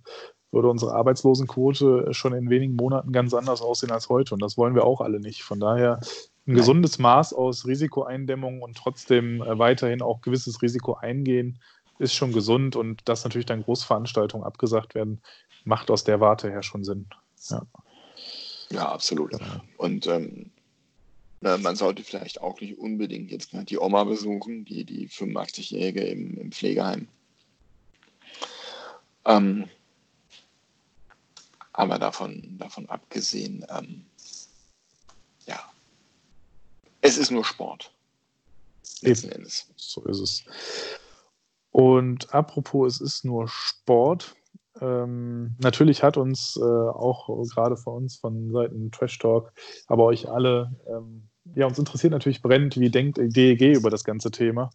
würde 0.52 0.69
unsere 0.69 0.93
Arbeitslosenquote 0.93 2.13
schon 2.13 2.34
in 2.34 2.50
wenigen 2.50 2.76
Monaten 2.76 3.12
ganz 3.12 3.34
anders 3.34 3.62
aussehen 3.62 3.91
als 3.91 4.10
heute. 4.10 4.34
Und 4.34 4.41
das 4.41 4.58
wollen 4.58 4.76
wir 4.76 4.86
auch 4.86 5.02
alle 5.02 5.19
nicht. 5.19 5.43
Von 5.43 5.60
daher 5.60 6.00
ein 6.48 6.54
gesundes 6.54 7.00
Maß 7.00 7.33
aus 7.33 7.65
Risikoeindämmung 7.65 8.62
und 8.62 8.77
trotzdem 8.77 9.42
äh, 9.42 9.58
weiterhin 9.58 10.02
auch 10.02 10.21
gewisses 10.21 10.62
Risiko 10.62 10.94
eingehen, 10.94 11.60
ist 12.00 12.13
schon 12.13 12.33
gesund 12.33 12.75
und 12.75 13.08
dass 13.08 13.23
natürlich 13.23 13.46
dann 13.46 13.63
Großveranstaltungen 13.63 14.46
abgesagt 14.46 14.96
werden, 14.96 15.21
macht 15.63 15.89
aus 15.89 16.04
der 16.04 16.19
Warte 16.19 16.50
her 16.50 16.63
schon 16.63 16.83
Sinn. 16.83 17.08
Ja, 17.50 17.65
ja 18.69 18.91
absolut. 18.91 19.31
Genau. 19.31 19.62
Und 19.77 20.08
ähm, 20.08 20.52
Na, 21.41 21.58
man 21.58 21.75
sollte 21.75 22.04
vielleicht 22.04 22.41
auch 22.41 22.60
nicht 22.60 22.77
unbedingt 22.77 23.29
jetzt 23.29 23.52
gerade 23.52 23.65
die 23.65 23.77
Oma 23.77 24.04
besuchen, 24.04 24.65
die, 24.65 24.83
die 24.83 25.08
85-Jährige 25.10 26.02
im, 26.02 26.37
im 26.39 26.52
Pflegeheim. 26.52 27.08
Ähm, 29.25 29.69
aber 31.73 32.00
davon, 32.00 32.58
davon 32.58 32.87
abgesehen, 32.89 33.65
ähm, 33.69 34.06
ja, 35.46 35.71
es 37.02 37.17
ist 37.17 37.31
nur 37.31 37.43
Sport. 37.43 37.91
Letzten 39.02 39.31
Endes. 39.31 39.67
So 39.75 40.04
ist 40.06 40.19
es. 40.19 40.46
Und 41.76 42.34
apropos, 42.34 42.88
es 42.88 43.02
ist 43.02 43.26
nur 43.26 43.50
Sport. 43.50 44.34
Ähm, 44.80 45.58
natürlich 45.62 46.04
hat 46.04 46.15
uns 46.15 46.56
äh, 46.56 46.63
auch 46.63 47.28
gerade 47.54 47.76
von 47.76 47.96
uns 47.96 48.15
von 48.15 48.50
Seiten 48.54 48.92
Trash 48.92 49.19
Talk, 49.19 49.52
aber 49.88 50.06
euch 50.06 50.30
alle, 50.30 50.71
ähm, 50.88 51.28
ja, 51.54 51.65
uns 51.65 51.78
interessiert 51.78 52.12
natürlich 52.12 52.42
brennend, 52.42 52.80
wie 52.80 52.90
denkt 52.90 53.17
DEG 53.17 53.76
über 53.76 53.90
das 53.90 54.06
ganze 54.06 54.32
Thema. 54.32 54.69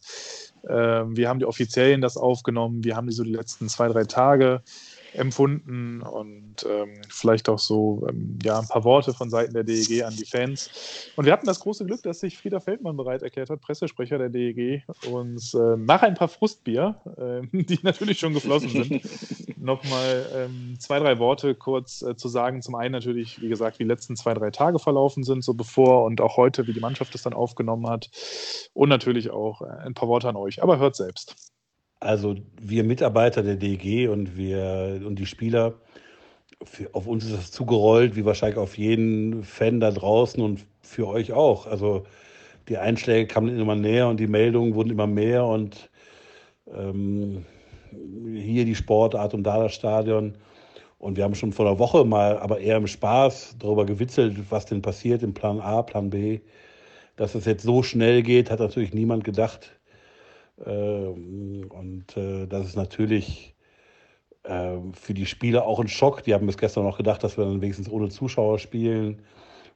Ähm, 0.69 1.17
wir 1.17 1.31
haben 1.31 1.39
die 1.39 1.47
Offiziellen 1.47 2.03
das 2.03 2.19
aufgenommen, 2.19 2.85
wir 2.85 2.97
haben 2.97 3.07
die 3.07 3.15
so 3.15 3.25
die 3.25 3.33
letzten 3.33 3.71
zwei, 3.71 3.89
drei 3.89 4.05
Tage 4.05 4.61
empfunden 5.15 6.03
und 6.03 6.67
ähm, 6.69 7.01
vielleicht 7.09 7.49
auch 7.49 7.59
so 7.59 8.07
ähm, 8.09 8.39
ja, 8.43 8.59
ein 8.61 8.69
paar 8.69 8.85
Worte 8.85 9.13
von 9.13 9.31
Seiten 9.31 9.55
der 9.55 9.65
DEG 9.65 10.05
an 10.05 10.15
die 10.17 10.25
Fans. 10.25 11.11
Und 11.17 11.25
wir 11.25 11.33
hatten 11.33 11.47
das 11.47 11.61
große 11.61 11.85
Glück, 11.85 12.03
dass 12.03 12.21
sich 12.21 12.39
Frieder 12.39 12.61
Feldmann 12.61 12.97
bereit 12.97 13.23
erklärt 13.23 13.51
hat, 13.51 13.61
Pressesprecher 13.61 14.19
der 14.19 14.29
DEG, 14.29 14.85
uns 15.11 15.55
äh, 15.55 15.77
nach 15.77 16.03
ein 16.03 16.15
paar 16.15 16.29
Frustbier, 16.29 16.97
äh, 17.17 17.47
die 17.53 17.79
natürlich 17.83 18.19
schon 18.19 18.35
geflossen 18.35 18.71
sind, 18.71 19.03
nochmal 19.59 20.27
ähm, 20.35 20.77
zwei, 20.79 20.99
drei 20.99 21.19
Worte 21.19 21.55
kurz 21.55 22.03
äh, 22.03 22.17
zu 22.17 22.29
sagen. 22.29 22.63
Zum 22.63 22.75
einen 22.75 22.93
natürlich, 22.93 23.41
wie 23.41 23.49
gesagt, 23.49 23.79
wie 23.79 23.85
die 23.85 23.89
letzten 23.89 24.17
zwei, 24.17 24.35
drei 24.35 24.51
Tage 24.51 24.79
verlaufen 24.79 25.25
sind, 25.25 25.43
so 25.43 25.55
bevor 25.55 26.05
und 26.05 26.21
auch 26.21 26.37
heute, 26.37 26.67
wie 26.67 26.73
die 26.73 26.81
Mannschaft 26.81 27.15
es 27.15 27.23
dann 27.23 27.33
aufgenommen 27.33 27.89
hat. 27.89 28.11
Und 28.73 28.89
natürlich 28.89 29.31
auch 29.31 29.63
äh, 29.63 29.67
ein 29.85 29.95
paar 29.95 30.09
Worte 30.09 30.29
an 30.29 30.37
euch. 30.37 30.63
Aber 30.63 30.79
hört 30.79 30.97
selbst. 30.97 31.50
Also 32.01 32.37
wir 32.61 32.85
Mitarbeiter 32.85 33.43
der 33.43 33.57
DG 33.57 34.09
und 34.09 34.37
wir 34.37 35.03
und 35.05 35.19
die 35.19 35.27
Spieler, 35.27 35.75
für, 36.65 36.95
auf 36.95 37.07
uns 37.07 37.25
ist 37.25 37.37
das 37.37 37.51
zugerollt, 37.53 38.17
wie 38.17 38.25
wahrscheinlich 38.25 38.59
auf 38.59 38.79
jeden 38.79 39.45
Fan 39.45 39.81
da 39.81 39.91
draußen 39.91 40.43
und 40.43 40.67
für 40.83 41.09
euch 41.09 41.33
auch. 41.33 41.67
Also 41.67 42.05
die 42.69 42.79
Einschläge 42.79 43.27
kamen 43.27 43.59
immer 43.59 43.77
näher 43.77 44.09
und 44.09 44.21
die 44.21 44.27
Meldungen 44.27 44.75
wurden 44.75 44.91
immer 44.91 45.07
mehr 45.07 45.45
und 45.45 45.91
ähm, 46.75 47.45
hier 48.33 48.65
die 48.65 48.75
Sportart 48.75 49.35
und 49.35 49.45
da 49.45 49.63
das 49.63 49.75
Stadion. 49.75 50.37
Und 50.99 51.17
wir 51.17 51.25
haben 51.25 51.35
schon 51.35 51.53
vor 51.53 51.67
einer 51.67 51.79
Woche 51.79 52.05
mal, 52.05 52.39
aber 52.39 52.61
eher 52.61 52.77
im 52.77 52.87
Spaß, 52.87 53.57
darüber 53.59 53.87
gewitzelt, 53.87 54.37
was 54.51 54.67
denn 54.67 54.83
passiert 54.83 55.23
im 55.23 55.35
Plan 55.35 55.61
A, 55.61 55.83
Plan 55.83 56.11
B. 56.11 56.41
Dass 57.17 57.35
es 57.35 57.47
jetzt 57.47 57.65
so 57.65 57.83
schnell 57.83 58.23
geht, 58.23 58.51
hat 58.51 58.61
natürlich 58.61 58.93
niemand 58.93 59.25
gedacht. 59.25 59.80
Ähm, 60.67 61.67
und 61.71 62.17
äh, 62.17 62.47
das 62.47 62.67
ist 62.67 62.77
natürlich 62.77 63.55
ähm, 64.45 64.95
für 64.95 65.15
die 65.15 65.27
Spieler 65.27 65.67
auch 65.67 65.81
ein 65.81 65.89
Schock. 65.89 66.23
Die 66.25 66.35
haben 66.35 66.47
bis 66.47 66.59
gestern 66.59 66.85
noch 66.85 66.97
gedacht, 66.97 67.23
dass 67.25 67.37
wir 67.37 67.45
dann 67.45 67.61
wenigstens 67.61 67.91
ohne 67.91 68.09
Zuschauer 68.09 68.59
spielen. 68.59 69.23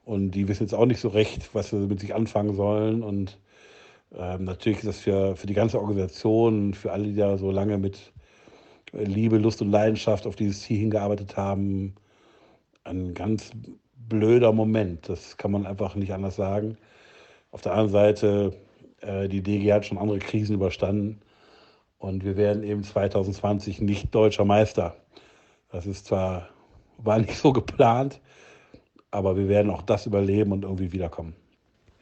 Und 0.05 0.33
die 0.33 0.49
wissen 0.49 0.65
jetzt 0.65 0.75
auch 0.75 0.87
nicht 0.87 1.01
so 1.01 1.09
recht, 1.09 1.55
was 1.55 1.71
sie 1.71 1.77
mit 1.77 2.01
sich 2.01 2.15
anfangen 2.15 2.55
sollen. 2.55 3.03
Und 3.03 3.39
ähm, 4.17 4.45
natürlich 4.45 4.79
ist 4.79 4.87
das 4.89 4.99
für, 5.01 5.37
für 5.37 5.47
die 5.47 5.55
ganze 5.55 5.81
Organisation, 5.81 6.75
für 6.75 6.93
alle, 6.93 7.05
die 7.05 7.17
da 7.17 7.39
so 7.39 7.51
lange 7.51 7.79
mit 7.79 8.13
Liebe, 8.93 9.39
Lust 9.39 9.61
und 9.61 9.71
Leidenschaft 9.71 10.27
auf 10.27 10.37
dieses 10.37 10.63
Ziel 10.63 10.79
hingearbeitet 10.79 11.37
haben, 11.37 11.95
ein 12.85 13.15
ganz 13.15 13.51
blöder 14.09 14.53
Moment. 14.53 15.09
Das 15.09 15.37
kann 15.37 15.51
man 15.51 15.67
einfach 15.67 15.95
nicht 15.95 16.13
anders 16.13 16.37
sagen. 16.37 16.77
Auf 17.51 17.63
der 17.63 17.73
anderen 17.73 17.91
Seite 17.91 18.53
äh, 18.53 18.64
die 19.29 19.43
DG 19.43 19.73
hat 19.73 19.87
schon 19.87 19.99
andere 19.99 20.19
Krisen 20.19 20.55
überstanden 20.55 21.21
und 21.99 22.25
wir 22.25 22.37
werden 22.37 22.63
eben 22.63 22.83
2020 22.83 23.81
nicht 23.81 24.15
deutscher 24.15 24.45
Meister. 24.45 24.97
Das 25.71 25.87
ist 25.87 26.07
zwar, 26.07 26.49
war 26.99 27.19
nicht 27.19 27.37
so 27.37 27.53
geplant, 27.53 28.21
aber 29.11 29.37
wir 29.37 29.49
werden 29.49 29.71
auch 29.71 29.83
das 29.83 30.07
überleben 30.07 30.53
und 30.53 30.65
irgendwie 30.65 30.93
wiederkommen. 30.93 31.35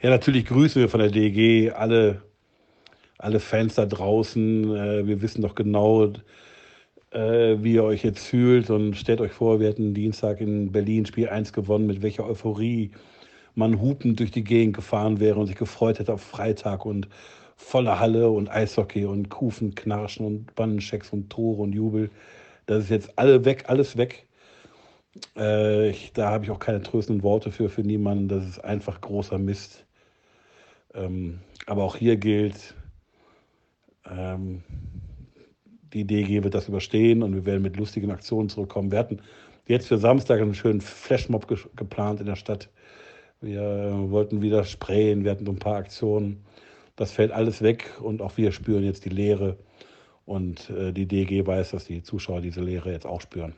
Ja, 0.01 0.11
natürlich 0.11 0.47
grüßen 0.47 0.83
wir 0.83 0.89
von 0.89 1.01
der 1.01 1.11
DG 1.11 1.71
alle, 1.71 2.23
alle 3.19 3.39
Fans 3.39 3.77
da 3.77 3.87
draußen. 3.87 4.77
Äh, 4.77 5.07
wir 5.07 5.23
wissen 5.23 5.43
doch 5.43 5.55
genau, 5.55 6.13
äh, 7.13 7.57
wie 7.63 7.75
ihr 7.75 7.85
euch 7.85 8.03
jetzt 8.03 8.27
fühlt 8.27 8.71
und 8.71 8.97
stellt 8.97 9.21
euch 9.21 9.33
vor, 9.33 9.61
wir 9.61 9.69
hätten 9.69 9.95
Dienstag 9.95 10.41
in 10.41 10.73
Berlin 10.73 11.07
Spiel 11.07 11.29
1 11.29 11.53
gewonnen, 11.53 11.87
mit 11.87 12.03
welcher 12.03 12.27
Euphorie 12.27 12.91
man 13.55 13.81
hupend 13.81 14.21
durch 14.21 14.31
die 14.31 14.45
Gegend 14.45 14.75
gefahren 14.75 15.21
wäre 15.21 15.39
und 15.39 15.47
sich 15.47 15.57
gefreut 15.57 15.99
hätte 15.99 16.13
auf 16.13 16.23
Freitag 16.23 16.85
und 16.87 17.09
volle 17.57 17.99
Halle 18.01 18.31
und 18.31 18.51
Eishockey 18.51 19.05
und 19.05 19.29
Kufen, 19.29 19.75
Knarschen 19.75 20.27
und 20.27 20.55
Bannenchecks 20.55 21.11
und 21.11 21.31
Tore 21.31 21.63
und 21.63 21.73
Jubel. 21.73 22.11
Das 22.67 22.85
ist 22.85 22.91
jetzt 22.91 23.19
alle 23.19 23.45
weg, 23.45 23.65
alles 23.69 23.97
weg. 23.97 24.27
Äh, 25.37 25.91
ich, 25.91 26.13
da 26.13 26.31
habe 26.31 26.45
ich 26.45 26.51
auch 26.51 26.59
keine 26.59 26.83
tröstenden 26.83 27.23
Worte 27.23 27.51
für, 27.51 27.69
für 27.69 27.83
niemanden. 27.83 28.29
Das 28.29 28.45
ist 28.47 28.59
einfach 28.65 29.01
großer 29.01 29.39
Mist. 29.39 29.85
Ähm, 30.95 31.41
aber 31.67 31.85
auch 31.85 31.97
hier 31.97 32.17
gilt, 32.17 32.75
ähm, 34.11 34.63
die 35.93 36.07
DG 36.07 36.43
wird 36.43 36.55
das 36.55 36.69
überstehen 36.69 37.23
und 37.23 37.35
wir 37.35 37.45
werden 37.47 37.63
mit 37.63 37.77
lustigen 37.77 38.11
Aktionen 38.11 38.49
zurückkommen. 38.49 38.91
Wir 38.91 38.99
hatten 38.99 39.21
jetzt 39.67 39.89
für 39.89 39.99
Samstag 39.99 40.41
einen 40.41 40.55
schönen 40.55 40.81
Flashmob 40.81 41.47
ge 41.49 41.59
geplant 41.77 42.21
in 42.21 42.27
der 42.27 42.37
Stadt. 42.37 42.71
Wir 43.43 43.93
wollten 44.09 44.41
wieder 44.41 44.65
sprayen, 44.65 45.25
wir 45.25 45.33
hatten 45.33 45.47
so 45.47 45.53
ein 45.53 45.59
paar 45.59 45.77
Aktionen. 45.77 46.45
Das 46.97 47.11
fällt 47.11 47.33
alles 47.33 47.63
weg 47.63 47.91
und 48.01 48.23
auch 48.23 48.37
wir 48.37 48.53
spüren 48.53 48.85
jetzt 48.85 49.05
die 49.05 49.11
Leere. 49.11 49.57
Und 50.25 50.71
äh, 50.71 50.93
die 50.93 51.07
DG 51.07 51.45
weiß, 51.45 51.73
dass 51.73 51.85
die 51.85 52.03
Zuschauer 52.03 52.41
diese 52.41 52.61
Leere 52.61 52.93
jetzt 52.93 53.07
auch 53.07 53.21
spüren. 53.21 53.55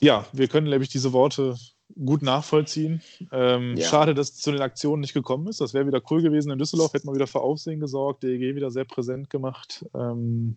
Ja, 0.00 0.26
wir 0.32 0.48
können, 0.48 0.66
glaube 0.66 0.82
ich, 0.82 0.90
diese 0.90 1.12
Worte 1.12 1.56
gut 2.04 2.22
nachvollziehen. 2.22 3.00
Ähm, 3.32 3.76
ja. 3.76 3.86
Schade, 3.86 4.14
dass 4.14 4.30
es 4.30 4.36
zu 4.38 4.50
den 4.50 4.60
Aktionen 4.60 5.00
nicht 5.00 5.14
gekommen 5.14 5.46
ist. 5.46 5.60
Das 5.60 5.72
wäre 5.72 5.86
wieder 5.86 6.02
cool 6.10 6.20
gewesen 6.20 6.50
in 6.50 6.58
Düsseldorf, 6.58 6.92
hätten 6.92 7.06
wir 7.06 7.14
wieder 7.14 7.26
für 7.26 7.40
Aufsehen 7.40 7.80
gesorgt, 7.80 8.22
DEG 8.22 8.56
wieder 8.56 8.70
sehr 8.70 8.84
präsent 8.84 9.30
gemacht. 9.30 9.86
Ähm, 9.94 10.56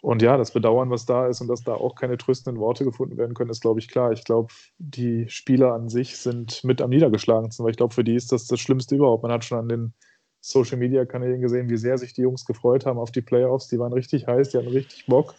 und 0.00 0.22
ja, 0.22 0.36
das 0.36 0.52
Bedauern, 0.52 0.90
was 0.90 1.06
da 1.06 1.26
ist 1.26 1.40
und 1.40 1.48
dass 1.48 1.64
da 1.64 1.74
auch 1.74 1.96
keine 1.96 2.16
tröstenden 2.16 2.60
Worte 2.60 2.84
gefunden 2.84 3.16
werden 3.16 3.34
können, 3.34 3.50
ist, 3.50 3.62
glaube 3.62 3.80
ich, 3.80 3.88
klar. 3.88 4.12
Ich 4.12 4.24
glaube, 4.24 4.52
die 4.78 5.28
Spieler 5.28 5.72
an 5.72 5.88
sich 5.88 6.16
sind 6.16 6.62
mit 6.62 6.80
am 6.80 6.90
niedergeschlagensten, 6.90 7.64
weil 7.64 7.72
ich 7.72 7.76
glaube, 7.76 7.94
für 7.94 8.04
die 8.04 8.14
ist 8.14 8.30
das 8.30 8.46
das 8.46 8.60
Schlimmste 8.60 8.94
überhaupt. 8.94 9.24
Man 9.24 9.32
hat 9.32 9.44
schon 9.44 9.58
an 9.58 9.68
den 9.68 9.94
Social 10.40 10.76
Media 10.76 11.04
Kanälen 11.04 11.40
gesehen, 11.40 11.68
wie 11.68 11.76
sehr 11.76 11.98
sich 11.98 12.12
die 12.12 12.22
Jungs 12.22 12.44
gefreut 12.44 12.86
haben 12.86 12.98
auf 12.98 13.10
die 13.10 13.22
Playoffs. 13.22 13.68
Die 13.68 13.78
waren 13.80 13.92
richtig 13.92 14.28
heiß, 14.28 14.50
die 14.50 14.58
hatten 14.58 14.68
richtig 14.68 15.06
Bock. 15.06 15.34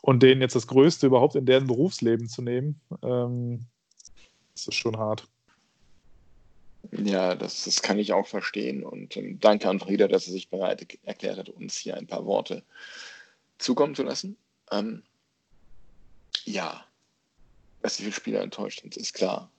Und 0.00 0.22
denen 0.22 0.40
jetzt 0.40 0.56
das 0.56 0.68
Größte 0.68 1.06
überhaupt 1.06 1.34
in 1.34 1.44
deren 1.44 1.66
Berufsleben 1.66 2.28
zu 2.28 2.40
nehmen, 2.40 2.80
ähm, 3.02 3.66
das 4.54 4.68
ist 4.68 4.74
schon 4.74 4.96
hart. 4.96 5.28
Ja, 6.92 7.34
das, 7.34 7.64
das 7.64 7.82
kann 7.82 7.98
ich 7.98 8.14
auch 8.14 8.26
verstehen. 8.26 8.84
Und 8.84 9.18
ähm, 9.18 9.38
danke 9.38 9.68
an 9.68 9.80
Frieda, 9.80 10.08
dass 10.08 10.26
er 10.28 10.32
sich 10.32 10.48
bereit 10.48 10.86
erklärt 11.02 11.38
hat, 11.38 11.50
uns 11.50 11.76
hier 11.76 11.96
ein 11.96 12.06
paar 12.06 12.24
Worte 12.24 12.62
zukommen 13.58 13.94
zu 13.94 14.02
lassen. 14.02 14.36
Ähm, 14.70 15.02
ja, 16.44 16.84
dass 17.82 17.96
die 17.96 18.12
Spieler 18.12 18.42
enttäuscht 18.42 18.80
sind, 18.82 18.96
ist 18.96 19.14
klar. 19.14 19.50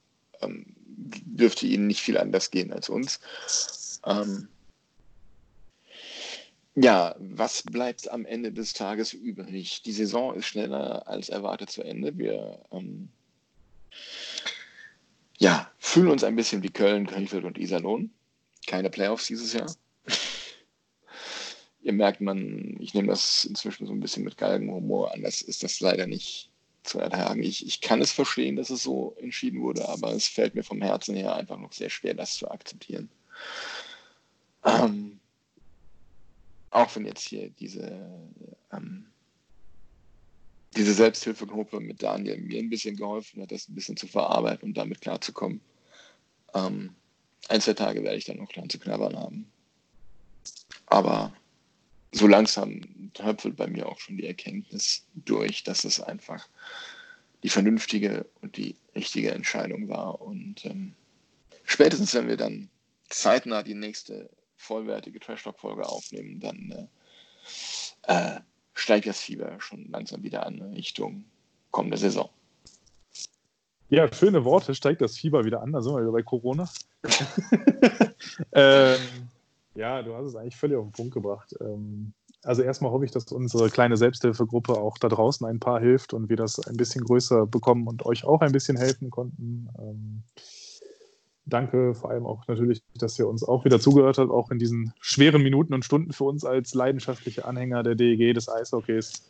Ähm, 0.41 0.65
dürfte 0.77 1.65
ihnen 1.65 1.87
nicht 1.87 2.01
viel 2.01 2.17
anders 2.17 2.51
gehen 2.51 2.73
als 2.73 2.89
uns. 2.89 3.19
Ähm, 4.05 4.47
ja, 6.75 7.15
was 7.19 7.63
bleibt 7.63 8.09
am 8.11 8.25
Ende 8.25 8.51
des 8.51 8.73
Tages 8.73 9.13
übrig? 9.13 9.81
Die 9.81 9.91
Saison 9.91 10.35
ist 10.35 10.45
schneller 10.45 11.07
als 11.07 11.29
erwartet 11.29 11.71
zu 11.71 11.83
Ende. 11.83 12.17
Wir 12.17 12.59
ähm, 12.71 13.09
ja, 15.37 15.71
fühlen 15.79 16.09
uns 16.09 16.23
ein 16.23 16.35
bisschen 16.35 16.63
wie 16.63 16.69
Köln, 16.69 17.07
Krefeld 17.07 17.45
und 17.45 17.57
Iserlohn. 17.57 18.11
Keine 18.67 18.89
Playoffs 18.89 19.27
dieses 19.27 19.53
Jahr 19.53 19.67
ihr 21.88 21.93
merkt, 21.93 22.19
man, 22.19 22.75
ich 22.81 22.93
nehme 22.93 23.07
das 23.07 23.45
inzwischen 23.45 23.88
so 23.88 23.93
ein 23.93 24.01
bisschen 24.01 24.25
mit 24.25 24.35
Galgenhumor, 24.38 25.13
anders 25.13 25.41
ist 25.41 25.63
das 25.63 25.79
leider 25.79 26.05
nicht 26.05 26.51
zu 26.83 26.99
ertragen. 26.99 27.41
Ich, 27.41 27.65
ich 27.65 27.79
kann 27.79 28.01
es 28.01 28.11
verstehen, 28.11 28.57
dass 28.57 28.69
es 28.69 28.83
so 28.83 29.15
entschieden 29.21 29.61
wurde, 29.61 29.88
aber 29.88 30.11
es 30.11 30.27
fällt 30.27 30.53
mir 30.53 30.63
vom 30.63 30.81
Herzen 30.81 31.15
her 31.15 31.33
einfach 31.33 31.57
noch 31.57 31.71
sehr 31.71 31.89
schwer, 31.89 32.13
das 32.13 32.35
zu 32.35 32.51
akzeptieren. 32.51 33.09
Ähm, 34.65 35.17
auch 36.71 36.93
wenn 36.93 37.05
jetzt 37.05 37.25
hier 37.25 37.49
diese, 37.51 37.89
ähm, 38.73 39.05
diese 40.75 40.93
Selbsthilfegruppe 40.93 41.79
mit 41.79 42.03
Daniel 42.03 42.38
mir 42.38 42.59
ein 42.59 42.69
bisschen 42.69 42.97
geholfen 42.97 43.41
hat, 43.41 43.53
das 43.53 43.69
ein 43.69 43.75
bisschen 43.75 43.95
zu 43.95 44.07
verarbeiten 44.07 44.67
und 44.67 44.77
damit 44.77 44.99
klarzukommen. 44.99 45.61
Ähm, 46.53 46.93
ein, 47.47 47.61
zwei 47.61 47.73
Tage 47.73 48.03
werde 48.03 48.17
ich 48.17 48.25
dann 48.25 48.38
noch 48.38 48.51
dran 48.51 48.69
zu 48.69 48.77
knabbern 48.77 49.17
haben. 49.17 49.49
Aber 50.88 51.31
so 52.18 52.28
langsam 52.28 53.11
tröpfelt 53.13 53.55
bei 53.55 53.68
mir 53.68 53.88
auch 53.88 53.99
schon 53.99 54.18
die 54.18 54.28
Erkenntnis 54.28 55.05
durch, 55.15 55.63
dass 55.63 55.84
es 55.84 56.01
einfach 56.01 56.47
die 57.43 57.49
vernünftige 57.49 58.26
und 58.41 58.57
die 58.57 58.76
richtige 58.95 59.32
Entscheidung 59.32 59.88
war. 59.88 60.22
Und 60.22 60.65
ähm, 60.65 60.93
spätestens 61.63 62.13
wenn 62.13 62.28
wir 62.28 62.38
dann 62.38 62.70
zeitnah 63.09 63.63
die 63.63 63.76
nächste 63.76 64.30
vollwertige 64.57 65.20
Trash 65.20 65.43
Talk 65.43 65.59
Folge 65.59 65.88
aufnehmen, 65.88 66.39
dann 66.39 66.89
äh, 68.07 68.36
äh, 68.36 68.39
steigt 68.74 69.07
das 69.07 69.22
Fieber 69.22 69.59
schon 69.59 69.89
langsam 69.91 70.24
wieder 70.24 70.45
an 70.45 70.61
Richtung 70.74 71.26
kommende 71.72 71.97
Saison. 71.97 72.30
Ja, 73.89 74.11
schöne 74.13 74.43
Worte, 74.43 74.76
steigt 74.76 75.01
das 75.01 75.18
Fieber 75.18 75.45
wieder 75.45 75.61
an, 75.61 75.72
da 75.72 75.82
sind 75.82 75.93
wir 75.93 76.01
wieder 76.01 76.11
bei 76.11 76.24
Corona. 76.24 76.70
ähm, 78.51 78.99
ja, 79.78 80.01
du 80.01 80.15
hast 80.15 80.25
es 80.25 80.36
eigentlich 80.36 80.55
völlig 80.55 80.75
auf 80.78 80.86
den 80.86 80.91
Punkt 80.91 81.13
gebracht. 81.13 81.53
Ähm, 81.61 82.13
also 82.43 82.63
erstmal 82.63 82.91
hoffe 82.91 83.05
ich, 83.05 83.11
dass 83.11 83.32
unsere 83.32 83.69
kleine 83.69 83.95
Selbsthilfegruppe 83.95 84.73
auch 84.73 84.97
da 84.97 85.07
draußen 85.07 85.45
ein 85.45 85.59
paar 85.59 85.80
hilft 85.80 86.13
und 86.13 86.30
wir 86.30 86.38
das 86.38 86.59
ein 86.67 86.78
bisschen 86.78 87.03
größer 87.03 87.45
bekommen 87.45 87.88
und 87.88 88.05
euch 88.05 88.25
auch 88.25 88.41
ein 88.41 88.51
bisschen 88.51 88.78
helfen 88.78 89.09
konnten. 89.11 89.69
Ähm, 89.80 90.23
danke 91.45 91.93
vor 91.93 92.09
allem 92.09 92.25
auch 92.25 92.47
natürlich, 92.47 92.82
dass 92.95 93.19
ihr 93.19 93.28
uns 93.28 93.43
auch 93.43 93.65
wieder 93.65 93.80
zugehört 93.80 94.17
habt, 94.17 94.32
auch 94.32 94.49
in 94.49 94.59
diesen 94.59 94.93
schweren 94.99 95.43
Minuten 95.43 95.73
und 95.73 95.86
Stunden 95.86 96.11
für 96.11 96.23
uns 96.23 96.43
als 96.43 96.73
leidenschaftliche 96.73 97.45
Anhänger 97.45 97.84
der 97.84 97.95
DEG 97.95 98.34
des 98.34 98.49
Eishockeys. 98.49 99.23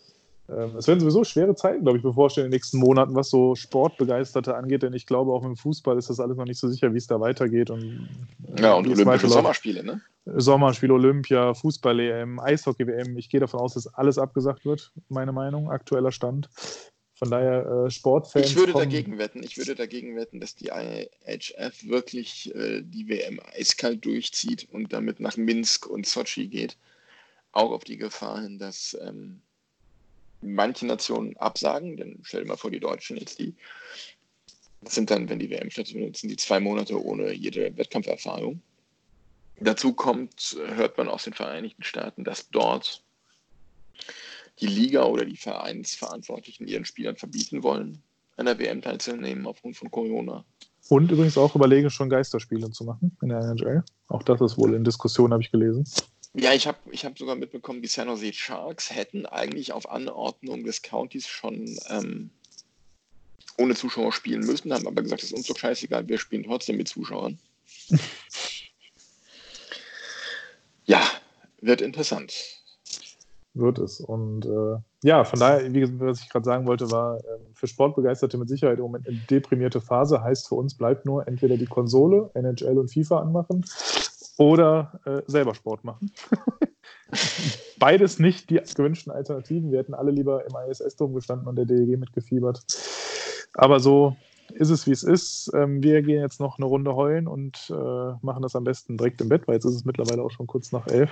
Ähm, 0.50 0.78
es 0.78 0.88
werden 0.88 1.02
sowieso 1.02 1.26
schwere 1.26 1.56
Zeiten, 1.56 1.84
glaube 1.84 1.98
ich, 1.98 2.04
bevorstehen 2.04 2.46
in 2.46 2.52
den 2.52 2.56
nächsten 2.56 2.78
Monaten, 2.78 3.16
was 3.16 3.30
so 3.30 3.56
Sportbegeisterte 3.56 4.56
angeht, 4.56 4.84
denn 4.84 4.94
ich 4.94 5.06
glaube, 5.06 5.34
auch 5.34 5.44
im 5.44 5.58
Fußball 5.58 5.98
ist 5.98 6.10
das 6.10 6.22
alles 6.22 6.38
noch 6.38 6.46
nicht 6.46 6.60
so 6.60 6.70
sicher, 6.70 6.94
wie 6.94 6.98
es 6.98 7.08
da 7.08 7.20
weitergeht. 7.20 7.70
Und, 7.70 8.08
äh, 8.56 8.62
ja, 8.62 8.76
und 8.76 8.88
Olympische 8.88 9.28
Sommerspiele, 9.28 9.84
ne? 9.84 10.02
Sommerspiel, 10.36 10.92
Olympia, 10.92 11.54
Fußball-EM, 11.54 12.40
Eishockey-WM. 12.40 13.18
Ich 13.18 13.30
gehe 13.30 13.40
davon 13.40 13.60
aus, 13.60 13.74
dass 13.74 13.88
alles 13.88 14.18
abgesagt 14.18 14.66
wird, 14.66 14.92
meine 15.10 15.32
Meinung, 15.32 15.70
aktueller 15.70 16.12
Stand. 16.12 16.50
Von 17.16 17.32
daher 17.32 17.66
äh, 17.66 17.90
Sportfans. 17.90 18.46
Ich 18.46 18.56
würde 18.56 18.74
kommen. 18.74 18.90
dagegen 18.90 19.18
wetten, 19.18 19.42
ich 19.42 19.58
würde 19.58 19.74
dagegen 19.74 20.16
wetten, 20.16 20.40
dass 20.40 20.54
die 20.54 20.68
IHF 20.68 21.88
wirklich 21.88 22.54
äh, 22.54 22.84
die 22.84 23.08
WM 23.10 23.40
eiskalt 23.58 24.06
durchzieht 24.06 24.68
und 24.72 24.94
damit 24.94 25.20
nach 25.20 25.36
Minsk 25.36 25.88
und 25.88 26.06
Sochi 26.06 26.48
geht. 26.48 26.78
Auch 27.54 27.72
auf 27.72 27.84
die 27.84 27.98
Gefahr 27.98 28.42
hin, 28.42 28.60
dass 28.60 28.96
ähm, 29.02 29.42
manche 30.42 30.86
Nationen 30.86 31.36
absagen, 31.38 31.98
denn 31.98 32.20
stell 32.22 32.44
dir 32.44 32.50
mal 32.50 32.58
vor, 32.58 32.70
die 32.70 32.80
Deutschen 32.80 33.18
jetzt 33.18 33.40
die. 33.40 33.56
Das 34.82 34.94
sind 34.94 35.10
dann, 35.10 35.28
wenn 35.28 35.40
die 35.40 35.50
WM 35.50 35.72
stattfindet, 35.72 36.18
sind 36.18 36.30
die 36.30 36.36
zwei 36.36 36.60
Monate 36.60 37.04
ohne 37.04 37.34
jede 37.34 37.76
Wettkampferfahrung. 37.78 38.62
Dazu 39.60 39.94
kommt, 39.94 40.58
hört 40.76 40.98
man 40.98 41.08
aus 41.08 41.24
den 41.24 41.34
Vereinigten 41.34 41.84
Staaten, 41.84 42.24
dass 42.24 42.50
dort 42.50 43.04
die 44.60 44.68
Liga 44.68 45.04
oder 45.04 45.26
die 45.26 45.38
Vereinsverantwortlichen 45.38 46.68
ihren 46.68 46.86
Spielern 46.86 47.16
verbieten 47.16 47.64
wollen, 47.64 48.02
an 48.38 48.46
der 48.46 48.60
WM 48.60 48.82
teilzunehmen 48.82 49.46
aufgrund 49.46 49.78
von 49.78 49.90
Corona. 49.90 50.46
Und 50.90 51.12
übrigens 51.12 51.38
auch 51.38 51.56
überlegen, 51.56 51.90
schon 51.90 52.10
Geisterspiele 52.10 52.72
zu 52.72 52.86
machen 52.86 53.16
in 53.22 53.30
der 53.30 53.40
NHL. 53.40 53.84
Auch 54.08 54.24
das 54.24 54.40
ist 54.42 54.58
wohl 54.58 54.74
in 54.74 54.84
Diskussion, 54.84 55.34
habe 55.34 55.44
ich 55.44 55.52
gelesen. 55.52 55.86
Ja, 56.34 56.54
ich 56.54 56.68
habe 56.68 56.78
ich 56.92 57.04
hab 57.04 57.18
sogar 57.18 57.36
mitbekommen, 57.36 57.82
die 57.82 57.88
San 57.88 58.08
Jose 58.08 58.32
Sharks 58.32 58.94
hätten 58.94 59.26
eigentlich 59.26 59.74
auf 59.74 59.90
Anordnung 59.90 60.64
des 60.64 60.82
Countys 60.82 61.28
schon 61.28 61.78
ähm, 61.90 62.30
ohne 63.58 63.76
Zuschauer 63.76 64.14
spielen 64.14 64.42
müssen, 64.42 64.72
haben 64.72 64.88
aber 64.88 65.02
gesagt, 65.02 65.24
das 65.24 65.32
ist 65.32 65.38
uns 65.38 65.48
doch 65.48 65.58
scheißegal, 65.58 66.08
wir 66.08 66.20
spielen 66.20 66.44
trotzdem 66.44 66.78
mit 66.78 66.88
Zuschauern. 66.88 67.40
ja, 70.88 71.02
wird 71.62 71.82
interessant. 71.82 72.34
Wird 73.54 73.80
es. 73.80 74.00
Und 74.00 74.46
äh, 74.46 74.78
ja, 75.04 75.24
von 75.24 75.40
daher, 75.40 75.74
wie 75.74 76.00
was 76.00 76.22
ich 76.22 76.30
gerade 76.30 76.46
sagen 76.46 76.68
wollte, 76.68 76.92
war 76.92 77.18
äh, 77.18 77.22
für 77.54 77.68
Sportbegeisterte 77.68 78.38
mit 78.38 78.50
Sicherheit 78.50 78.78
im 78.78 78.84
Moment 78.84 79.08
eine 79.08 79.18
deprimierte 79.30 79.82
Phase. 79.82 80.24
Heißt 80.24 80.48
für 80.48 80.56
uns 80.56 80.76
bleibt 80.76 81.06
nur 81.06 81.28
entweder 81.28 81.58
die 81.58 81.66
Konsole, 81.66 82.30
NHL 82.34 82.78
und 82.78 82.92
FIFA 82.92 83.20
anmachen 83.20 83.66
oder 84.38 85.00
äh, 85.06 85.22
selber 85.26 85.56
Sport 85.56 85.84
machen. 85.84 86.12
Beides 87.80 88.20
nicht 88.20 88.50
die 88.50 88.60
gewünschten 88.76 89.12
Alternativen. 89.12 89.72
Wir 89.72 89.80
hätten 89.80 89.94
alle 89.94 90.12
lieber 90.12 90.46
im 90.46 90.54
ISS-Dom 90.70 91.14
gestanden 91.14 91.48
und 91.48 91.56
der 91.56 91.66
DEG 91.66 91.98
mitgefiebert. 91.98 92.64
Aber 93.54 93.80
so 93.80 94.16
ist 94.58 94.70
es, 94.70 94.88
wie 94.88 94.92
es 94.92 95.04
ist. 95.04 95.52
Ähm, 95.54 95.84
wir 95.84 96.02
gehen 96.02 96.22
jetzt 96.22 96.40
noch 96.40 96.58
eine 96.58 96.66
Runde 96.66 96.96
heulen 96.96 97.28
und 97.28 97.70
äh, 97.70 98.14
machen 98.22 98.42
das 98.42 98.56
am 98.56 98.64
besten 98.64 98.98
direkt 98.98 99.22
im 99.22 99.30
Bett, 99.30 99.48
weil 99.48 99.56
jetzt 99.56 99.66
ist 99.66 99.76
es 99.76 99.86
mittlerweile 99.86 100.24
auch 100.24 100.32
schon 100.32 100.48
kurz 100.48 100.72
nach 100.72 100.88
elf. 100.88 101.12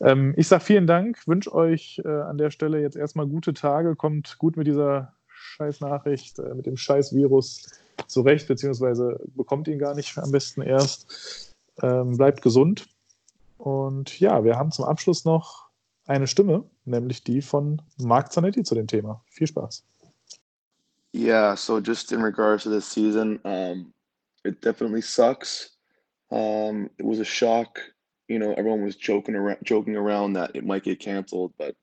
Ähm, 0.00 0.34
ich 0.36 0.48
sage 0.48 0.64
vielen 0.64 0.86
Dank, 0.86 1.26
wünsche 1.26 1.54
euch 1.54 2.00
äh, 2.04 2.08
an 2.08 2.38
der 2.38 2.50
Stelle 2.50 2.80
jetzt 2.80 2.96
erstmal 2.96 3.26
gute 3.26 3.54
Tage, 3.54 3.96
kommt 3.96 4.38
gut 4.38 4.56
mit 4.56 4.66
dieser 4.66 5.14
Scheißnachricht, 5.28 6.38
äh, 6.38 6.54
mit 6.54 6.66
dem 6.66 6.76
Scheiß-Virus 6.76 7.82
zurecht, 8.06 8.48
beziehungsweise 8.48 9.20
bekommt 9.34 9.68
ihn 9.68 9.78
gar 9.78 9.94
nicht 9.94 10.16
am 10.18 10.30
besten 10.30 10.62
erst. 10.62 11.54
Ähm, 11.82 12.16
bleibt 12.16 12.42
gesund. 12.42 12.86
Und 13.58 14.18
ja, 14.20 14.42
wir 14.44 14.56
haben 14.56 14.72
zum 14.72 14.86
Abschluss 14.86 15.24
noch 15.24 15.68
eine 16.06 16.26
Stimme, 16.26 16.64
nämlich 16.84 17.24
die 17.24 17.42
von 17.42 17.82
Mark 17.98 18.32
Zanetti 18.32 18.62
zu 18.62 18.74
dem 18.74 18.86
Thema. 18.86 19.22
Viel 19.28 19.46
Spaß. 19.46 19.84
Yeah, 21.12 21.54
so 21.54 21.80
just 21.80 22.12
in 22.12 22.22
regards 22.22 22.62
to 22.64 22.68
this 22.68 22.86
season, 22.86 23.40
um, 23.44 23.92
it 24.44 24.60
definitely 24.60 25.02
sucks. 25.02 25.70
Um, 26.30 26.90
it 26.98 27.04
was 27.04 27.18
a 27.18 27.24
shock. 27.24 27.80
You 28.28 28.38
know, 28.38 28.54
everyone 28.54 28.84
was 28.84 28.96
joking 28.96 29.34
around, 29.34 29.58
joking 29.64 29.96
around 29.96 30.34
that 30.34 30.52
it 30.54 30.64
might 30.64 30.84
get 30.84 31.00
canceled, 31.00 31.52
but 31.58 31.74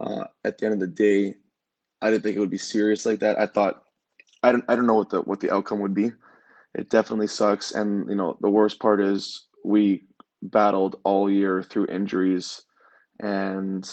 uh, 0.00 0.24
at 0.44 0.58
the 0.58 0.64
end 0.66 0.74
of 0.74 0.80
the 0.80 0.86
day, 0.86 1.34
I 2.02 2.10
didn't 2.10 2.22
think 2.22 2.36
it 2.36 2.40
would 2.40 2.50
be 2.50 2.58
serious 2.58 3.06
like 3.06 3.20
that. 3.20 3.38
I 3.38 3.46
thought, 3.46 3.82
I 4.42 4.52
don't, 4.52 4.64
I 4.68 4.76
don't 4.76 4.86
know 4.86 4.94
what 4.94 5.10
the 5.10 5.22
what 5.22 5.40
the 5.40 5.52
outcome 5.52 5.80
would 5.80 5.94
be 5.94 6.12
it 6.74 6.90
definitely 6.90 7.26
sucks. 7.28 7.72
And 7.72 8.08
you 8.08 8.16
know, 8.16 8.36
the 8.40 8.50
worst 8.50 8.80
part 8.80 9.00
is 9.00 9.46
we 9.64 10.04
battled 10.42 10.96
all 11.04 11.30
year 11.30 11.62
through 11.62 11.86
injuries 11.86 12.62
and 13.20 13.88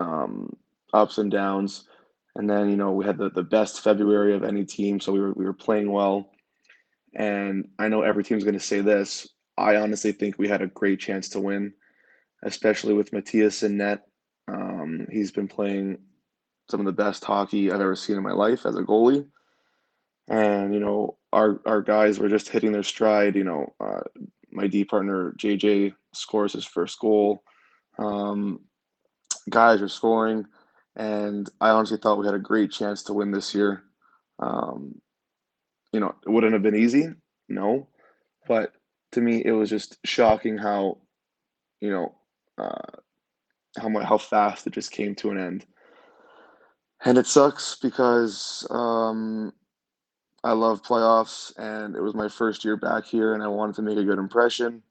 um, 0.00 0.54
ups 0.92 1.18
and 1.18 1.30
downs. 1.30 1.84
And 2.36 2.50
then 2.50 2.68
you 2.68 2.76
know 2.76 2.92
we 2.92 3.04
had 3.04 3.18
the, 3.18 3.30
the 3.30 3.42
best 3.42 3.80
February 3.80 4.34
of 4.34 4.44
any 4.44 4.64
team, 4.64 5.00
so 5.00 5.12
we 5.12 5.20
were 5.20 5.32
we 5.32 5.44
were 5.44 5.52
playing 5.52 5.90
well. 5.90 6.30
And 7.14 7.68
I 7.78 7.88
know 7.88 8.02
every 8.02 8.24
team's 8.24 8.44
going 8.44 8.54
to 8.54 8.60
say 8.60 8.80
this. 8.80 9.28
I 9.56 9.76
honestly 9.76 10.12
think 10.12 10.36
we 10.36 10.48
had 10.48 10.62
a 10.62 10.66
great 10.66 10.98
chance 10.98 11.28
to 11.30 11.40
win, 11.40 11.72
especially 12.42 12.92
with 12.92 13.12
Matthias 13.12 13.62
in 13.62 13.76
net. 13.76 14.06
Um, 14.48 15.06
he's 15.10 15.30
been 15.30 15.46
playing 15.46 15.98
some 16.68 16.80
of 16.80 16.86
the 16.86 16.92
best 16.92 17.24
hockey 17.24 17.70
I've 17.70 17.80
ever 17.80 17.94
seen 17.94 18.16
in 18.16 18.22
my 18.22 18.32
life 18.32 18.66
as 18.66 18.76
a 18.76 18.82
goalie. 18.82 19.26
And 20.28 20.74
you 20.74 20.80
know, 20.80 21.18
our 21.32 21.60
our 21.66 21.82
guys 21.82 22.18
were 22.18 22.28
just 22.28 22.48
hitting 22.48 22.72
their 22.72 22.82
stride. 22.82 23.36
You 23.36 23.44
know, 23.44 23.74
uh, 23.78 24.00
my 24.50 24.66
D 24.66 24.84
partner 24.84 25.34
JJ 25.38 25.94
scores 26.14 26.54
his 26.54 26.64
first 26.64 26.98
goal. 26.98 27.42
Um, 27.98 28.60
guys 29.50 29.82
are 29.82 29.88
scoring, 29.88 30.46
and 30.96 31.48
I 31.60 31.70
honestly 31.70 31.98
thought 31.98 32.18
we 32.18 32.26
had 32.26 32.34
a 32.34 32.40
great 32.40 32.70
chance 32.70 33.02
to 33.04 33.12
win 33.12 33.30
this 33.30 33.54
year. 33.54 33.84
Um, 34.38 35.00
you 35.92 36.00
know, 36.00 36.14
it 36.26 36.30
wouldn't 36.30 36.52
have 36.52 36.62
been 36.62 36.74
easy, 36.74 37.08
no, 37.48 37.88
but 38.48 38.72
to 39.12 39.20
me, 39.20 39.42
it 39.44 39.52
was 39.52 39.70
just 39.70 39.98
shocking 40.04 40.58
how, 40.58 40.98
you 41.80 41.90
know, 41.90 42.14
uh, 42.58 42.98
how 43.78 43.88
much 43.88 44.04
how 44.04 44.18
fast 44.18 44.66
it 44.66 44.72
just 44.72 44.90
came 44.90 45.14
to 45.16 45.30
an 45.30 45.38
end. 45.38 45.66
And 47.04 47.18
it 47.18 47.26
sucks 47.26 47.76
because 47.76 48.66
um, 48.70 49.52
I 50.42 50.52
love 50.52 50.82
playoffs, 50.82 51.52
and 51.58 51.96
it 51.96 52.02
was 52.02 52.14
my 52.14 52.28
first 52.28 52.64
year 52.64 52.76
back 52.76 53.04
here, 53.04 53.34
and 53.34 53.42
I 53.42 53.48
wanted 53.48 53.76
to 53.76 53.82
make 53.82 53.98
a 53.98 54.04
good 54.04 54.18
impression. 54.18 54.82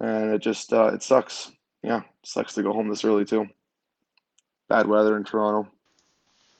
And 0.00 0.32
it 0.32 0.42
just 0.42 0.72
uh, 0.72 0.90
it 0.92 1.02
sucks. 1.02 1.50
Yeah, 1.82 2.02
sucks 2.24 2.54
to 2.54 2.62
go 2.62 2.72
home 2.72 2.88
this 2.88 3.04
early 3.04 3.24
too. 3.24 3.46
Bad 4.68 4.88
weather 4.88 5.16
in 5.16 5.24
Toronto. 5.24 5.68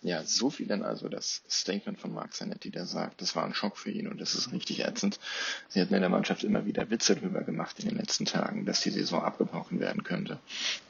Ja, 0.02 0.22
so 0.22 0.50
viel 0.50 0.68
denn 0.68 0.84
also 0.84 1.08
das 1.08 1.42
Statement 1.50 1.98
von 1.98 2.12
Mark 2.12 2.32
Zanetti, 2.32 2.70
der 2.70 2.86
sagt, 2.86 3.20
das 3.20 3.34
war 3.34 3.44
ein 3.44 3.54
Schock 3.54 3.76
für 3.76 3.90
ihn 3.90 4.06
und 4.06 4.20
das 4.20 4.36
ist 4.36 4.52
richtig 4.52 4.84
ätzend. 4.84 5.18
Sie 5.68 5.80
hatten 5.80 5.94
in 5.94 6.00
der 6.00 6.10
Mannschaft 6.10 6.44
immer 6.44 6.64
wieder 6.64 6.90
Witze 6.90 7.16
darüber 7.16 7.42
gemacht 7.42 7.80
in 7.80 7.88
den 7.88 7.98
letzten 7.98 8.24
Tagen, 8.24 8.66
dass 8.66 8.82
die 8.82 8.90
Saison 8.90 9.24
abgebrochen 9.24 9.80
werden 9.80 10.04
könnte. 10.04 10.38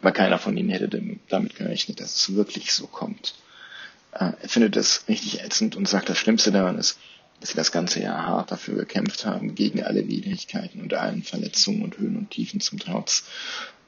Aber 0.02 0.12
keiner 0.12 0.38
von 0.38 0.54
ihnen 0.56 0.68
hätte 0.68 0.88
damit 1.28 1.56
gerechnet, 1.56 2.00
dass 2.00 2.14
es 2.14 2.34
wirklich 2.34 2.74
so 2.74 2.86
kommt. 2.86 3.34
Äh, 4.12 4.32
er 4.38 4.48
findet 4.50 4.76
das 4.76 5.08
richtig 5.08 5.40
ätzend 5.42 5.76
und 5.76 5.88
sagt, 5.88 6.10
das 6.10 6.18
Schlimmste 6.18 6.52
daran 6.52 6.76
ist, 6.76 6.98
dass 7.40 7.50
sie 7.50 7.56
das 7.56 7.72
ganze 7.72 8.00
Jahr 8.00 8.26
hart 8.26 8.50
dafür 8.50 8.74
gekämpft 8.74 9.24
haben, 9.24 9.54
gegen 9.54 9.82
alle 9.82 10.06
Widrigkeiten 10.08 10.80
und 10.82 10.92
allen 10.94 11.22
Verletzungen 11.22 11.82
und 11.82 11.96
Höhen 11.98 12.16
und 12.16 12.30
Tiefen 12.30 12.60
zum 12.60 12.78
Trotz, 12.78 13.24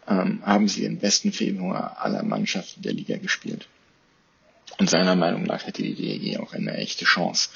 ähm, 0.08 0.42
haben 0.44 0.68
sie 0.68 0.82
den 0.82 0.98
besten 0.98 1.32
Februar 1.32 1.98
aller 2.00 2.22
Mannschaften 2.22 2.82
der 2.82 2.92
Liga 2.92 3.16
gespielt. 3.18 3.68
Und 4.78 4.88
seiner 4.88 5.16
Meinung 5.16 5.42
nach 5.44 5.66
hätte 5.66 5.82
die 5.82 5.94
DEG 5.94 6.38
auch 6.40 6.52
eine 6.52 6.76
echte 6.76 7.04
Chance, 7.04 7.50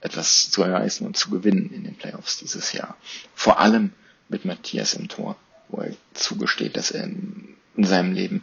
etwas 0.00 0.50
zu 0.50 0.62
erreichen 0.62 1.06
und 1.06 1.16
zu 1.16 1.30
gewinnen 1.30 1.70
in 1.72 1.84
den 1.84 1.94
Playoffs 1.94 2.38
dieses 2.38 2.72
Jahr. 2.72 2.96
Vor 3.34 3.60
allem 3.60 3.92
mit 4.28 4.44
Matthias 4.44 4.94
im 4.94 5.08
Tor, 5.08 5.36
wo 5.68 5.82
er 5.82 5.94
zugesteht, 6.14 6.76
dass 6.76 6.90
er 6.90 7.04
in, 7.04 7.54
in 7.76 7.84
seinem 7.84 8.12
Leben 8.12 8.42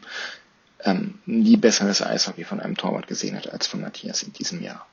ähm, 0.84 1.20
nie 1.26 1.57
besseres 1.57 2.01
Eishockey 2.01 2.45
von 2.45 2.60
einem 2.60 2.78
Torwart 2.78 3.07
gesehen 3.07 3.36
hat 3.36 3.51
als 3.51 3.68
von 3.68 3.82
Matthias 3.82 4.24
in 4.24 4.32
diesem 4.34 4.62
Jahr. 4.62 4.88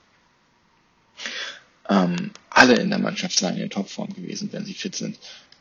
ähm, 1.88 2.30
alle 2.50 2.74
in 2.74 2.90
der 2.90 2.98
Mannschaft 2.98 3.38
seien 3.38 3.56
in 3.58 3.70
Topform 3.70 4.12
gewesen, 4.12 4.48
wenn 4.52 4.64
sie 4.64 4.74
fit 4.74 4.96
sind. 4.96 5.18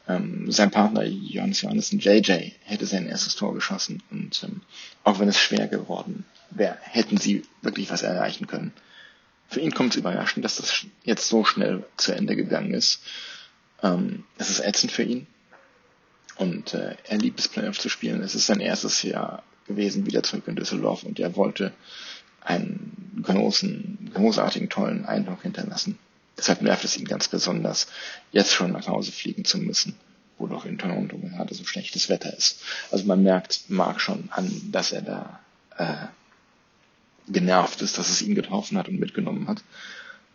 Ähm, 0.08 0.51
sein 0.51 0.72
Partner 0.72 1.03
Johannes 1.03 1.62
Johannessen 1.62 1.99
JJ 1.99 2.51
hätte 2.64 2.86
sein 2.86 3.08
erstes 3.08 3.36
Tor 3.36 3.53
geschossen 3.53 4.03
und 4.12 4.43
ähm, 4.43 4.62
auch 5.03 5.20
wenn 5.20 5.28
es 5.28 5.39
schwer 5.39 5.68
geworden 5.68 6.26
wäre, 6.51 6.78
hätten 6.82 7.18
sie 7.18 7.43
wirklich 7.62 7.89
was 7.89 8.03
erreichen 8.03 8.45
können. 8.45 8.72
Für 9.47 9.60
ihn 9.60 9.74
kommt 9.74 9.91
es 9.91 9.97
überraschend, 9.97 10.45
dass 10.45 10.58
das 10.58 10.86
jetzt 11.03 11.28
so 11.28 11.43
schnell 11.43 11.84
zu 11.97 12.14
Ende 12.14 12.36
gegangen 12.36 12.74
ist. 12.74 13.01
Ähm, 13.82 14.26
es 14.38 14.49
ist 14.49 14.60
ätzend 14.60 14.91
für 14.91 15.03
ihn 15.03 15.28
und 16.38 16.74
äh, 16.74 16.95
er 17.08 17.18
liebt 17.18 17.39
es, 17.39 17.47
Playoff 17.47 17.80
zu 17.80 17.89
spielen. 17.89 18.22
Es 18.22 18.36
ist 18.36 18.45
sein 18.45 18.60
erstes 18.60 19.01
Jahr 19.01 19.43
gewesen, 19.68 20.06
wieder 20.06 20.24
zurück 20.24 20.47
in 20.47 20.56
Düsseldorf 20.56 21.03
und 21.03 21.20
er 21.20 21.36
wollte 21.36 21.74
einen 22.41 23.22
großen, 23.24 24.12
großartigen, 24.14 24.70
tollen 24.70 25.06
Eindruck 25.06 25.41
hinterlassen. 25.41 25.97
Deshalb 26.38 26.62
nervt 26.62 26.84
es 26.84 26.98
ihn 26.98 27.06
ganz 27.06 27.28
besonders, 27.28 27.88
jetzt 28.32 28.54
schon 28.54 28.74
nach 28.74 28.88
Hause 28.88 29.12
fliegen 29.12 29.46
zu 29.46 29.58
müssen, 29.58 29.96
wo 30.38 30.48
doch 30.48 30.66
in 30.66 30.78
Toronto 30.78 31.18
gerade 31.18 31.54
so 31.54 31.64
schlechtes 31.66 32.10
Wetter 32.10 32.36
ist. 32.36 32.62
Also 32.92 33.06
man 33.06 33.24
merkt 33.24 33.70
Mark 33.70 34.02
schon 34.02 34.30
an, 34.32 34.52
dass 34.72 34.92
er 34.92 35.02
da 35.02 35.40
äh, 35.78 36.08
genervt 37.28 37.82
ist, 37.82 37.98
dass 37.98 38.10
es 38.10 38.22
ihn 38.22 38.36
getroffen 38.36 38.78
hat 38.78 38.88
und 38.88 39.00
mitgenommen 39.00 39.48
hat. 39.48 39.64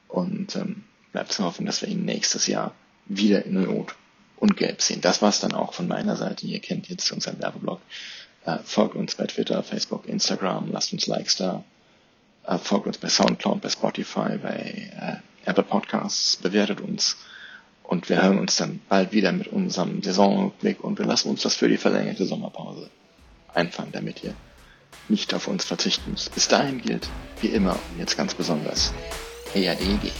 Und 0.08 0.56
ähm, 0.56 0.84
bleibt 1.12 1.32
zu 1.32 1.44
hoffen, 1.44 1.66
dass 1.66 1.82
wir 1.82 1.88
ihn 1.88 2.04
nächstes 2.04 2.46
Jahr 2.46 2.74
wieder 3.06 3.44
in 3.44 3.62
Rot 3.64 3.94
und 4.36 4.56
Gelb 4.56 4.80
sehen. 4.82 5.00
Das 5.00 5.22
war's 5.22 5.40
dann 5.40 5.52
auch 5.52 5.74
von 5.74 5.86
meiner 5.86 6.16
Seite. 6.16 6.46
Ihr 6.46 6.60
kennt 6.60 6.88
jetzt 6.88 7.10
unseren 7.12 7.38
Werbeblock. 7.40 7.80
Äh, 8.44 8.58
folgt 8.64 8.96
uns 8.96 9.14
bei 9.14 9.26
Twitter, 9.26 9.62
Facebook, 9.62 10.08
Instagram, 10.08 10.70
lasst 10.72 10.92
uns 10.92 11.06
Likes 11.06 11.36
da. 11.36 11.62
Äh, 12.46 12.58
folgt 12.58 12.86
uns 12.86 12.98
bei 12.98 13.08
Soundcloud, 13.08 13.60
bei 13.60 13.68
Spotify, 13.68 14.38
bei 14.38 15.20
äh, 15.22 15.29
Apple 15.44 15.64
Podcasts, 15.64 16.36
bewertet 16.36 16.80
uns. 16.80 17.16
Und 17.82 18.08
wir 18.08 18.22
hören 18.22 18.38
uns 18.38 18.56
dann 18.56 18.80
bald 18.88 19.12
wieder 19.12 19.32
mit 19.32 19.48
unserem 19.48 20.02
Saisonrückblick 20.02 20.84
und 20.84 20.98
wir 20.98 21.06
lassen 21.06 21.28
uns 21.28 21.42
das 21.42 21.56
für 21.56 21.68
die 21.68 21.76
verlängerte 21.76 22.24
Sommerpause 22.24 22.88
einfangen, 23.52 23.90
damit 23.92 24.22
ihr 24.22 24.34
nicht 25.08 25.34
auf 25.34 25.48
uns 25.48 25.64
verzichten 25.64 26.12
müsst. 26.12 26.32
Bis 26.34 26.46
dahin 26.46 26.80
gilt, 26.80 27.08
wie 27.40 27.48
immer 27.48 27.72
und 27.72 27.98
jetzt 27.98 28.16
ganz 28.16 28.34
besonders, 28.34 28.92
EADG. 29.54 30.12